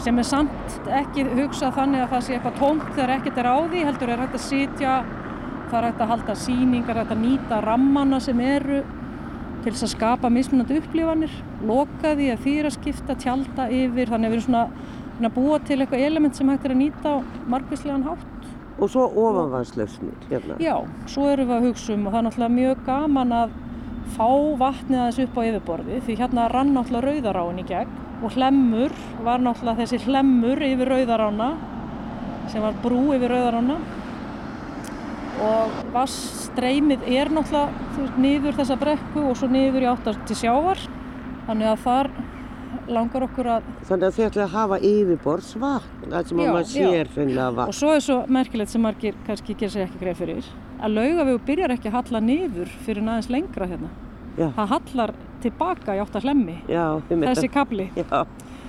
sem 0.00 0.16
er 0.18 0.22
samt 0.24 0.76
ekki 0.86 1.24
hugsað 1.34 1.74
þannig 1.74 2.04
að 2.04 2.12
það 2.14 2.22
sé 2.28 2.36
eitthvað 2.38 2.58
tómt 2.62 2.92
þegar 2.94 3.12
ekkert 3.18 3.38
er 3.42 3.48
á 3.50 3.56
því, 3.66 3.84
heldur 3.88 4.08
er 4.14 4.22
hægt 4.22 4.34
að 4.38 4.44
sitja 4.46 4.92
það 5.68 5.78
er 5.78 5.88
hægt 5.88 6.00
að 6.04 6.12
halda 6.12 6.38
sýningar, 6.44 7.02
hægt 7.02 7.14
að 7.14 7.22
nýta 7.24 7.60
rammana 7.64 8.20
sem 8.24 8.40
eru 8.40 8.80
til 9.62 9.72
þess 9.72 9.88
að 9.88 9.94
skapa 9.94 10.30
mismunandi 10.32 10.78
upplifanir 10.80 11.34
loka 11.66 12.14
því 12.16 12.30
að 12.34 12.48
að 12.68 12.74
skipta 12.76 13.16
tjálta 13.18 13.68
yfir, 13.68 14.08
þannig 14.08 14.28
að 14.28 14.32
við 14.32 14.38
erum 14.38 14.46
svona 14.46 14.64
að 15.28 15.34
búa 15.34 15.58
til 15.66 15.80
eitthvað 15.80 16.04
element 16.06 16.36
sem 16.36 16.48
hægt 16.48 16.64
er 16.64 16.74
að 16.74 16.82
nýta 16.82 17.14
á 17.14 17.16
margvíslegan 17.50 18.06
hátt 18.06 18.26
Og 18.78 18.86
svo 18.92 19.08
ofanvarslausnir 19.10 20.28
hérna. 20.30 20.54
Já, 20.62 20.76
svo 21.10 21.24
erum 21.26 21.48
við 21.48 21.56
að 21.56 21.64
hugsa 21.66 21.94
um 21.96 22.04
og 22.06 22.12
það 22.12 22.18
er 22.20 22.26
náttúrulega 22.28 22.54
mjög 22.54 22.84
gaman 22.86 23.32
að 23.34 23.56
fá 24.14 24.28
vatnið 24.60 25.00
aðeins 25.02 25.18
upp 25.24 25.38
á 25.38 25.42
yfirborði 25.48 26.02
því 26.06 26.16
hérna 26.20 26.44
rann 26.52 26.70
náttúrulega 26.76 27.08
rauðaráin 27.08 27.58
í 27.58 27.66
gegn 27.66 27.96
og 28.22 28.36
hlemmur 28.36 28.94
var 29.26 29.42
náttúrulega 29.42 29.82
þessi 29.82 30.00
hlemmur 30.06 30.62
yfir 30.68 30.92
rauðarána 30.94 31.48
sem 32.52 32.62
var 32.62 32.78
brú 32.84 33.02
yfir 33.16 33.34
rauðarána 33.34 33.80
og 35.44 35.76
vassstreymið 35.94 37.04
er 37.14 37.30
náttúrulega 37.32 37.98
veist, 37.98 38.16
niður 38.22 38.56
þessa 38.58 38.78
brekku 38.80 39.26
og 39.30 39.36
svo 39.38 39.48
niður 39.52 39.84
í 39.86 39.90
áttar 39.92 40.18
til 40.28 40.36
sjávar 40.38 40.80
þannig 41.46 41.70
að 41.72 41.84
þar 41.84 42.10
langar 42.88 43.24
okkur 43.28 43.48
að 43.54 43.68
Þannig 43.88 44.06
að 44.08 44.16
þið 44.16 44.26
ætlaði 44.28 44.44
að 44.46 44.54
hafa 44.56 44.78
yfirborðsvatn, 44.88 46.08
það 46.08 46.26
sem 46.30 46.40
að 46.40 46.48
Já, 46.48 46.52
maður 46.52 46.70
sér 46.72 47.12
hreinlega 47.14 47.48
Og 47.48 47.56
vatn. 47.60 47.76
svo 47.78 47.92
er 47.94 48.02
svo 48.04 48.18
merkilegt 48.38 48.72
sem 48.72 48.84
margir 48.84 49.20
kannski 49.28 49.56
gera 49.60 49.74
sér 49.74 49.86
ekki 49.86 50.02
greið 50.02 50.20
fyrir 50.22 50.50
að 50.78 50.94
laugavegu 50.94 51.40
byrjar 51.46 51.74
ekki 51.74 51.90
að 51.90 51.96
halla 51.98 52.20
niður 52.22 52.74
fyrir 52.86 53.02
aðeins 53.02 53.30
lengra 53.34 53.66
hérna. 53.66 53.88
Já. 54.38 54.46
Það 54.54 54.68
hallar 54.72 55.12
tilbaka 55.42 55.96
í 55.96 56.02
átt 56.02 56.18
að 56.18 56.28
hlemmi, 56.28 56.58
Já, 56.70 56.84
þessi 57.10 57.50
kabli. 57.50 57.88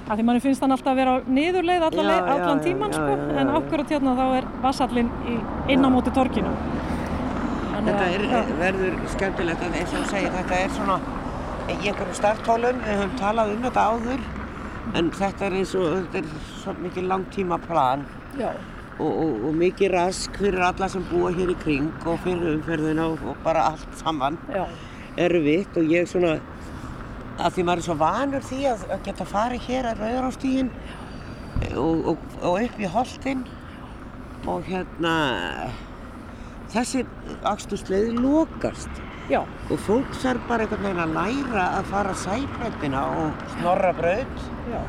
Af 0.08 0.18
því 0.18 0.26
manni 0.26 0.42
finnst 0.42 0.64
hann 0.64 0.74
alltaf 0.74 0.94
að 0.94 1.00
vera 1.02 1.16
niðurleið 1.28 1.84
allan, 1.90 2.08
Já, 2.10 2.22
allan 2.34 2.62
já, 2.62 2.64
tíman 2.66 2.94
já, 2.94 2.98
sko, 2.98 3.12
já, 3.14 3.26
já, 3.30 3.42
en 3.42 3.52
akkurat 3.60 3.94
hérna 3.94 4.16
þá 4.18 4.26
er 4.40 4.48
vassallin 4.64 5.12
í, 5.30 5.36
inn 5.76 5.86
á 5.86 5.90
móti 5.94 6.14
torkinu. 6.16 6.54
Þannig 7.70 8.00
þetta 8.00 8.40
er, 8.40 8.50
verður 8.64 8.98
skemmtilegt 9.14 9.68
að 9.68 9.78
eins 9.82 9.94
og 10.00 10.10
segir, 10.10 10.34
þetta 10.34 10.64
er 10.64 10.74
svona 10.78 10.98
í 11.70 11.78
einhverjum 11.78 12.18
starthólum, 12.18 12.82
við 12.88 13.00
höfum 13.04 13.16
talað 13.22 13.54
um 13.54 13.64
þetta 13.68 13.86
áður, 13.94 14.26
en 14.98 15.14
þetta 15.20 15.48
er 15.50 15.58
eins 15.62 15.78
og, 15.78 15.88
þetta 16.00 16.24
er 16.24 16.44
svo 16.64 16.76
mikið 16.82 17.10
langtíma 17.14 17.60
plan 17.68 18.06
Já, 18.40 18.50
og, 19.00 19.10
og, 19.10 19.34
og 19.50 19.58
mikið 19.62 19.94
rask 19.94 20.40
fyrir 20.42 20.66
alla 20.66 20.90
sem 20.92 21.06
búa 21.12 21.32
hér 21.36 21.54
í 21.54 21.58
kring 21.62 21.92
og 22.10 22.18
fyrir 22.26 22.56
umferðina 22.58 23.12
og, 23.14 23.22
og 23.32 23.44
bara 23.46 23.70
allt 23.72 24.00
saman. 24.02 24.40
Já, 24.52 24.66
erfitt 25.20 25.78
og 25.80 25.90
ég 25.92 26.10
svona 26.10 26.38
að 27.40 27.56
því 27.56 27.66
maður 27.68 27.82
er 27.82 27.88
svo 27.88 27.98
vanur 28.00 28.48
því 28.50 28.62
að, 28.72 28.88
að 28.96 29.06
geta 29.08 29.28
farið 29.30 29.68
hér 29.70 29.90
að 29.90 30.02
rauðrástígin 30.04 30.72
og, 31.76 32.10
og, 32.14 32.26
og 32.42 32.64
upp 32.64 32.80
í 32.80 32.90
holtin 32.96 33.46
og 34.50 34.66
hérna 34.68 35.14
þessi 36.74 37.04
akstursleið 37.48 38.20
lokast 38.22 39.04
já, 39.32 39.42
og 39.44 39.84
fólk 39.86 40.16
þarf 40.22 40.48
bara 40.50 40.66
einhvern 40.66 40.88
veginn 40.88 41.04
að 41.04 41.18
læra 41.18 41.68
að 41.80 41.92
fara 41.94 42.16
sæbrautina 42.24 43.04
og 43.24 43.46
snorrabraut 43.56 44.48
já, 44.70 44.80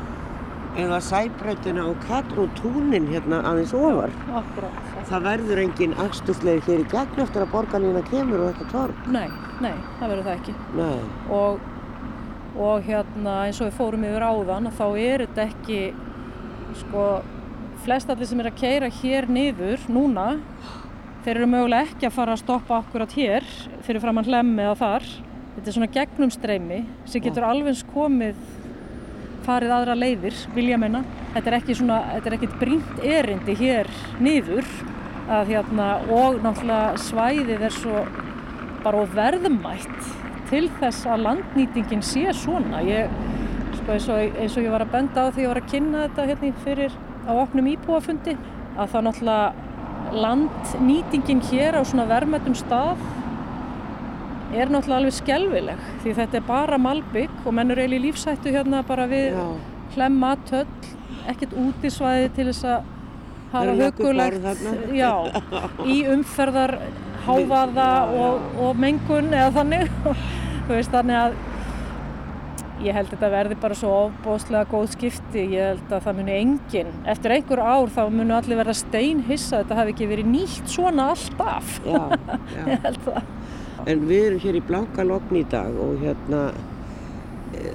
eða 0.81 1.01
sæbrautina 1.03 1.85
og 1.89 1.99
katr 2.07 2.43
og 2.45 2.53
túnin 2.59 3.09
hérna 3.11 3.41
aðeins 3.49 3.73
ofar. 3.75 4.13
akkurat. 4.39 4.77
Það 5.09 5.25
verður 5.27 5.63
engin 5.65 5.97
akstursleið 5.99 6.69
hér 6.69 6.83
í 6.85 6.87
gegn 6.93 7.23
eftir 7.25 7.43
að 7.43 7.51
borgarlína 7.55 8.03
kemur 8.07 8.45
og 8.45 8.53
þetta 8.53 8.69
torg. 8.71 9.09
Nei, 9.11 9.27
nei, 9.63 9.73
það 9.99 10.13
verður 10.13 10.29
það 10.29 10.37
ekki. 10.37 10.55
Nei. 10.79 11.01
og, 11.39 11.67
og 12.61 12.85
hérna 12.85 13.35
eins 13.47 13.59
og 13.61 13.69
við 13.69 13.77
fórum 13.79 14.05
yfir 14.07 14.25
áðan 14.25 14.71
þá 14.77 14.85
er 15.01 15.25
þetta 15.25 15.47
ekki 15.49 15.81
sko 16.81 17.05
flest 17.81 18.11
allir 18.13 18.29
sem 18.29 18.41
er 18.43 18.51
að 18.51 18.59
keira 18.61 18.89
hér 19.01 19.27
niður 19.31 19.83
núna 19.89 20.27
þeir 21.25 21.35
eru 21.35 21.49
mögulega 21.49 21.89
ekki 21.89 22.07
að 22.07 22.15
fara 22.15 22.35
að 22.35 22.41
stoppa 22.41 22.79
akkurat 22.81 23.13
hér 23.17 23.45
fyrir 23.85 24.01
framann 24.01 24.25
hlemmi 24.25 24.63
eða 24.63 24.77
þar. 24.79 25.07
Þetta 25.55 25.67
er 25.67 25.75
svona 25.75 25.91
gegnumstreymi 25.97 26.79
sem 27.11 27.23
getur 27.25 27.45
alveg 27.45 27.81
komið 27.91 28.39
farið 29.45 29.73
aðra 29.75 29.97
leiðir, 29.97 30.37
vilja 30.55 30.77
menna. 30.81 31.03
Þetta 31.33 31.51
er 31.51 31.57
ekki 31.57 31.75
svona, 31.77 31.99
þetta 32.15 32.29
er 32.29 32.37
ekkit 32.37 32.57
brínt 32.61 33.05
erindi 33.05 33.55
hér 33.57 33.89
niður 34.21 34.67
að 35.31 35.53
hérna 35.53 35.87
og 36.11 36.41
náttúrulega 36.43 37.01
svæðið 37.05 37.65
er 37.67 37.75
svo 37.75 38.05
bara 38.81 39.05
verðmætt 39.13 40.30
til 40.51 40.67
þess 40.81 41.07
að 41.07 41.25
landnýtingin 41.27 42.03
sé 42.05 42.27
svona. 42.35 42.83
Ég, 42.85 43.11
sko 43.79 43.95
eins 43.95 44.09
og, 44.11 44.37
eins 44.37 44.57
og 44.57 44.67
ég 44.67 44.75
var 44.75 44.85
að 44.85 44.93
benda 44.97 45.25
á 45.25 45.31
því 45.31 45.45
ég 45.45 45.53
var 45.53 45.61
að 45.61 45.71
kynna 45.71 46.05
þetta 46.05 46.27
hérna 46.29 46.53
fyrir 46.65 46.99
á 47.25 47.31
opnum 47.37 47.69
íbúafundi 47.71 48.35
að 48.75 48.93
það 48.93 49.07
náttúrulega 49.07 49.69
landnýtingin 50.11 51.41
hér 51.51 51.77
á 51.79 51.81
svona 51.87 52.07
verðmættum 52.09 52.55
stað 52.57 53.01
er 54.51 54.71
náttúrulega 54.71 54.99
alveg 54.99 55.15
skelvileg 55.15 55.83
því 56.03 56.15
þetta 56.17 56.39
er 56.39 56.47
bara 56.47 56.79
malbygg 56.81 57.45
og 57.45 57.55
menn 57.55 57.71
eru 57.71 57.83
eiginlega 57.83 58.01
í 58.01 58.05
lífsættu 58.07 58.51
hérna 58.51 58.81
bara 58.87 59.05
við 59.11 59.37
hlemma 59.95 60.33
töll, 60.49 60.67
ekkert 61.31 61.55
útisvæði 61.59 62.31
til 62.35 62.49
þess 62.51 62.67
að 62.73 62.91
hafa 63.53 63.77
hugulegt 63.79 64.65
já, 65.01 65.11
í 65.85 66.01
umferðar 66.11 66.77
háfaða 67.25 67.89
og, 68.17 68.53
og 68.65 68.79
mengun 68.79 69.31
eða 69.31 69.51
þannig 69.59 69.91
veist 70.69 70.93
þannig 70.93 71.17
að 71.17 71.35
ég 72.81 72.95
held 72.95 73.09
að 73.09 73.13
þetta 73.15 73.29
verði 73.35 73.57
bara 73.61 73.77
svo 73.77 73.91
ofbóðslega 74.07 74.69
góð 74.71 74.87
skipti, 74.95 75.43
ég 75.53 75.69
held 75.71 75.93
að 75.93 76.07
það 76.07 76.17
muni 76.19 76.33
engin, 76.37 76.91
eftir 77.13 77.35
einhver 77.35 77.61
ár 77.61 77.93
þá 77.93 78.01
munu 78.13 78.35
allir 78.37 78.59
verða 78.61 78.75
steinhissa, 78.77 79.61
þetta 79.61 79.77
hafi 79.81 79.95
ekki 79.95 80.09
verið 80.09 80.31
nýtt 80.31 80.71
svona 80.71 81.11
alltaf 81.13 81.77
já, 81.85 82.01
já. 82.55 82.65
ég 82.71 82.85
held 82.87 82.99
það. 83.05 83.31
En 83.91 84.03
við 84.09 84.27
erum 84.27 84.43
hér 84.43 84.59
í 84.59 84.65
blanka 84.65 85.05
lokn 85.07 85.39
í 85.39 85.45
dag 85.49 85.77
og 85.81 86.03
hérna 86.03 86.41
e, 87.57 87.71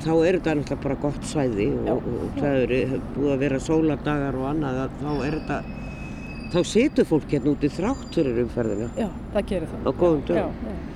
þá 0.00 0.12
er 0.14 0.38
þetta 0.38 0.54
náttúrulega 0.60 0.80
bara 0.86 1.00
gott 1.02 1.28
svæði 1.28 1.68
og, 1.82 1.90
og, 1.96 2.14
og 2.26 2.38
það 2.40 2.62
eru 2.64 3.02
búið 3.16 3.34
að 3.34 3.44
vera 3.44 3.64
sóladagar 3.64 4.40
og 4.40 4.48
annað 4.54 4.84
að 4.86 4.96
þá 5.02 5.10
er 5.16 5.38
þetta 5.40 5.60
þá 6.50 6.60
setur 6.66 7.06
fólk 7.06 7.34
hérna 7.34 7.52
út 7.54 7.64
í 7.64 7.70
þrátturir 7.70 8.40
umferðina. 8.44 8.88
Já, 8.98 9.10
það 9.34 9.50
gerir 9.52 9.70
það. 9.70 9.84
Á 9.86 9.90
góðum 10.00 10.24
dögum 10.26 10.88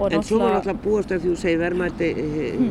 En 0.00 0.22
svo 0.24 0.40
er 0.46 0.54
alltaf 0.56 0.78
búast 0.84 1.10
ef 1.12 1.22
þú 1.24 1.34
segir 1.36 1.58
verðmætti 1.60 2.10
mm. 2.16 2.70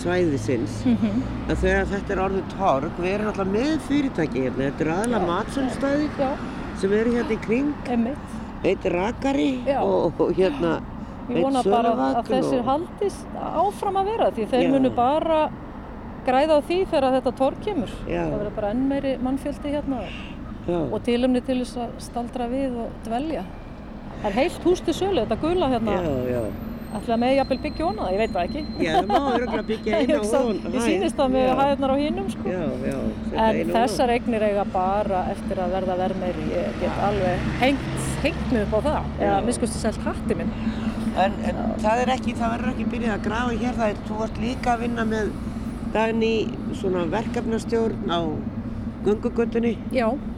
svæðisins 0.00 0.84
mm 0.86 0.96
-hmm. 0.96 1.22
að 1.50 1.56
þegar 1.64 1.90
þetta 1.94 2.12
er 2.12 2.22
orðið 2.26 2.46
torg 2.58 2.92
við 2.98 3.10
erum 3.14 3.26
alltaf 3.26 3.46
með 3.46 3.74
fyrirtæki 3.88 4.44
hérna 4.44 4.70
þetta 4.70 4.84
er 4.84 4.92
aðalega 4.94 5.26
matsölstæði 5.26 6.08
sem 6.80 6.92
eru 6.92 7.12
hérna 7.16 7.32
í 7.32 7.40
kring 7.46 7.74
Einmitt 7.88 8.40
eitt 8.64 8.84
rakari 8.84 9.50
og, 9.80 10.12
og 10.20 10.32
hérna 10.36 10.80
Ég 11.30 11.44
vona 11.44 11.62
bara 11.62 11.92
að 11.94 12.20
þessi 12.26 12.58
og... 12.58 12.64
haldist 12.66 13.34
áfram 13.38 13.98
að 14.00 14.08
vera 14.10 14.30
því 14.34 14.46
þeir 14.50 14.64
Já. 14.64 14.70
munu 14.74 14.90
bara 14.96 15.40
græða 16.26 16.58
á 16.58 16.60
því 16.66 16.78
þegar 16.90 17.16
þetta 17.18 17.32
torg 17.38 17.60
kemur. 17.64 17.92
Já. 18.04 18.24
Það 18.24 18.36
verður 18.36 18.56
bara 18.56 18.72
enn 18.74 18.82
meiri 18.90 19.12
mannfjöldi 19.22 19.74
hérna 19.76 20.00
Já. 20.66 20.80
og 20.80 20.98
tilumni 21.06 21.42
til 21.46 21.60
þess 21.62 21.78
að 21.84 21.94
staldra 22.06 22.48
við 22.50 22.80
og 22.82 22.98
dvelja. 23.06 23.44
Það 24.20 24.26
er 24.32 24.36
heilt 24.40 24.66
hús 24.66 24.82
til 24.84 24.96
sölu, 24.96 25.22
þetta 25.22 25.38
gula 25.40 25.70
hérna. 25.70 25.94
Ætlaði 26.90 27.20
með 27.22 27.32
jafnvel 27.36 27.58
byggja 27.64 27.86
hona 27.86 28.06
ég 28.10 28.20
veit 28.20 28.32
það 28.34 28.46
ekki. 28.48 28.62
Já, 28.82 28.92
það 28.96 29.10
má 29.10 29.18
að 29.60 29.66
byggja 29.68 29.98
einn 30.00 30.10
á 30.10 30.22
hón. 30.34 30.60
Ég 30.74 30.86
sýnist 30.86 31.18
það 31.20 31.34
með 31.36 31.50
hæðnar 31.60 31.92
á 31.94 31.96
hinnum 32.00 32.30
sko. 32.34 32.54
Já, 32.54 32.62
já. 32.90 32.96
En 33.44 33.72
þessar 33.76 34.12
eignir 34.16 34.46
eiga 34.48 34.64
bara 34.74 35.20
eftir 35.34 35.62
að 35.62 35.76
verða 35.76 35.98
verð 36.02 36.22
meiri. 36.24 36.46
Ég 36.50 36.80
get 36.82 37.02
alveg 37.08 37.44
hengt, 37.62 37.92
hengt 38.24 38.54
mig 38.54 38.66
upp 38.66 38.74
á 38.74 38.80
það. 38.88 39.10
Eða 39.20 39.38
miskustu 39.46 39.82
selt 39.82 40.02
hatti 40.08 40.38
minn. 40.40 40.50
En, 41.20 41.38
en 41.50 41.62
það 41.82 42.04
er 42.04 42.12
ekki, 42.16 42.34
það 42.38 42.56
verður 42.56 42.74
ekki 42.74 42.88
byrjað 42.96 43.16
að 43.16 43.24
grafa 43.28 43.60
hér. 43.62 43.78
Það 43.78 43.94
er, 43.94 44.02
þú 44.10 44.22
ert 44.26 44.42
líka 44.46 44.74
að 44.74 44.84
vinna 44.86 45.06
með 45.10 45.32
í 46.22 46.34
svona 46.78 47.06
verkefnastjórn 47.10 48.10
á 48.10 48.20
gungugötunni. 49.04 49.74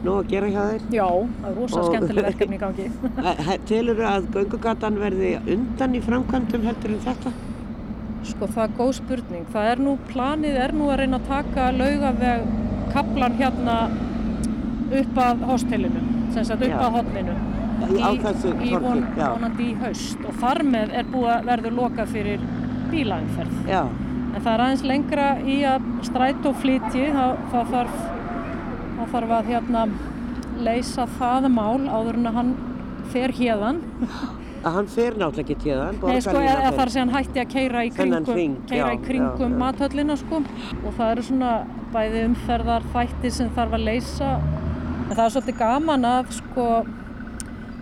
Nó 0.03 0.17
að 0.19 0.29
gera 0.31 0.51
hjá 0.51 0.61
þér. 0.71 0.85
Já, 0.95 1.07
það 1.07 1.49
er 1.49 1.57
rosa 1.59 1.83
skemmtileg 1.87 2.27
verkefni 2.29 2.57
í 2.57 2.61
gangi. 2.61 2.85
Telur 3.69 3.99
þú 3.99 4.05
að 4.09 4.29
gungugatan 4.35 4.99
verði 5.01 5.33
undan 5.55 5.97
í 5.97 6.03
framkvæmdum 6.03 6.67
heldur 6.69 6.95
en 6.95 7.03
þetta? 7.07 7.33
Sko 8.23 8.47
það 8.47 8.63
er 8.65 8.75
góð 8.77 8.93
spurning. 9.01 9.47
Það 9.53 9.69
er 9.73 9.83
nú, 9.83 9.97
planið 10.11 10.59
er 10.65 10.75
nú 10.77 10.87
að 10.93 11.01
reyna 11.03 11.19
að 11.19 11.29
taka 11.31 11.69
laugaveg 11.75 12.45
kaplan 12.93 13.35
hérna 13.39 13.77
upp 14.93 15.19
að 15.25 15.43
hóstelinu, 15.49 16.05
sem 16.35 16.45
sagt 16.47 16.63
upp 16.67 16.79
að 16.79 16.97
hodninu. 16.99 17.35
Í, 17.83 17.99
á 17.99 18.09
þessu 18.15 18.53
torki, 18.53 18.69
já. 19.17 19.25
Í 19.25 19.29
vonandi 19.33 19.65
í 19.65 19.75
haust 19.81 20.21
og 20.23 20.35
þar 20.39 20.63
með 20.69 20.93
er 21.01 21.07
búið 21.11 21.31
að 21.33 21.47
verður 21.49 21.77
loka 21.81 22.05
fyrir 22.07 22.43
bílaumferð. 22.93 23.55
Já. 23.67 23.81
En 24.33 24.41
það 24.41 24.51
er 24.53 24.63
aðeins 24.65 24.85
lengra 24.87 25.25
í 25.43 25.57
að 25.67 25.89
stræt 26.07 26.47
og 26.49 26.55
flítji, 26.61 27.09
það, 27.13 27.41
það 27.51 27.73
þarf 27.73 27.97
það 29.03 29.17
þarf 29.17 29.35
að 29.37 29.51
hérna 29.51 29.87
leysa 30.63 31.09
það 31.17 31.49
mál 31.53 31.89
áður 31.89 32.21
en 32.21 32.31
að 32.31 32.39
hann 32.39 32.55
fer 33.13 33.35
hérðan 33.35 33.83
að 34.63 34.77
hann 34.77 34.89
fer 34.91 35.17
náttúrulega 35.19 35.55
ekki 35.55 35.71
hérðan 35.71 36.21
sko 36.23 36.41
eða 36.41 36.71
þar 36.77 36.91
sem 36.93 37.01
hann 37.03 37.13
hætti 37.17 37.41
að 37.41 37.49
keira 37.51 37.83
í 37.83 37.91
kringum, 37.93 38.27
hring, 38.31 38.57
keira 38.69 38.91
já, 38.91 38.95
í 38.95 38.99
kringum 39.03 39.55
mathöllina 39.59 40.15
sko. 40.19 40.39
Og 40.83 40.95
það 40.97 41.11
eru 41.15 41.25
svona 41.27 41.53
bæði 41.93 42.21
umferðar 42.29 42.85
þættir 42.93 43.35
sem 43.37 43.51
þarf 43.57 43.77
að 43.77 43.87
leysa. 43.89 44.29
En 45.09 45.11
það 45.11 45.25
er 45.25 45.33
svolítið 45.35 45.59
gaman 45.59 46.07
að 46.07 46.31
sko 46.37 46.67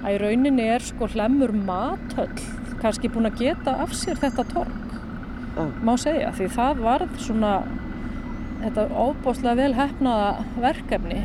að 0.02 0.16
í 0.16 0.22
rauninni 0.24 0.68
er 0.74 0.86
sko 0.86 1.10
hlemur 1.14 1.54
mathöll 1.54 2.32
kannski 2.82 3.12
búin 3.14 3.30
að 3.30 3.44
geta 3.44 3.76
af 3.84 3.94
sér 3.94 4.18
þetta 4.18 4.48
tork 4.50 4.96
ah. 5.62 5.70
má 5.86 5.94
segja. 6.02 6.34
Því 6.38 6.50
það 6.58 6.86
varð 6.88 7.18
svona 7.22 7.56
þetta 8.62 8.88
óbúslega 8.96 9.58
vel 9.60 9.74
hefnaða 9.78 10.32
verkefni. 10.62 11.22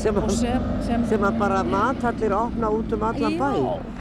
Sem, 0.00 0.16
sem, 0.32 0.68
sem, 0.86 1.02
sem 1.10 1.24
að 1.26 1.40
bara 1.42 1.60
matallir 1.66 2.32
opna 2.32 2.70
út 2.72 2.92
um 2.96 3.02
allan 3.04 3.34
bæ. 3.36 3.48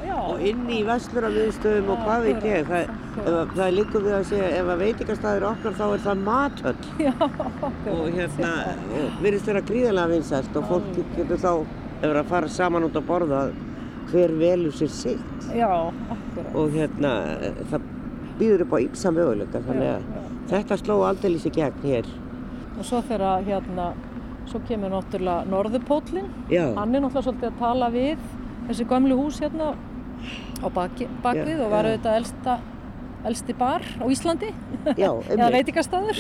já. 0.05 0.15
og 0.19 0.43
inn 0.45 0.61
í 0.71 0.79
vestluramiðstöðum 0.87 1.89
og 1.93 2.03
hvað 2.05 2.27
veit 2.27 2.45
ég 2.47 2.69
það, 2.69 2.93
ef, 3.23 3.51
það 3.55 3.63
er 3.65 3.75
líka 3.75 4.01
við 4.05 4.15
að 4.15 4.27
segja 4.29 4.51
ef 4.59 4.71
að 4.73 4.83
veitingastæðir 4.83 5.47
opnar 5.49 5.75
þá 5.79 5.83
er 5.87 6.03
það 6.05 6.23
matöll 6.27 6.77
og 7.95 8.05
hérna 8.15 8.53
virðist 9.23 9.51
vera 9.51 9.65
gríðilega 9.71 10.13
vinsælt 10.13 10.59
og 10.61 10.69
fólk 10.71 10.89
getur 11.17 11.43
þá 11.43 11.51
ef 11.99 12.13
að 12.13 12.31
fara 12.31 12.53
saman 12.55 12.87
út 12.87 12.95
að 12.95 13.09
borða 13.09 13.41
hver 14.09 14.31
velur 14.39 14.73
sér 14.73 14.89
sitt. 14.93 15.49
Já, 15.53 15.69
og 16.55 16.71
hérna 16.73 17.11
það 17.69 17.91
býður 18.39 18.65
upp 18.65 18.73
á 18.73 18.79
ímsa 18.87 19.11
möguleika 19.13 19.61
þannig 19.67 19.91
að 19.97 20.09
þetta 20.49 20.79
sló 20.79 21.01
aldrei 21.05 21.35
í 21.35 21.51
gegn 21.53 21.83
hér 21.83 22.07
og 22.79 22.87
svo 22.87 23.01
þegar 23.05 23.45
hérna 23.45 23.91
svo 24.49 24.61
kemur 24.65 24.93
náttúrulega 24.95 25.45
Norðupólinn 25.51 26.29
hann 26.49 26.95
er 26.95 27.03
náttúrulega 27.03 27.25
svolítið 27.27 27.49
að 27.51 27.59
tala 27.59 27.89
við 27.93 28.27
þessi 28.69 28.87
gamlu 28.89 29.17
hús 29.19 29.39
hérna 29.43 29.73
á 30.59 30.67
baki, 30.73 31.07
bakvið 31.23 31.55
Já, 31.55 31.63
og 31.63 31.71
var 31.71 31.87
auðvitað 31.87 32.17
elsta, 32.19 32.55
elsti 33.29 33.55
bar 33.55 33.85
á 33.85 34.05
Íslandi. 34.11 34.49
Eða 34.99 35.49
veitikastæður 35.55 36.19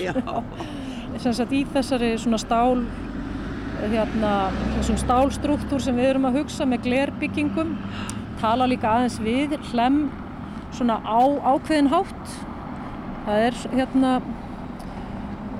sem 1.23 1.35
sagt 1.35 1.53
í 1.55 1.65
þessari 1.73 2.13
svona 2.21 2.39
stál 2.39 2.85
hérna 3.79 4.33
þessum 4.77 4.99
stálstruktúr 4.99 5.83
sem 5.83 5.97
við 5.97 6.13
erum 6.13 6.27
að 6.29 6.41
hugsa 6.41 6.67
með 6.67 6.83
glerbyggingum 6.87 7.75
tala 8.39 8.67
líka 8.69 8.91
aðeins 8.91 9.19
við 9.23 9.55
hlem 9.71 10.01
svona 10.75 10.99
á 11.03 11.19
ákveðin 11.55 11.91
hátt. 11.91 12.35
Það 13.25 13.45
er 13.47 13.57
hérna 13.73 14.11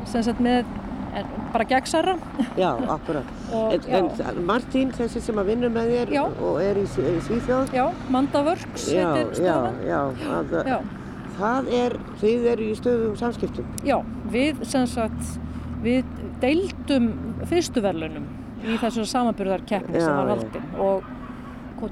sem 0.10 0.24
sagt 0.26 0.42
með 0.44 0.68
bara 1.54 1.66
gegnsara 1.70 2.16
Já, 2.58 2.70
akkurat 2.96 3.34
en, 3.76 4.10
en 4.30 4.40
Martín, 4.48 4.94
þessi 4.96 5.22
sem 5.26 5.42
að 5.42 5.52
vinna 5.54 5.72
með 5.74 5.94
þér 5.96 6.16
já. 6.16 6.24
og 6.28 6.62
er 6.64 6.80
í, 6.80 6.86
í 6.86 7.20
Svíþjóð? 7.28 7.76
Já, 7.76 7.86
Mandavörks 8.14 8.88
heitir 8.90 9.36
stofan 9.38 9.84
Já, 9.88 10.00
að, 10.38 10.58
já. 10.70 10.80
Það 11.40 11.70
er, 11.78 11.96
þið 12.20 12.50
eru 12.54 12.66
í 12.66 12.74
stöðum 12.76 13.14
samskiptum? 13.20 13.70
Já, 13.88 13.96
við 14.34 14.66
sem 14.68 14.90
sagt 14.92 15.38
við 15.84 16.10
deildum 16.42 17.14
fyrstuverlunum 17.48 18.28
í 18.68 18.76
þessu 18.82 19.06
samanbyrðarkeppni 19.08 20.02
sem 20.02 20.18
var 20.18 20.34
haldinn 20.34 20.76
og 20.84 21.16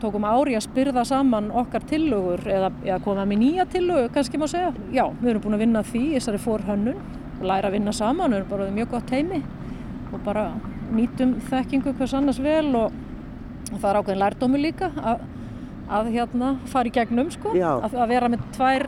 tókum 0.02 0.26
ári 0.28 0.58
að 0.58 0.66
spyrða 0.66 1.06
saman 1.08 1.48
okkar 1.56 1.86
tillögur 1.88 2.42
eða, 2.52 2.74
eða 2.84 2.98
koma 3.06 3.24
með 3.30 3.40
nýja 3.46 3.66
tillögur 3.72 4.12
kannski 4.12 4.40
má 4.42 4.44
segja. 4.52 4.74
Já, 4.92 5.06
við 5.22 5.30
erum 5.32 5.46
búin 5.46 5.56
að 5.56 5.64
vinna 5.64 5.84
því 5.88 6.02
í 6.10 6.18
þessari 6.18 6.42
fórhönnun 6.44 7.00
læra 7.46 7.70
að 7.70 7.78
vinna 7.78 7.94
saman, 7.96 8.32
við 8.34 8.42
erum 8.42 8.52
bara 8.52 8.70
mjög 8.74 8.94
gott 8.96 9.14
heimi 9.14 9.42
og 10.14 10.22
bara 10.26 10.46
nýtum 10.94 11.36
þekkingu 11.50 11.94
hvers 11.98 12.14
annars 12.18 12.40
vel 12.42 12.70
og, 12.80 12.94
og 13.72 13.82
það 13.82 13.90
er 13.90 14.00
ákveðin 14.00 14.22
lærdómi 14.24 14.62
líka 14.62 14.92
að, 14.98 15.26
að 16.00 16.14
hérna 16.16 16.54
fara 16.72 16.90
í 16.90 16.96
gegnum 16.96 17.30
sko, 17.34 17.54
að, 17.54 17.98
að 17.98 18.14
vera 18.14 18.32
með 18.32 18.48
tvær 18.56 18.88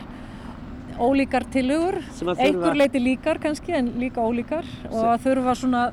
ólíkar 1.00 1.46
tilugur, 1.52 1.96
einhver 2.36 2.76
leiti 2.76 3.00
líkar 3.00 3.40
kannski 3.40 3.72
en 3.72 3.94
líka 4.00 4.20
ólíkar. 4.20 4.66
Og 4.90 5.06
að 5.14 5.22
þurfa 5.24 5.54
svona 5.56 5.84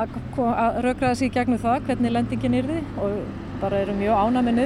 að, 0.00 0.14
að 0.40 0.78
raugraða 0.86 1.18
sér 1.20 1.34
gegnum 1.34 1.60
það 1.60 1.90
hvernig 1.90 2.14
lendingin 2.14 2.56
er 2.60 2.70
því 2.70 2.80
og 3.04 3.20
bara 3.60 3.84
eru 3.84 3.98
mjög 3.98 4.24
ána 4.24 4.44
með 4.46 4.60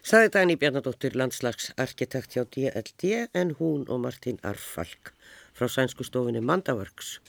niðurstöðuna. 0.00 0.08
Saði 0.08 0.30
Dani 0.32 0.56
Bjarnadóttir 0.56 1.14
landslagsarkitekt 1.14 2.34
hjá 2.34 2.44
DLD 2.44 3.28
en 3.34 3.54
hún 3.58 3.86
og 3.88 4.00
Martin 4.00 4.38
Arfalk 4.42 5.12
frá 5.52 5.68
sænsku 5.68 6.04
stofinni 6.04 6.40
Mandaworks 6.40 7.20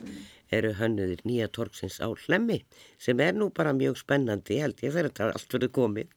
eru 0.52 0.74
hönnuðir 0.74 1.22
nýja 1.26 1.50
torksins 1.52 2.00
á 2.00 2.08
hlemmi 2.08 2.64
sem 2.98 3.20
er 3.20 3.34
nú 3.34 3.50
bara 3.52 3.74
mjög 3.74 3.98
spennandi 3.98 4.62
held 4.62 4.80
ég 4.80 4.94
þegar 4.94 5.10
þetta 5.10 5.24
er 5.26 5.34
allt 5.36 5.54
verið 5.54 5.72
komið. 5.72 6.08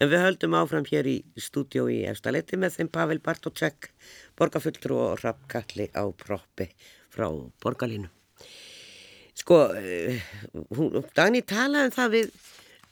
En 0.00 0.10
við 0.10 0.24
höldum 0.24 0.54
áfram 0.54 0.86
hér 0.90 1.06
í 1.06 1.22
stúdjó 1.36 1.88
í 1.88 2.02
Efstaletti 2.10 2.56
með 2.56 2.78
þeim 2.78 2.88
Pavel 2.88 3.20
Bartótsek, 3.20 3.92
borgarfulltrú 4.36 4.98
og 4.98 5.22
rappkalli 5.22 5.90
á 5.94 6.04
proppi 6.10 6.72
frá 7.12 7.28
borgarlínu. 7.62 8.10
Sko, 9.34 9.72
eh, 9.76 10.20
hún, 10.76 11.04
Dani 11.14 11.42
talaði 11.42 11.88
um 11.88 11.94
það 11.94 12.10
við 12.16 12.34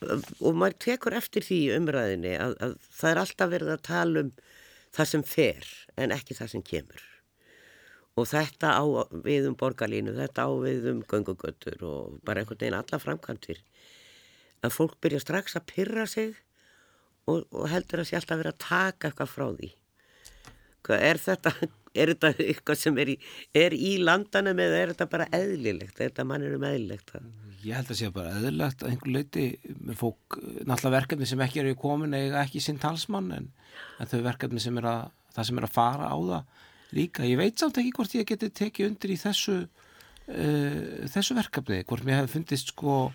og 0.01 0.57
maður 0.57 0.79
tekur 0.87 1.17
eftir 1.19 1.45
því 1.45 1.61
umræðinni 1.77 2.35
að, 2.41 2.57
að 2.65 2.75
það 2.89 3.11
er 3.11 3.23
alltaf 3.23 3.53
verið 3.53 3.73
að 3.75 3.87
tala 3.89 4.25
um 4.25 4.35
það 4.97 5.11
sem 5.13 5.25
fer 5.27 5.71
en 6.01 6.15
ekki 6.15 6.37
það 6.39 6.53
sem 6.55 6.65
kemur. 6.67 7.07
Og 8.19 8.27
þetta 8.29 8.73
á 8.75 8.85
við 9.25 9.49
um 9.51 9.57
borgarlínu, 9.57 10.15
þetta 10.17 10.47
á 10.49 10.51
við 10.61 10.89
um 10.93 11.03
göngugötur 11.09 11.85
og 11.87 12.17
bara 12.27 12.43
einhvern 12.43 12.61
veginn 12.61 12.79
alla 12.81 13.01
framkantir 13.01 13.61
að 14.65 14.75
fólk 14.77 14.97
byrja 15.01 15.23
strax 15.23 15.57
að 15.57 15.69
pyrra 15.71 16.07
sig 16.11 16.35
og, 17.31 17.47
og 17.53 17.69
heldur 17.71 18.03
að 18.03 18.11
sé 18.11 18.19
alltaf 18.19 18.41
verið 18.41 18.57
að 18.57 18.65
taka 18.67 19.11
eitthvað 19.11 19.33
frá 19.35 19.47
því. 19.61 19.71
Er 20.91 21.21
þetta 21.23 21.53
er 21.95 22.13
þetta 22.15 22.33
eitthvað 22.47 22.81
sem 22.81 22.99
er 23.03 23.13
í, 23.15 23.19
er 23.57 23.75
í 23.77 23.93
landanum 24.03 24.59
eða 24.63 24.81
er 24.81 24.93
þetta 24.95 25.09
bara 25.11 25.29
eðlilegt? 25.37 25.97
Er 25.99 26.11
þetta 26.11 26.27
manninum 26.29 26.67
eðlilegt 26.69 27.17
Ég 27.61 27.77
held 27.77 27.91
að 27.93 27.99
sé 27.99 28.09
bara 28.15 28.33
eðlilegt 28.39 28.83
að 28.83 28.95
einhver 28.95 29.13
leiti 29.13 29.47
með 29.85 29.99
fólk, 30.01 30.39
náttúrulega 30.65 30.95
verkefni 30.95 31.27
sem 31.29 31.43
ekki 31.45 31.61
eru 31.61 31.75
komin 31.77 32.17
eða 32.17 32.45
ekki 32.47 32.63
sinn 32.65 32.81
talsmann 32.81 33.29
en, 33.37 33.51
en 34.01 34.09
þau 34.09 34.23
verkefni 34.25 34.63
sem 34.65 34.79
er 34.81 34.89
að 34.89 35.03
það 35.35 35.49
sem 35.49 35.61
er 35.61 35.67
að 35.67 35.75
fara 35.75 36.09
á 36.09 36.17
það 36.17 36.65
líka. 36.97 37.27
Ég 37.29 37.39
veit 37.41 37.61
samt 37.61 37.81
ekki 37.83 37.93
hvort 37.99 38.17
ég 38.17 38.29
geti 38.31 38.49
tekið 38.63 38.89
undir 38.89 39.13
í 39.13 39.19
þessu 39.21 39.59
uh, 39.61 40.81
þessu 41.13 41.37
verkefni, 41.37 41.83
hvort 41.85 42.07
mér 42.07 42.23
hefði 42.23 42.35
fundist 42.39 42.73
sko 42.73 42.97
uh, 43.11 43.13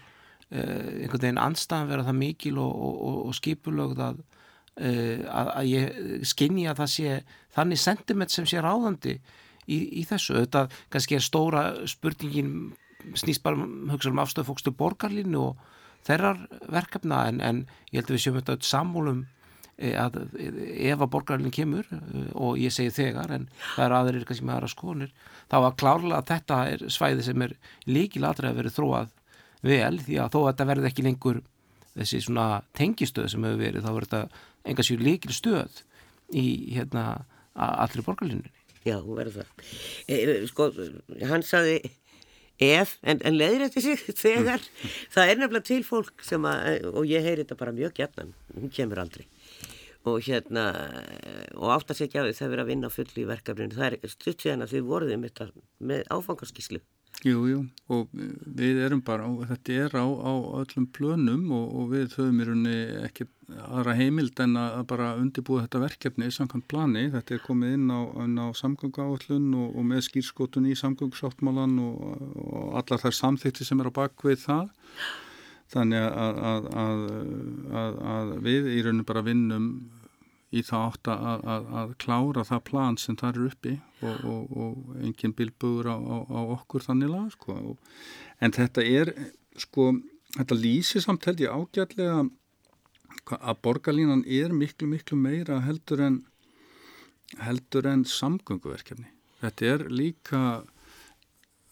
einhvern 0.54 1.26
veginn 1.26 1.42
anstæðan 1.42 1.92
vera 1.96 2.06
það 2.06 2.22
mikil 2.22 2.56
og, 2.62 2.72
og, 2.72 3.02
og, 3.10 3.20
og 3.32 3.38
skipulögð 3.40 4.06
að 4.12 4.24
að, 4.76 5.50
að 5.56 5.68
ég 5.70 6.00
skinni 6.28 6.66
að 6.68 6.82
það 6.82 6.90
sé 6.92 7.20
þannig 7.56 7.80
sentiment 7.80 8.34
sem 8.34 8.48
sé 8.50 8.60
ráðandi 8.60 9.20
í, 9.66 9.78
í 10.02 10.04
þessu, 10.08 10.36
þetta 10.42 10.66
kannski 10.94 11.18
er 11.18 11.24
stóra 11.24 11.64
spurningin 11.90 12.74
snýst 13.14 13.44
bara 13.46 13.68
hugsaðum 13.92 14.22
afstöðu 14.24 14.50
fólkstu 14.50 14.74
borgarlínu 14.76 15.42
og 15.52 15.64
þeirrar 16.06 16.42
verkefna 16.72 17.26
en, 17.30 17.42
en 17.42 17.64
ég 17.92 18.02
held 18.02 18.10
að 18.10 18.18
við 18.18 18.24
sjöfum 18.26 18.42
þetta 18.42 18.70
sammólum 18.70 19.22
eh, 19.78 19.96
að 20.00 20.20
ef 20.40 21.02
að 21.02 21.12
borgarlínu 21.14 21.54
kemur 21.54 21.90
eh, 21.92 22.30
og 22.34 22.62
ég 22.62 22.74
segi 22.74 22.94
þegar 22.96 23.34
en 23.38 23.50
það 23.76 23.86
er 23.88 23.98
aðrir 24.00 24.28
kannski 24.30 24.48
með 24.48 24.58
aðra 24.60 24.72
skonir 24.74 25.14
þá 25.52 25.58
að 25.60 25.78
klárlega 25.82 26.22
að 26.22 26.32
þetta 26.34 26.62
er 26.74 26.88
svæði 26.98 27.28
sem 27.28 27.46
er 27.46 27.58
líkilatri 27.90 28.50
að 28.50 28.62
vera 28.62 28.76
þróað 28.78 29.14
vel 29.66 29.94
því 30.02 30.20
að 30.22 30.34
þó 30.34 30.40
að 30.42 30.50
þetta 30.52 30.70
verði 30.72 30.92
ekki 30.92 31.06
lengur 31.06 31.44
þessi 31.96 32.22
svona 32.26 32.50
tengistöð 32.76 33.32
sem 33.32 33.46
hefur 33.48 33.62
verið 33.62 33.86
þá 33.86 33.92
verður 33.94 34.12
þetta 34.12 34.44
enga 34.66 34.86
sér 34.86 35.04
líkil 35.04 35.34
stöð 35.36 35.84
í 36.34 36.46
hérna 36.76 37.26
allri 37.56 38.04
borgarlinninni. 38.06 38.52
Já, 38.86 39.00
verður 39.02 39.40
það. 39.42 39.70
E, 40.08 40.18
sko, 40.50 40.68
hann 41.26 41.46
saði 41.46 41.80
ef, 42.62 42.98
en, 43.04 43.22
en 43.26 43.38
leiðir 43.38 43.66
þetta 43.66 43.84
sig 43.84 44.04
þegar, 44.26 44.62
mm. 44.64 44.98
það 45.16 45.32
er 45.32 45.42
nefnilega 45.42 45.70
til 45.72 45.82
fólk 45.88 46.26
sem 46.26 46.50
að, 46.50 46.90
og 46.92 47.08
ég 47.10 47.26
heyri 47.26 47.44
þetta 47.44 47.60
bara 47.60 47.76
mjög 47.76 47.96
gætnan, 48.02 48.36
hún 48.54 48.74
kemur 48.74 49.02
aldrei 49.04 49.26
og 50.06 50.22
hérna, 50.22 50.66
og 51.58 51.72
átt 51.74 51.90
að 51.90 52.04
segja 52.04 52.26
því 52.28 52.34
það 52.38 52.52
verið 52.52 52.64
að 52.64 52.70
vinna 52.70 52.90
fulli 52.94 53.24
í 53.24 53.30
verkefninu, 53.30 53.74
það 53.74 53.96
er 53.96 54.12
stutt 54.12 54.44
síðan 54.44 54.66
að 54.66 54.76
þið 54.76 54.90
voruðum 54.92 55.24
þetta 55.26 55.48
með 55.90 56.04
áfangarskíslu 56.14 56.82
Jú, 57.24 57.46
jú, 57.48 57.60
og 57.90 58.12
við 58.14 58.82
erum 58.86 59.00
bara, 59.06 59.26
og 59.26 59.48
þetta 59.48 59.76
er 59.86 59.96
á, 59.98 60.04
á 60.04 60.34
öllum 60.60 60.86
plönum 60.94 61.48
og, 61.56 61.72
og 61.80 61.88
við 61.94 62.18
höfum 62.18 62.42
í 62.44 62.48
rauninni 62.50 62.76
ekki 63.06 63.26
aðra 63.66 63.96
heimild 63.98 64.42
en 64.44 64.58
að 64.60 64.84
bara 64.92 65.08
undibúa 65.22 65.64
þetta 65.64 65.82
verkefni 65.86 66.28
í 66.28 66.36
samkvæmt 66.36 66.68
plani. 66.70 67.06
Þetta 67.14 67.38
er 67.38 67.44
komið 67.46 67.78
inn 67.78 67.88
á, 67.90 68.02
á 68.46 68.48
samgöngu 68.58 69.06
áallun 69.06 69.48
og, 69.58 69.74
og 69.74 69.88
með 69.90 70.04
skýrskotun 70.10 70.70
í 70.70 70.78
samgöngusáttmálan 70.78 71.78
og, 71.82 72.26
og 72.46 72.80
allar 72.82 73.02
þær 73.06 73.18
samþýtti 73.22 73.68
sem 73.70 73.82
er 73.82 73.90
á 73.90 73.98
bakvið 74.02 74.42
það. 74.44 74.74
Þannig 75.74 76.04
að, 76.06 76.42
að, 76.84 78.02
að 78.16 78.36
við 78.46 78.74
í 78.76 78.82
rauninni 78.86 79.08
bara 79.08 79.26
vinnum 79.26 79.70
í 80.54 80.62
það 80.66 80.84
átt 80.90 81.10
að, 81.12 81.46
að, 81.56 81.70
að 81.82 81.94
klára 82.04 82.44
það 82.48 82.64
plan 82.70 82.98
sem 83.02 83.18
það 83.20 83.32
eru 83.32 83.48
uppi 83.50 83.74
og, 84.02 84.26
og, 84.30 84.58
og 84.66 85.00
enginn 85.02 85.34
bilbugur 85.38 85.90
á, 85.90 85.98
á, 85.98 86.18
á 86.30 86.40
okkur 86.58 86.86
þannig 86.86 87.12
lag 87.12 87.32
sko. 87.34 87.58
en 88.40 88.56
þetta 88.56 88.86
er 88.86 89.14
sko, 89.58 89.92
þetta 90.38 90.60
lýsir 90.60 91.06
samt 91.06 91.26
held 91.26 91.44
ég 91.44 91.56
ágætlega 91.56 92.26
að 93.40 93.60
borgarlínan 93.66 94.24
er 94.28 94.54
miklu 94.54 94.88
miklu 94.92 95.18
meira 95.18 95.62
heldur 95.66 96.04
en 96.06 96.22
heldur 97.42 97.90
en 97.90 98.06
samgönguverkefni 98.06 99.10
þetta 99.42 99.72
er 99.74 99.86
líka 99.90 100.42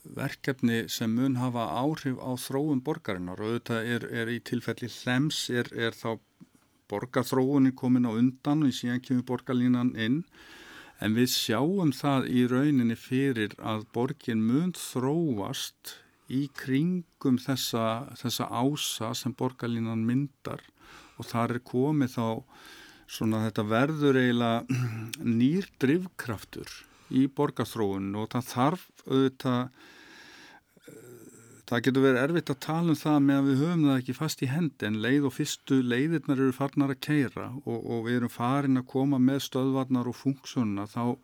verkefni 0.04 0.84
sem 0.92 1.14
mun 1.16 1.38
hafa 1.40 1.70
áhrif 1.80 2.18
á 2.20 2.32
þróum 2.36 2.82
borgarinnar 2.84 3.40
og 3.40 3.56
þetta 3.58 3.80
er, 3.96 4.08
er 4.12 4.32
í 4.34 4.40
tilfelli 4.44 4.90
hlems 4.92 5.46
er, 5.54 5.70
er 5.72 5.96
þá 5.96 6.18
borgarþróunin 6.92 7.76
komin 7.78 8.08
á 8.08 8.12
undan 8.12 8.66
og 8.68 8.76
síðan 8.76 9.02
kemur 9.06 9.26
borgarlínan 9.30 9.94
inn. 10.00 10.22
En 11.04 11.18
við 11.18 11.32
sjáum 11.34 11.92
það 11.96 12.30
í 12.32 12.46
rauninni 12.52 12.96
fyrir 13.00 13.56
að 13.60 13.88
borgin 13.96 14.44
mun 14.46 14.72
þróast 14.78 15.98
í 16.32 16.46
kringum 16.56 17.40
þessa, 17.42 18.14
þessa 18.20 18.48
ása 18.50 19.12
sem 19.18 19.36
borgarlínan 19.36 20.06
myndar. 20.08 20.64
Og 21.20 21.28
þar 21.30 21.58
er 21.58 21.66
komið 21.68 22.16
þá 22.16 22.28
svona 23.14 23.44
þetta 23.48 23.68
verður 23.70 24.22
eiginlega 24.22 24.84
nýr 25.40 25.68
drivkraftur 25.82 26.72
í 27.14 27.28
borgarþróun 27.28 28.14
og 28.18 28.32
það 28.34 28.48
þarf 28.54 28.88
auðvitað 29.06 29.84
Það 31.70 31.84
getur 31.86 32.04
verið 32.04 32.22
erfitt 32.26 32.50
að 32.52 32.64
tala 32.66 32.92
um 32.92 32.98
það 33.00 33.20
með 33.24 33.38
að 33.38 33.46
við 33.48 33.62
höfum 33.62 33.84
það 33.88 34.00
ekki 34.02 34.16
fast 34.18 34.42
í 34.44 34.50
hendi 34.52 34.88
en 34.88 34.98
leið 35.04 35.28
og 35.30 35.36
fyrstu 35.38 35.78
leiðirnar 35.88 36.42
eru 36.44 36.56
farnar 36.56 36.92
að 36.92 37.00
keira 37.08 37.46
og, 37.64 37.78
og 37.80 38.02
við 38.08 38.18
erum 38.18 38.34
farin 38.34 38.82
að 38.82 38.90
koma 38.92 39.20
með 39.24 39.46
stöðvarnar 39.46 40.10
og 40.12 40.18
funksjónuna 40.20 40.90
þá, 40.92 41.16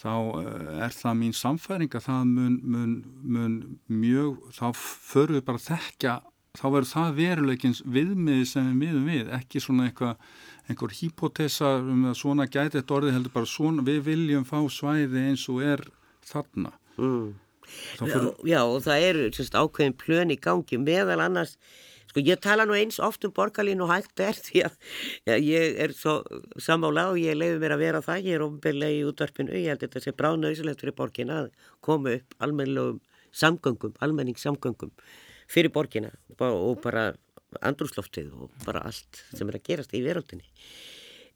þá 0.00 0.14
eh, 0.40 0.72
er 0.86 0.96
það 0.96 1.20
mín 1.20 1.36
samfæring 1.36 1.92
að 1.92 2.06
það 2.08 2.32
mun, 2.32 2.56
mun, 2.64 2.96
mun 3.36 3.60
mjög, 3.92 4.40
þá 4.56 4.66
förum 4.80 5.36
við 5.36 5.46
bara 5.50 5.60
að 5.60 5.68
þekka, 5.68 6.18
þá 6.56 6.66
verður 6.70 6.92
það 6.94 7.16
veruleikins 7.20 7.84
viðmiði 7.84 8.50
sem 8.54 8.72
við 8.72 8.80
miðum 8.80 9.08
við, 9.12 9.32
ekki 9.42 9.60
svona 9.60 9.90
eitthvað 9.90 10.28
einhver 10.66 11.00
hipotesa 11.02 11.76
um 11.84 12.08
að 12.08 12.20
svona 12.24 12.48
gæti 12.48 12.80
þetta 12.80 12.96
orði 12.96 13.18
heldur 13.18 13.36
bara 13.36 13.50
svona, 13.50 13.84
við 13.84 14.06
viljum 14.08 14.48
fá 14.48 14.56
svæði 14.72 15.28
eins 15.28 15.44
og 15.52 15.60
er 15.68 15.84
þarna. 16.26 16.72
Mm. 16.96 17.34
Fyrir... 17.98 18.30
Já, 18.48 18.60
og 18.62 18.80
það 18.86 19.08
eru 19.10 19.26
sérst, 19.36 19.58
ákveðin 19.58 19.98
plön 20.00 20.32
í 20.34 20.38
gangi 20.42 20.78
meðal 20.82 21.20
annars, 21.24 21.56
sko 22.10 22.22
ég 22.24 22.40
tala 22.44 22.64
nú 22.68 22.76
eins 22.78 23.00
oft 23.02 23.26
um 23.28 23.34
borgarlín 23.36 23.82
og 23.84 23.92
hægt 23.92 24.22
er 24.24 24.38
því 24.46 24.64
að 24.68 24.78
já, 25.28 25.34
ég 25.34 25.76
er 25.86 25.96
svo 25.96 26.18
samála 26.62 27.10
og 27.12 27.20
ég 27.20 27.36
leiði 27.36 27.60
mér 27.62 27.76
að 27.76 27.84
vera 27.84 28.04
það, 28.04 28.30
ég 28.30 28.38
er 28.38 28.46
ofnbeglega 28.46 28.96
í 28.96 29.04
útvarpinu, 29.10 29.54
ég 29.56 29.74
held 29.74 29.84
þetta 29.84 30.04
sé 30.04 30.16
bráðnauðsilegt 30.16 30.82
fyrir 30.84 30.98
borgina 30.98 31.42
að 31.44 31.52
koma 31.84 32.16
upp 32.18 32.40
almennlegum 32.46 33.02
samgöngum, 33.36 33.96
almenningssamgöngum 34.00 34.92
fyrir 35.52 35.72
borgina 35.74 36.12
og 36.40 36.80
bara 36.82 37.10
andrúsloftið 37.64 38.32
og 38.34 38.54
bara 38.64 38.84
allt 38.88 39.22
sem 39.34 39.48
er 39.48 39.58
að 39.58 39.66
gerast 39.68 39.94
í 39.94 40.02
veröldinni. 40.04 40.46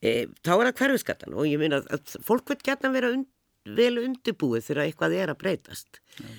E, 0.01 0.26
þá 0.45 0.55
er 0.57 0.70
það 0.70 0.78
hverfiskattan 0.81 1.37
og 1.37 1.49
ég 1.49 1.61
minna 1.61 1.83
að 1.93 2.16
fólk 2.24 2.51
vil 2.51 2.61
gætna 2.64 2.93
vera 2.95 3.12
undir 3.14 3.31
vel 3.65 3.99
undirbúið 4.01 4.67
þegar 4.69 4.87
eitthvað 4.87 5.17
er 5.19 5.33
að 5.33 5.41
breytast. 5.43 6.01
Ja. 6.21 6.31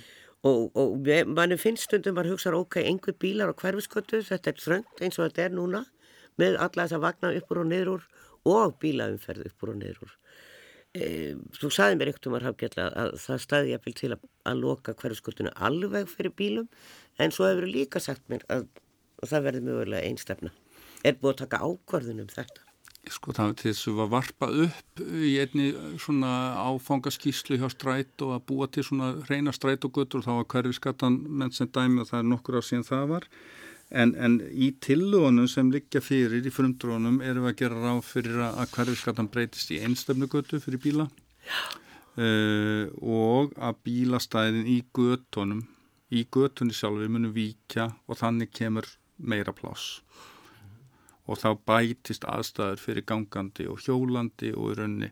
og, 0.47 0.71
og 0.73 1.09
manni 1.29 1.57
finnst 1.61 1.85
stundum 1.85 2.17
að 2.17 2.31
hugsa 2.33 2.53
ok, 2.57 2.79
einhver 2.81 3.13
bílar 3.21 3.51
á 3.53 3.55
hverfiskötu 3.61 4.23
þetta 4.25 4.49
er 4.49 4.63
þröngt 4.63 5.03
eins 5.03 5.19
og 5.19 5.27
þetta 5.27 5.43
er 5.45 5.53
núna 5.53 5.83
með 6.41 6.57
alla 6.57 6.87
þess 6.87 6.97
að 6.97 7.05
vagna 7.05 7.33
uppur 7.37 7.61
og 7.61 7.69
niður 7.69 8.07
og 8.49 8.73
bílaumferð 8.81 9.51
uppur 9.51 9.73
og 9.75 9.77
niður 9.83 10.15
e, 10.97 11.35
þú 11.59 11.69
saði 11.75 11.99
mér 11.99 12.11
ekkert 12.11 12.31
um 12.31 12.39
að 12.39 12.49
að 12.81 13.13
það 13.21 13.43
staði 13.45 13.75
ég 13.75 13.91
til 13.99 14.11
að, 14.15 14.25
að 14.49 14.63
loka 14.65 14.97
hverfiskötuna 14.97 15.53
alveg 15.61 16.09
fyrir 16.09 16.33
bílum 16.33 16.71
en 17.21 17.35
svo 17.35 17.45
hefur 17.45 17.69
líka 17.69 18.01
sagt 18.01 18.25
mér 18.33 18.41
að, 18.49 18.65
að 19.21 19.35
það 19.35 19.47
verði 19.47 19.65
mjögulega 19.67 20.09
einstefna 20.09 20.53
er 21.05 21.17
búið 21.21 21.35
að 21.35 21.41
taka 21.45 21.61
ákvarðun 21.69 22.25
um 22.25 22.33
þetta 22.33 22.70
Sko 23.09 23.33
það 23.33 23.55
til 23.57 23.71
þess 23.71 23.87
að 23.89 23.95
var 23.97 24.09
varpað 24.11 24.57
upp 24.67 25.01
í 25.25 25.31
einni 25.41 25.71
svona 25.97 26.31
áfangaskíslu 26.69 27.57
hjá 27.57 27.65
stræt 27.73 28.21
og 28.21 28.35
að 28.35 28.43
búa 28.51 28.67
til 28.69 28.83
svona 28.85 29.15
reyna 29.25 29.53
stræt 29.55 29.87
og 29.87 29.95
guttur 29.95 30.21
og 30.21 30.27
þá 30.27 30.33
var 30.35 30.47
hverfiskattan 30.53 31.17
menn 31.25 31.53
sem 31.55 31.69
dæmi 31.73 32.03
og 32.03 32.11
það 32.11 32.19
er 32.19 32.27
nokkur 32.29 32.59
á 32.61 32.63
síðan 32.67 32.85
það 32.85 33.07
var. 33.15 33.25
En, 33.89 34.13
en 34.13 34.37
í 34.53 34.69
tillögunum 34.85 35.49
sem 35.49 35.71
liggja 35.73 36.03
fyrir 36.05 36.45
í 36.45 36.53
frumdrónum 36.53 37.17
erum 37.25 37.47
við 37.47 37.55
að 37.55 37.59
gera 37.63 37.81
ráð 37.87 38.03
fyrir 38.05 38.43
að 38.45 38.75
hverfiskatan 38.77 39.31
breytist 39.33 39.73
í 39.73 39.81
einstöfnugötu 39.81 40.61
fyrir 40.61 40.83
bíla. 40.85 41.09
Uh, 42.21 42.85
og 43.01 43.55
að 43.57 43.81
bílastæðin 43.87 44.69
í 44.69 44.81
götunum, 44.93 45.65
í 46.13 46.21
götunni 46.29 46.75
sjálfur 46.75 47.09
munum 47.09 47.33
víkja 47.33 47.89
og 48.05 48.21
þannig 48.21 48.53
kemur 48.53 48.85
meira 49.17 49.55
pláss 49.55 50.03
og 51.31 51.39
þá 51.39 51.49
bætist 51.69 52.27
aðstæður 52.27 52.83
fyrir 52.83 53.07
gangandi 53.07 53.69
og 53.71 53.79
hjólandi 53.85 54.51
og 54.55 54.73
í 54.73 54.77
rauninni 54.79 55.11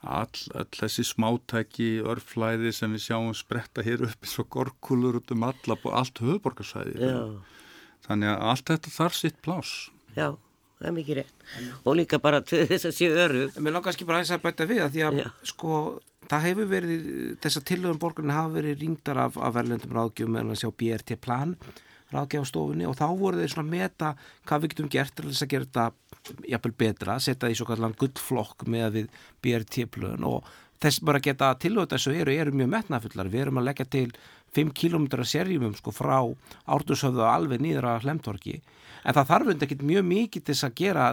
all, 0.00 0.42
all 0.56 0.68
þessi 0.74 1.04
smátæki 1.06 1.88
örflæði 2.08 2.72
sem 2.74 2.92
við 2.96 3.06
sjáum 3.06 3.32
spretta 3.36 3.84
hér 3.86 4.06
upp 4.08 4.26
eins 4.26 4.36
og 4.40 4.50
gorkulur 4.52 5.20
út 5.20 5.32
um 5.34 5.48
alla 5.48 5.78
allt 6.00 6.22
höfuborgarsvæði 6.24 6.96
Já. 6.98 7.18
þannig 8.08 8.32
að 8.34 8.46
allt 8.52 8.70
þetta 8.72 8.94
þarf 8.96 9.18
sitt 9.18 9.42
plás 9.44 9.74
Já, 10.16 10.34
það 10.80 10.88
er 10.88 10.94
mikið 10.96 11.18
rétt. 11.20 11.42
Og 11.84 11.98
líka 12.00 12.18
bara 12.18 12.40
þess 12.42 12.88
að 12.88 12.96
séu 12.96 13.12
öru. 13.14 13.44
Mér 13.62 13.76
langar 13.76 13.94
ekki 13.94 14.06
bara 14.08 14.18
aðeins 14.18 14.32
að 14.34 14.42
bæta 14.46 14.66
við 14.66 14.80
að 14.82 14.96
því 14.96 15.04
að 15.06 15.20
Já. 15.20 15.26
sko 15.52 15.76
það 16.30 16.46
hefur 16.46 16.70
verið, 16.70 17.04
þessar 17.42 17.66
tillögum 17.70 18.00
borgarna 18.02 18.38
hafa 18.38 18.56
verið 18.58 18.82
rýndar 18.82 19.20
af, 19.26 19.38
af 19.38 19.54
verðlendum 19.56 19.94
ráðgjöfum 19.96 20.40
en 20.40 20.52
að 20.54 20.60
sjá 20.62 20.70
BRT 20.82 21.16
plan 21.22 21.54
ráðgjáðstofunni 22.14 22.88
og 22.88 22.96
þá 22.98 23.06
voru 23.18 23.40
þeir 23.40 23.52
svona 23.54 23.66
að 23.68 23.76
meta 23.76 24.14
hvað 24.48 24.62
við 24.62 24.72
getum 24.74 24.90
gert 24.94 25.14
til 25.16 25.28
þess 25.28 25.46
að 25.46 25.52
gera 25.54 25.68
þetta 25.68 26.44
jafnvel 26.52 26.74
betra, 26.84 27.20
setja 27.20 27.48
því 27.48 27.60
svo 27.60 27.68
kallan 27.68 27.96
gullflokk 28.00 28.66
með 28.68 28.86
að 28.86 28.98
við 28.98 29.22
BRT 29.44 29.86
plön 29.94 30.26
og 30.28 30.50
þess 30.80 31.02
bara 31.04 31.22
geta 31.22 31.54
tillögum 31.60 31.90
þessu 31.92 32.14
eru, 32.16 32.34
eru 32.34 32.54
mjög 32.56 32.70
metnafullar, 32.74 33.30
við 33.32 33.46
erum 33.46 33.60
að 33.60 33.68
leggja 33.70 33.88
til 33.92 34.08
5 34.56 34.74
km 34.74 35.08
serjumum 35.22 35.76
sko 35.78 35.94
frá 35.94 36.18
Árdushöfðu 36.66 37.24
og 37.24 37.32
alveg 37.32 37.62
nýður 37.62 37.90
að 37.92 38.06
Hlemtorki 38.06 38.60
en 39.04 39.16
það 39.16 39.28
þarf 39.30 39.50
undir 39.52 39.66
ekkit 39.66 39.84
mjög 39.86 40.06
mikið 40.08 40.44
til 40.44 40.54
þess 40.54 40.66
að 40.66 40.74
gera 40.80 41.06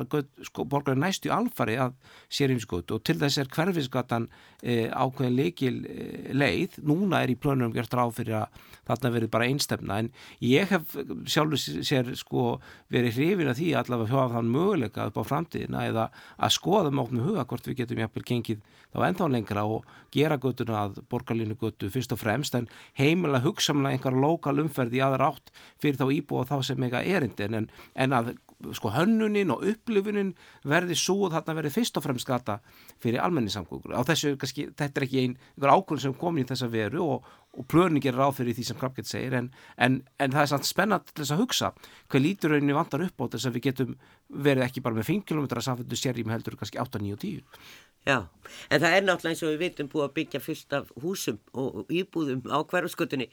sko, 0.47 0.65
borgarinn 0.69 1.03
næstu 1.03 1.31
alfari 1.33 1.77
að 1.79 1.95
sérjumskot 2.33 2.93
og 2.95 3.03
til 3.07 3.17
þess 3.21 3.41
er 3.41 3.51
hverfiskatan 3.53 4.27
e, 4.61 4.87
ákveðin 4.91 5.37
leikil 5.37 5.75
e, 5.87 6.07
leið, 6.35 6.79
núna 6.87 7.23
er 7.23 7.31
í 7.31 7.37
plönum 7.39 7.73
gert 7.75 7.95
ráð 7.95 8.17
fyrir 8.19 8.41
að 8.41 8.65
þarna 8.87 9.11
verið 9.11 9.31
bara 9.33 9.47
einstefna. 9.51 9.99
En 9.99 10.09
ég 10.43 10.71
hef 10.71 10.95
sjálfur 11.27 11.59
sér 11.59 12.13
sko 12.19 12.57
verið 12.93 13.19
hrifin 13.19 13.51
að 13.51 13.61
því 13.61 13.69
allavega 13.81 14.13
hjóða 14.13 14.35
þann 14.37 14.51
möguleika 14.53 15.07
upp 15.09 15.19
á 15.19 15.23
framtíðina 15.27 15.85
eða 15.89 16.09
að 16.37 16.55
skoða 16.55 16.91
með 16.91 17.03
opnum 17.03 17.27
huga 17.27 17.47
hvort 17.49 17.67
við 17.67 17.81
getum 17.81 18.03
jafnvel 18.03 18.27
gengið 18.31 18.63
þá 18.93 19.01
ennþá 19.09 19.29
lengra 19.31 19.65
og 19.67 19.87
gera 20.15 20.39
göttuna 20.39 20.85
að 20.85 21.01
borgarlínu 21.11 21.57
göttu 21.59 21.91
fyrst 21.91 22.15
og 22.15 22.21
fremst. 22.21 22.55
En 22.55 22.69
heimilega 23.27 23.45
hugsamlega 23.45 23.97
einhver 23.97 24.15
lokal 24.15 24.59
umferð 24.63 24.95
í 24.95 25.03
aðra 25.03 25.31
átt 25.31 25.51
fyrir 25.81 25.99
þá 25.99 26.11
íbúa 26.15 26.45
þá 26.47 26.57
sem 26.63 26.83
eitthvað 26.83 27.09
erindin 27.15 27.57
en, 27.59 27.69
en 27.95 28.15
að 28.15 28.35
sko 28.73 28.89
hönnunin 28.89 29.51
og 29.53 29.65
upplifunin 29.69 30.31
verði 30.65 30.95
svo 30.97 31.29
þarna 31.29 31.57
verði 31.59 31.73
fyrst 31.75 31.99
og 31.99 32.05
fremst 32.07 32.27
gata 32.27 32.57
fyrir 33.03 33.21
almenningssamgöngur. 33.21 33.93
Á 33.93 34.01
þessu, 34.07 34.33
kannski, 34.39 34.69
þetta 34.73 35.01
er 35.01 35.05
ekki 35.05 35.21
ein, 35.21 35.35
einhver 35.55 35.73
ákvörðin 35.75 36.05
sem 36.07 36.15
kom 36.17 36.39
í 36.41 36.45
þessa 36.47 36.69
veru 36.73 37.03
og, 37.05 37.27
og 37.57 37.65
plöning 37.71 38.05
er 38.05 38.17
ráð 38.17 38.37
fyrir 38.39 38.57
því 38.57 38.67
sem 38.67 38.77
Krabgett 38.79 39.09
segir 39.09 39.35
en, 39.37 39.49
en, 39.81 39.99
en 40.21 40.33
það 40.35 40.43
er 40.43 40.51
sann 40.51 40.67
spennat 40.67 41.09
til 41.09 41.23
þess 41.23 41.33
að 41.35 41.43
hugsa 41.43 41.71
hvað 42.07 42.23
lítur 42.23 42.53
rauninni 42.53 42.77
vandar 42.77 43.05
upp 43.07 43.25
á 43.25 43.25
þess 43.33 43.49
að 43.49 43.57
við 43.57 43.67
getum 43.71 43.97
verið 44.47 44.65
ekki 44.67 44.83
bara 44.85 44.99
með 44.99 45.09
5 45.09 45.27
km 45.31 45.47
samféldu 45.57 45.99
sérjum 45.99 46.33
heldur 46.33 46.57
kannski 46.59 46.81
8, 46.83 47.01
9 47.03 47.17
og 47.17 47.21
10. 47.23 47.61
Já, 48.07 48.21
en 48.71 48.79
það 48.79 48.93
er 48.95 49.03
náttúrulega 49.03 49.33
eins 49.33 49.43
og 49.43 49.49
við 49.51 49.63
vitum 49.65 49.89
búið 49.91 50.05
að 50.05 50.13
byggja 50.15 50.39
fullt 50.39 50.75
af 50.77 50.91
húsum 51.03 51.39
og 51.59 51.89
íbúðum 51.91 52.45
á 52.47 52.63
hverfskutunni, 52.63 53.27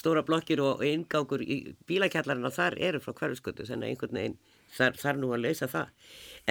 stóra 0.00 0.22
blokkir 0.24 0.62
og 0.64 0.80
ingangur 0.88 1.44
í 1.44 1.58
bílakjallarinn 1.88 2.48
og 2.48 2.54
þar 2.56 2.78
eru 2.88 3.02
frá 3.04 3.12
hverfskutu, 3.18 3.66
þannig 3.68 3.90
að 3.90 3.92
einhvern 3.92 4.20
veginn 4.20 4.38
þar, 4.74 4.98
þar 5.00 5.20
nú 5.20 5.32
að 5.34 5.44
leysa 5.46 5.70
það. 5.70 5.92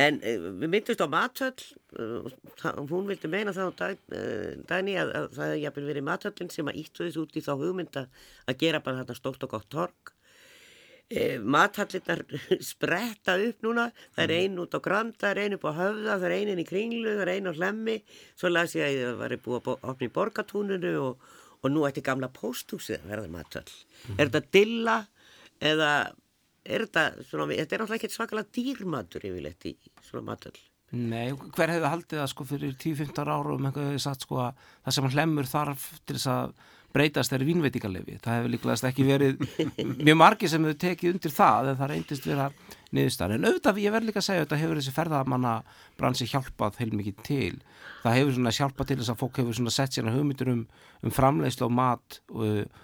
En 0.03 0.17
uh, 0.23 0.47
við 0.61 0.71
myndumst 0.73 1.05
á 1.05 1.07
mathöll, 1.11 1.67
uh, 2.01 2.73
hún 2.89 3.11
vildi 3.11 3.29
meina 3.29 3.53
það 3.55 3.69
á 3.69 3.73
dag, 3.83 4.01
uh, 4.15 4.49
dagni 4.69 4.97
að, 4.97 5.13
að 5.19 5.29
það 5.37 5.47
hefði 5.49 5.61
jafnvel 5.67 5.85
verið 5.91 6.07
mathöllin 6.09 6.51
sem 6.53 6.71
að 6.71 6.81
íttu 6.81 7.05
þessu 7.05 7.23
út 7.27 7.37
í 7.37 7.45
þá 7.45 7.53
hugmynda 7.53 8.07
að 8.47 8.59
gera 8.65 8.81
bara 8.83 9.03
þarna 9.03 9.19
stórt 9.19 9.47
og 9.47 9.55
gott 9.55 9.71
torg. 9.73 10.13
E, 11.13 11.37
mathallinnar 11.37 12.23
spretta 12.71 13.35
upp 13.37 13.65
núna, 13.65 13.89
það 14.15 14.23
er 14.23 14.33
ein 14.39 14.57
út 14.63 14.73
á 14.73 14.79
Granda, 14.81 15.19
það 15.19 15.31
er 15.33 15.41
ein 15.43 15.55
upp 15.57 15.67
á 15.67 15.71
Höfða, 15.77 16.15
það 16.15 16.27
er 16.29 16.35
ein 16.37 16.51
inn 16.53 16.61
í 16.63 16.65
Kringlu, 16.65 17.11
það 17.11 17.23
er 17.25 17.31
ein 17.35 17.49
á 17.51 17.53
Hlemmi, 17.53 17.97
svo 18.39 18.49
las 18.49 18.73
ég 18.77 18.87
að 18.87 19.03
það 19.03 19.19
var 19.19 19.35
búið 19.45 19.69
að 19.75 19.87
opna 19.91 20.07
í 20.07 20.13
Borgatúninu 20.15 20.93
og, 21.03 21.27
og 21.59 21.73
nú 21.73 21.83
ætti 21.85 22.05
gamla 22.07 22.31
pósthúsið 22.33 23.03
að 23.03 23.11
verða 23.11 23.33
mathall. 23.35 23.75
Mm. 24.07 24.15
Er 24.15 24.31
þetta 24.31 24.53
dilla 24.57 24.97
eða 25.73 25.91
er 26.63 26.85
þetta, 26.85 27.25
svona, 27.29 27.49
þetta 27.53 27.75
er 27.75 27.83
náttúrulega 27.83 27.99
ekki 28.01 28.17
svakalega 28.17 28.53
dýrmatur 28.57 29.27
yfirleitt 29.29 29.67
í 29.69 29.73
svona 30.01 30.27
mathall. 30.31 30.59
Nei, 30.93 31.33
hver 31.55 31.71
hefði 31.73 31.89
haldið 31.89 32.19
það 32.21 32.29
sko 32.29 32.45
fyrir 32.45 32.75
10-15 32.77 33.23
ára 33.25 33.55
og 33.55 33.57
með 33.57 33.71
eitthvað 33.71 33.95
satt 34.03 34.25
sko 34.27 34.43
að 34.43 34.67
það 34.85 34.95
sem 34.97 35.09
Hlemmur 35.15 35.49
þarf 35.49 35.87
til 36.03 36.17
þess 36.19 36.29
að 36.29 36.53
breytast 36.93 37.33
er 37.33 37.43
vínveitingarlefi. 37.47 38.19
Það 38.21 38.37
hefur 38.37 38.53
líklegast 38.53 38.85
ekki 38.85 39.07
verið 39.07 39.41
mjög 40.05 40.19
margi 40.19 40.49
sem 40.51 40.67
hefur 40.67 40.79
tekið 40.83 41.15
undir 41.15 41.33
það 41.33 41.71
en 41.71 41.79
það 41.79 41.91
reyndist 41.93 42.27
vera 42.29 42.47
niðurstar. 42.93 43.33
En 43.33 43.47
auðvitað, 43.49 43.81
ég 43.81 43.95
verð 43.95 44.09
líka 44.11 44.21
að 44.21 44.27
segja, 44.27 44.45
þetta 44.45 44.61
hefur 44.61 44.79
þessi 44.79 44.93
ferðamanna 44.93 45.55
bransi 45.97 46.29
hjálpað 46.29 46.77
heilmikið 46.83 47.23
til. 47.25 47.55
Það 48.03 48.17
hefur 48.19 48.37
svona 48.37 48.55
hjálpað 48.59 48.91
til 48.91 48.99
þess 49.01 49.13
að 49.15 49.21
fólk 49.23 49.41
hefur 49.41 49.57
svona 49.57 49.73
sett 49.73 49.97
sérna 49.97 50.13
hugmyndur 50.13 50.53
um, 50.53 50.65
um 51.01 51.15
framleiðslu 51.17 51.65
og 51.65 51.77
mat 51.81 52.19
og 52.29 52.83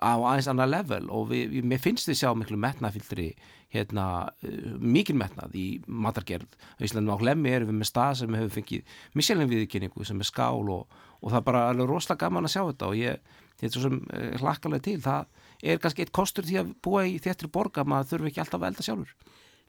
á 0.00 0.14
aðeins 0.18 0.48
annar 0.50 0.70
level 0.70 1.08
og 1.14 1.30
við, 1.30 1.60
mér 1.66 1.82
finnst 1.82 2.08
þið 2.08 2.18
sjá 2.20 2.30
miklu 2.36 2.58
metnafyldri 2.60 3.28
hérna, 3.74 4.06
uh, 4.46 4.72
mikil 4.82 5.16
metnað 5.18 5.56
í 5.58 5.66
matargerð 5.86 6.48
á 6.50 6.80
Íslandum 6.82 7.14
á 7.14 7.22
Hlemmi 7.22 7.52
erum 7.54 7.70
við 7.70 7.80
með 7.80 7.90
stað 7.92 8.16
sem 8.22 8.38
hefur 8.38 8.56
fengið 8.58 8.96
misjælum 9.18 9.52
viðkynningu 9.52 10.06
sem 10.08 10.22
er 10.22 10.30
skál 10.30 10.66
og, 10.72 11.00
og 11.20 11.30
það 11.30 11.40
er 11.40 11.46
bara 11.50 11.66
alveg 11.70 11.90
rosalega 11.90 12.26
gaman 12.26 12.48
að 12.48 12.54
sjá 12.56 12.62
þetta 12.62 12.90
og 12.90 12.98
ég, 12.98 13.36
þetta 13.60 13.70
er 13.70 13.76
svo 13.76 13.84
sem 13.86 14.00
uh, 14.02 14.30
hlakkalega 14.42 14.86
til. 14.88 14.98
Það 15.04 15.44
er 15.62 15.82
kannski 15.82 16.06
eitt 16.06 16.16
kostur 16.16 16.48
því 16.48 16.62
að 16.62 16.72
búa 16.82 17.04
í 17.06 17.18
þéttri 17.22 17.50
borga 17.52 17.86
maður 17.86 18.14
þurfi 18.14 18.32
ekki 18.32 18.44
alltaf 18.44 18.62
að 18.62 18.72
elda 18.72 18.86
sjálfur. 18.86 19.14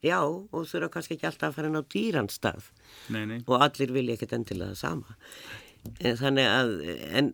Já, 0.02 0.18
og 0.26 0.64
þurfa 0.66 0.96
kannski 0.96 1.14
ekki 1.18 1.28
alltaf 1.30 1.52
að 1.52 1.58
fara 1.60 1.70
inn 1.70 1.78
á 1.78 1.86
dýranstað 1.94 2.72
nei, 3.14 3.26
nei. 3.30 3.42
og 3.46 3.62
allir 3.62 3.92
vilja 3.94 4.16
ekkert 4.18 4.34
endilega 4.40 4.74
það 4.74 4.80
sama 4.80 5.18
þannig 6.02 6.46
að, 6.46 6.72
en 7.18 7.30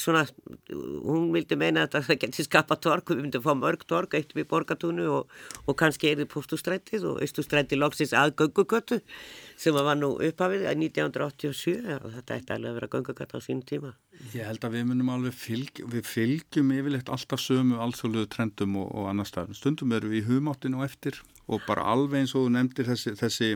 svona, 0.00 0.22
hún 0.70 1.30
vildi 1.34 1.56
meina 1.60 1.84
að 1.86 2.06
það 2.08 2.20
geti 2.24 2.44
skapa 2.46 2.76
torg, 2.80 3.08
við 3.12 3.26
myndum 3.26 3.44
fá 3.44 3.52
mörg 3.58 3.84
torg 3.88 4.16
eitt 4.16 4.32
við 4.36 4.48
borgatúnu 4.50 5.08
og, 5.12 5.34
og 5.66 5.76
kannski 5.80 6.10
er 6.10 6.22
þið 6.22 6.30
postustrættið 6.32 7.06
og 7.10 7.20
austustrætti 7.24 7.78
loksins 7.78 8.14
að 8.16 8.34
göngugötu 8.40 9.00
sem 9.60 9.76
var 9.76 9.98
nú 10.00 10.14
upphafið 10.24 10.66
að 10.70 10.86
1987 10.88 11.98
og 11.98 12.08
þetta 12.16 12.38
ætti 12.38 12.56
alveg 12.56 12.70
að 12.72 12.78
vera 12.80 12.90
göngugötu 12.96 13.36
á 13.36 13.40
sínum 13.44 13.66
tíma. 13.68 13.92
Ég 14.32 14.48
held 14.48 14.64
að 14.64 14.78
við 14.78 14.88
munum 14.88 15.12
alveg 15.12 15.36
fylg, 15.36 15.84
við 15.92 16.08
fylgjum 16.08 16.72
yfirleitt 16.76 17.12
alltaf 17.12 17.44
sömu 17.44 17.80
allsvöluðu 17.82 18.30
trendum 18.32 18.80
og, 18.80 18.88
og 18.92 19.12
annar 19.12 19.28
staðum. 19.28 19.56
Stundum 19.58 19.92
erum 19.96 20.12
við 20.12 20.22
í 20.22 20.26
humáttinu 20.30 20.80
og 20.80 20.88
eftir 20.88 21.20
og 21.48 21.62
bara 21.68 21.84
alveg 21.92 22.22
eins 22.22 22.36
og 22.38 22.50
nefndir 22.54 22.88
þessi, 22.88 23.16
þessi 23.18 23.54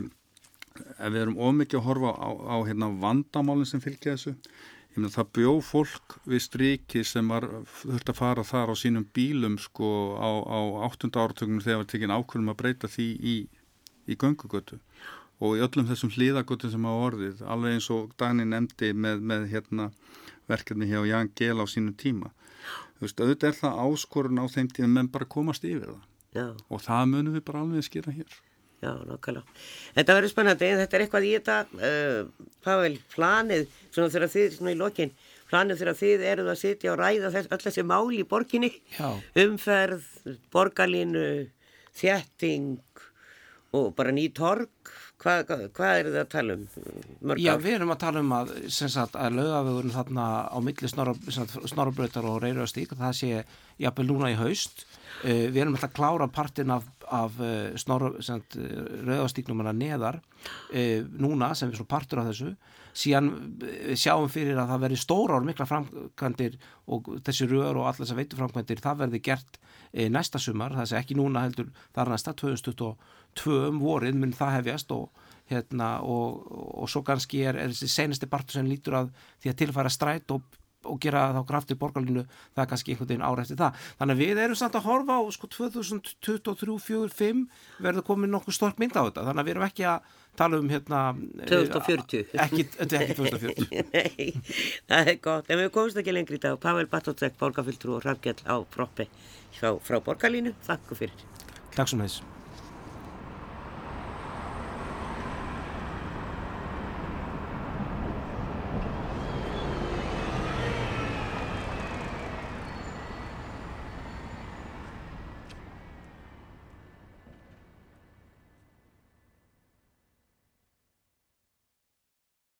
ef 0.97 1.13
við 1.13 1.21
erum 1.21 1.37
ómikið 1.37 1.79
að 1.79 1.87
horfa 1.87 2.13
á, 2.17 2.29
á 2.53 2.55
hérna, 2.67 2.89
vandamálinn 3.01 3.69
sem 3.69 3.83
fylgja 3.83 4.15
þessu 4.15 4.33
ég 4.33 4.97
meina 5.03 5.13
það 5.13 5.29
bjó 5.37 5.53
fólk 5.61 6.17
við 6.25 6.43
striki 6.47 7.03
sem 7.05 7.27
var 7.29 7.45
þurft 7.81 8.09
að 8.13 8.17
fara 8.17 8.45
þar 8.47 8.73
á 8.73 8.75
sínum 8.81 9.05
bílum 9.13 9.59
sko 9.61 9.89
á, 10.17 10.29
á 10.41 10.59
8. 10.89 11.11
áratögnum 11.13 11.61
þegar 11.61 11.83
við 11.83 11.91
tekinn 11.93 12.15
ákveðum 12.15 12.53
að 12.53 12.59
breyta 12.63 12.89
því 12.89 13.07
í, 13.21 13.35
í 14.09 14.17
göngugötu 14.17 14.79
og 15.37 15.57
í 15.57 15.61
öllum 15.61 15.85
þessum 15.85 16.13
hlýðagötu 16.15 16.71
sem 16.73 16.87
hafa 16.89 17.11
orðið 17.11 17.45
alveg 17.45 17.77
eins 17.77 17.89
og 17.93 18.09
Dani 18.17 18.47
nefndi 18.49 18.89
með, 18.97 19.21
með 19.21 19.45
hérna, 19.53 19.91
verkefni 20.49 20.89
hjá 20.89 21.03
Jan 21.05 21.31
Gehl 21.37 21.61
á 21.61 21.65
sínum 21.69 21.93
tíma 21.93 22.33
þú 22.97 23.05
veist, 23.05 23.21
auðvitað 23.21 23.49
er 23.51 23.59
það 23.61 23.81
áskorun 23.85 24.41
á 24.41 24.45
þeim 24.49 24.71
tíma 24.73 24.93
menn 24.95 25.11
bara 25.13 25.29
komast 25.29 25.67
yfir 25.67 25.91
það 25.91 26.05
Já. 26.37 26.47
og 26.57 26.81
það 26.83 27.09
munum 27.13 27.37
við 27.37 27.45
bara 27.45 27.61
alveg 27.61 27.85
skýra 27.85 28.13
hér 28.17 28.39
Já, 28.77 28.91
nákvæmlega. 28.93 29.57
Þetta 29.95 30.15
verður 30.19 30.31
spennandi, 30.33 30.67
en 30.69 30.81
þetta 30.83 30.97
er 30.97 31.03
eitthvað 31.05 31.25
í 31.25 31.31
þetta, 31.33 31.57
uh, 31.81 32.49
Pavel, 32.67 32.99
planið, 33.15 33.65
svona 33.89 34.13
þegar 34.13 34.33
þið, 34.35 34.47
svona 34.53 34.73
í 34.75 34.77
lokin, 34.77 35.13
planið 35.49 35.81
þegar 35.81 35.97
þið 36.03 36.25
eruð 36.31 36.51
að 36.53 36.59
sitja 36.61 36.93
og 36.93 36.99
ræða 37.01 37.31
þess, 37.33 37.51
öll 37.55 37.63
þessi 37.63 37.85
máli 37.89 38.21
í 38.21 38.27
borginni, 38.29 38.69
Já. 38.99 39.09
umferð, 39.47 40.05
borgarlínu, 40.53 41.27
þjætting 41.97 42.77
og 43.77 43.89
bara 43.97 44.13
ný 44.15 44.27
torg, 44.35 44.69
hvað 45.21 45.41
hva, 45.49 45.57
hva 45.75 45.89
er 45.97 46.09
það 46.11 46.19
að 46.21 46.29
tala 46.31 46.55
um? 46.55 46.67
Mörg 47.25 47.41
Já, 47.41 47.51
ár? 47.55 47.63
við 47.65 47.77
erum 47.79 47.93
að 47.93 48.01
tala 48.03 48.21
um 48.23 48.35
að, 48.37 48.53
sagt, 48.71 49.17
að 49.17 49.39
lögavegurinn 49.39 49.95
þarna 49.95 50.27
á 50.53 50.57
milli 50.63 50.91
snorrabrautar 50.91 52.29
og 52.29 52.39
reyruastík, 52.45 52.93
það 52.97 53.17
sé 53.17 53.31
jafnvel 53.81 54.07
núna 54.11 54.31
í 54.33 54.37
haust. 54.39 54.85
Uh, 55.23 55.49
við 55.49 55.63
erum 55.65 55.75
alltaf 55.75 55.89
að 55.89 55.97
klára 55.97 56.29
partin 56.31 56.73
af, 56.77 56.85
af 57.13 57.37
uh, 57.39 57.75
rauðastíknum 59.07 59.61
hana 59.63 59.73
neðar 59.75 60.19
uh, 60.19 61.05
núna 61.19 61.53
sem 61.55 61.71
er 61.71 61.79
svona 61.79 61.91
partur 61.93 62.21
af 62.21 62.31
þessu. 62.31 62.53
Síðan 62.97 63.29
sjáum 63.99 64.29
fyrir 64.33 64.57
að 64.57 64.71
það 64.71 64.83
verði 64.85 64.99
stóra 65.01 65.37
ár 65.37 65.45
mikla 65.45 65.67
framkvæmdir 65.69 66.57
og 66.89 67.11
þessi 67.27 67.47
rauður 67.51 67.81
og 67.83 67.89
allar 67.91 68.01
þessar 68.01 68.19
veituframkvæmdir 68.21 68.83
það 68.83 69.01
verði 69.03 69.23
gert 69.29 69.59
uh, 69.61 70.07
næsta 70.13 70.41
sumar. 70.41 70.75
Það 70.79 70.91
sé 70.91 70.99
ekki 71.01 71.17
núna 71.19 71.45
heldur 71.45 71.71
þar 71.95 72.13
næsta 72.13 72.35
2022 72.43 73.57
um 73.71 73.81
vorið 73.83 74.19
mun 74.19 74.35
það 74.35 74.55
hefjast 74.59 74.93
og 74.95 75.25
hérna 75.47 75.97
og, 76.03 76.41
og 76.83 76.89
svo 76.91 77.03
kannski 77.07 77.45
er, 77.47 77.55
er 77.55 77.71
þessi 77.71 77.87
senasti 77.91 78.27
partur 78.27 78.59
sem 78.59 78.67
lítur 78.67 78.97
að 78.99 79.11
því 79.43 79.51
að 79.53 79.59
tilfæra 79.61 79.91
stræt 79.93 80.33
og 80.35 80.57
og 80.87 80.99
gera 81.03 81.27
þá 81.35 81.41
kraftið 81.51 81.79
borgarlínu 81.81 82.23
það 82.27 82.63
er 82.63 82.69
kannski 82.71 82.93
einhvern 82.93 83.11
veginn 83.11 83.25
ára 83.27 83.43
eftir 83.43 83.59
það. 83.59 83.81
Þannig 83.99 84.15
að 84.15 84.21
við 84.23 84.41
erum 84.43 84.59
samt 84.61 84.77
að 84.77 84.87
horfa 84.87 85.17
á 85.17 85.21
sko 85.35 85.49
2023-2045 85.57 87.43
verður 87.87 88.07
komið 88.07 88.33
nokkuð 88.35 88.57
stork 88.57 88.79
mynd 88.81 88.95
á 88.97 89.01
þetta. 89.07 89.25
Þannig 89.27 89.43
að 89.43 89.49
við 89.49 89.55
erum 89.55 89.67
ekki 89.67 89.87
að 89.91 90.15
tala 90.37 90.61
um 90.61 90.69
hérna 90.69 91.01
2040 91.49 92.19
eh, 92.21 92.31
ekki, 92.45 92.67
ekki 92.85 93.15
2040 93.17 93.87
Nei, 93.95 94.41
það 94.87 95.11
er 95.13 95.19
gott. 95.23 95.49
En 95.49 95.61
við 95.63 95.73
komumst 95.73 96.01
ekki 96.01 96.15
lengri 96.15 96.39
í 96.39 96.45
dag. 96.45 96.57
Pavel 96.61 96.87
Bartótsek, 96.91 97.37
borgarfylgtrú 97.41 97.97
og 97.97 98.05
Rafgjell 98.05 98.39
á 98.45 98.55
proppi 98.61 99.09
frá, 99.57 99.73
frá 99.81 100.01
borgarlínu, 100.03 100.55
þakku 100.67 101.01
fyrir. 101.01 101.29
Takk 101.73 101.89
svo 101.89 102.03
þess 102.05 102.36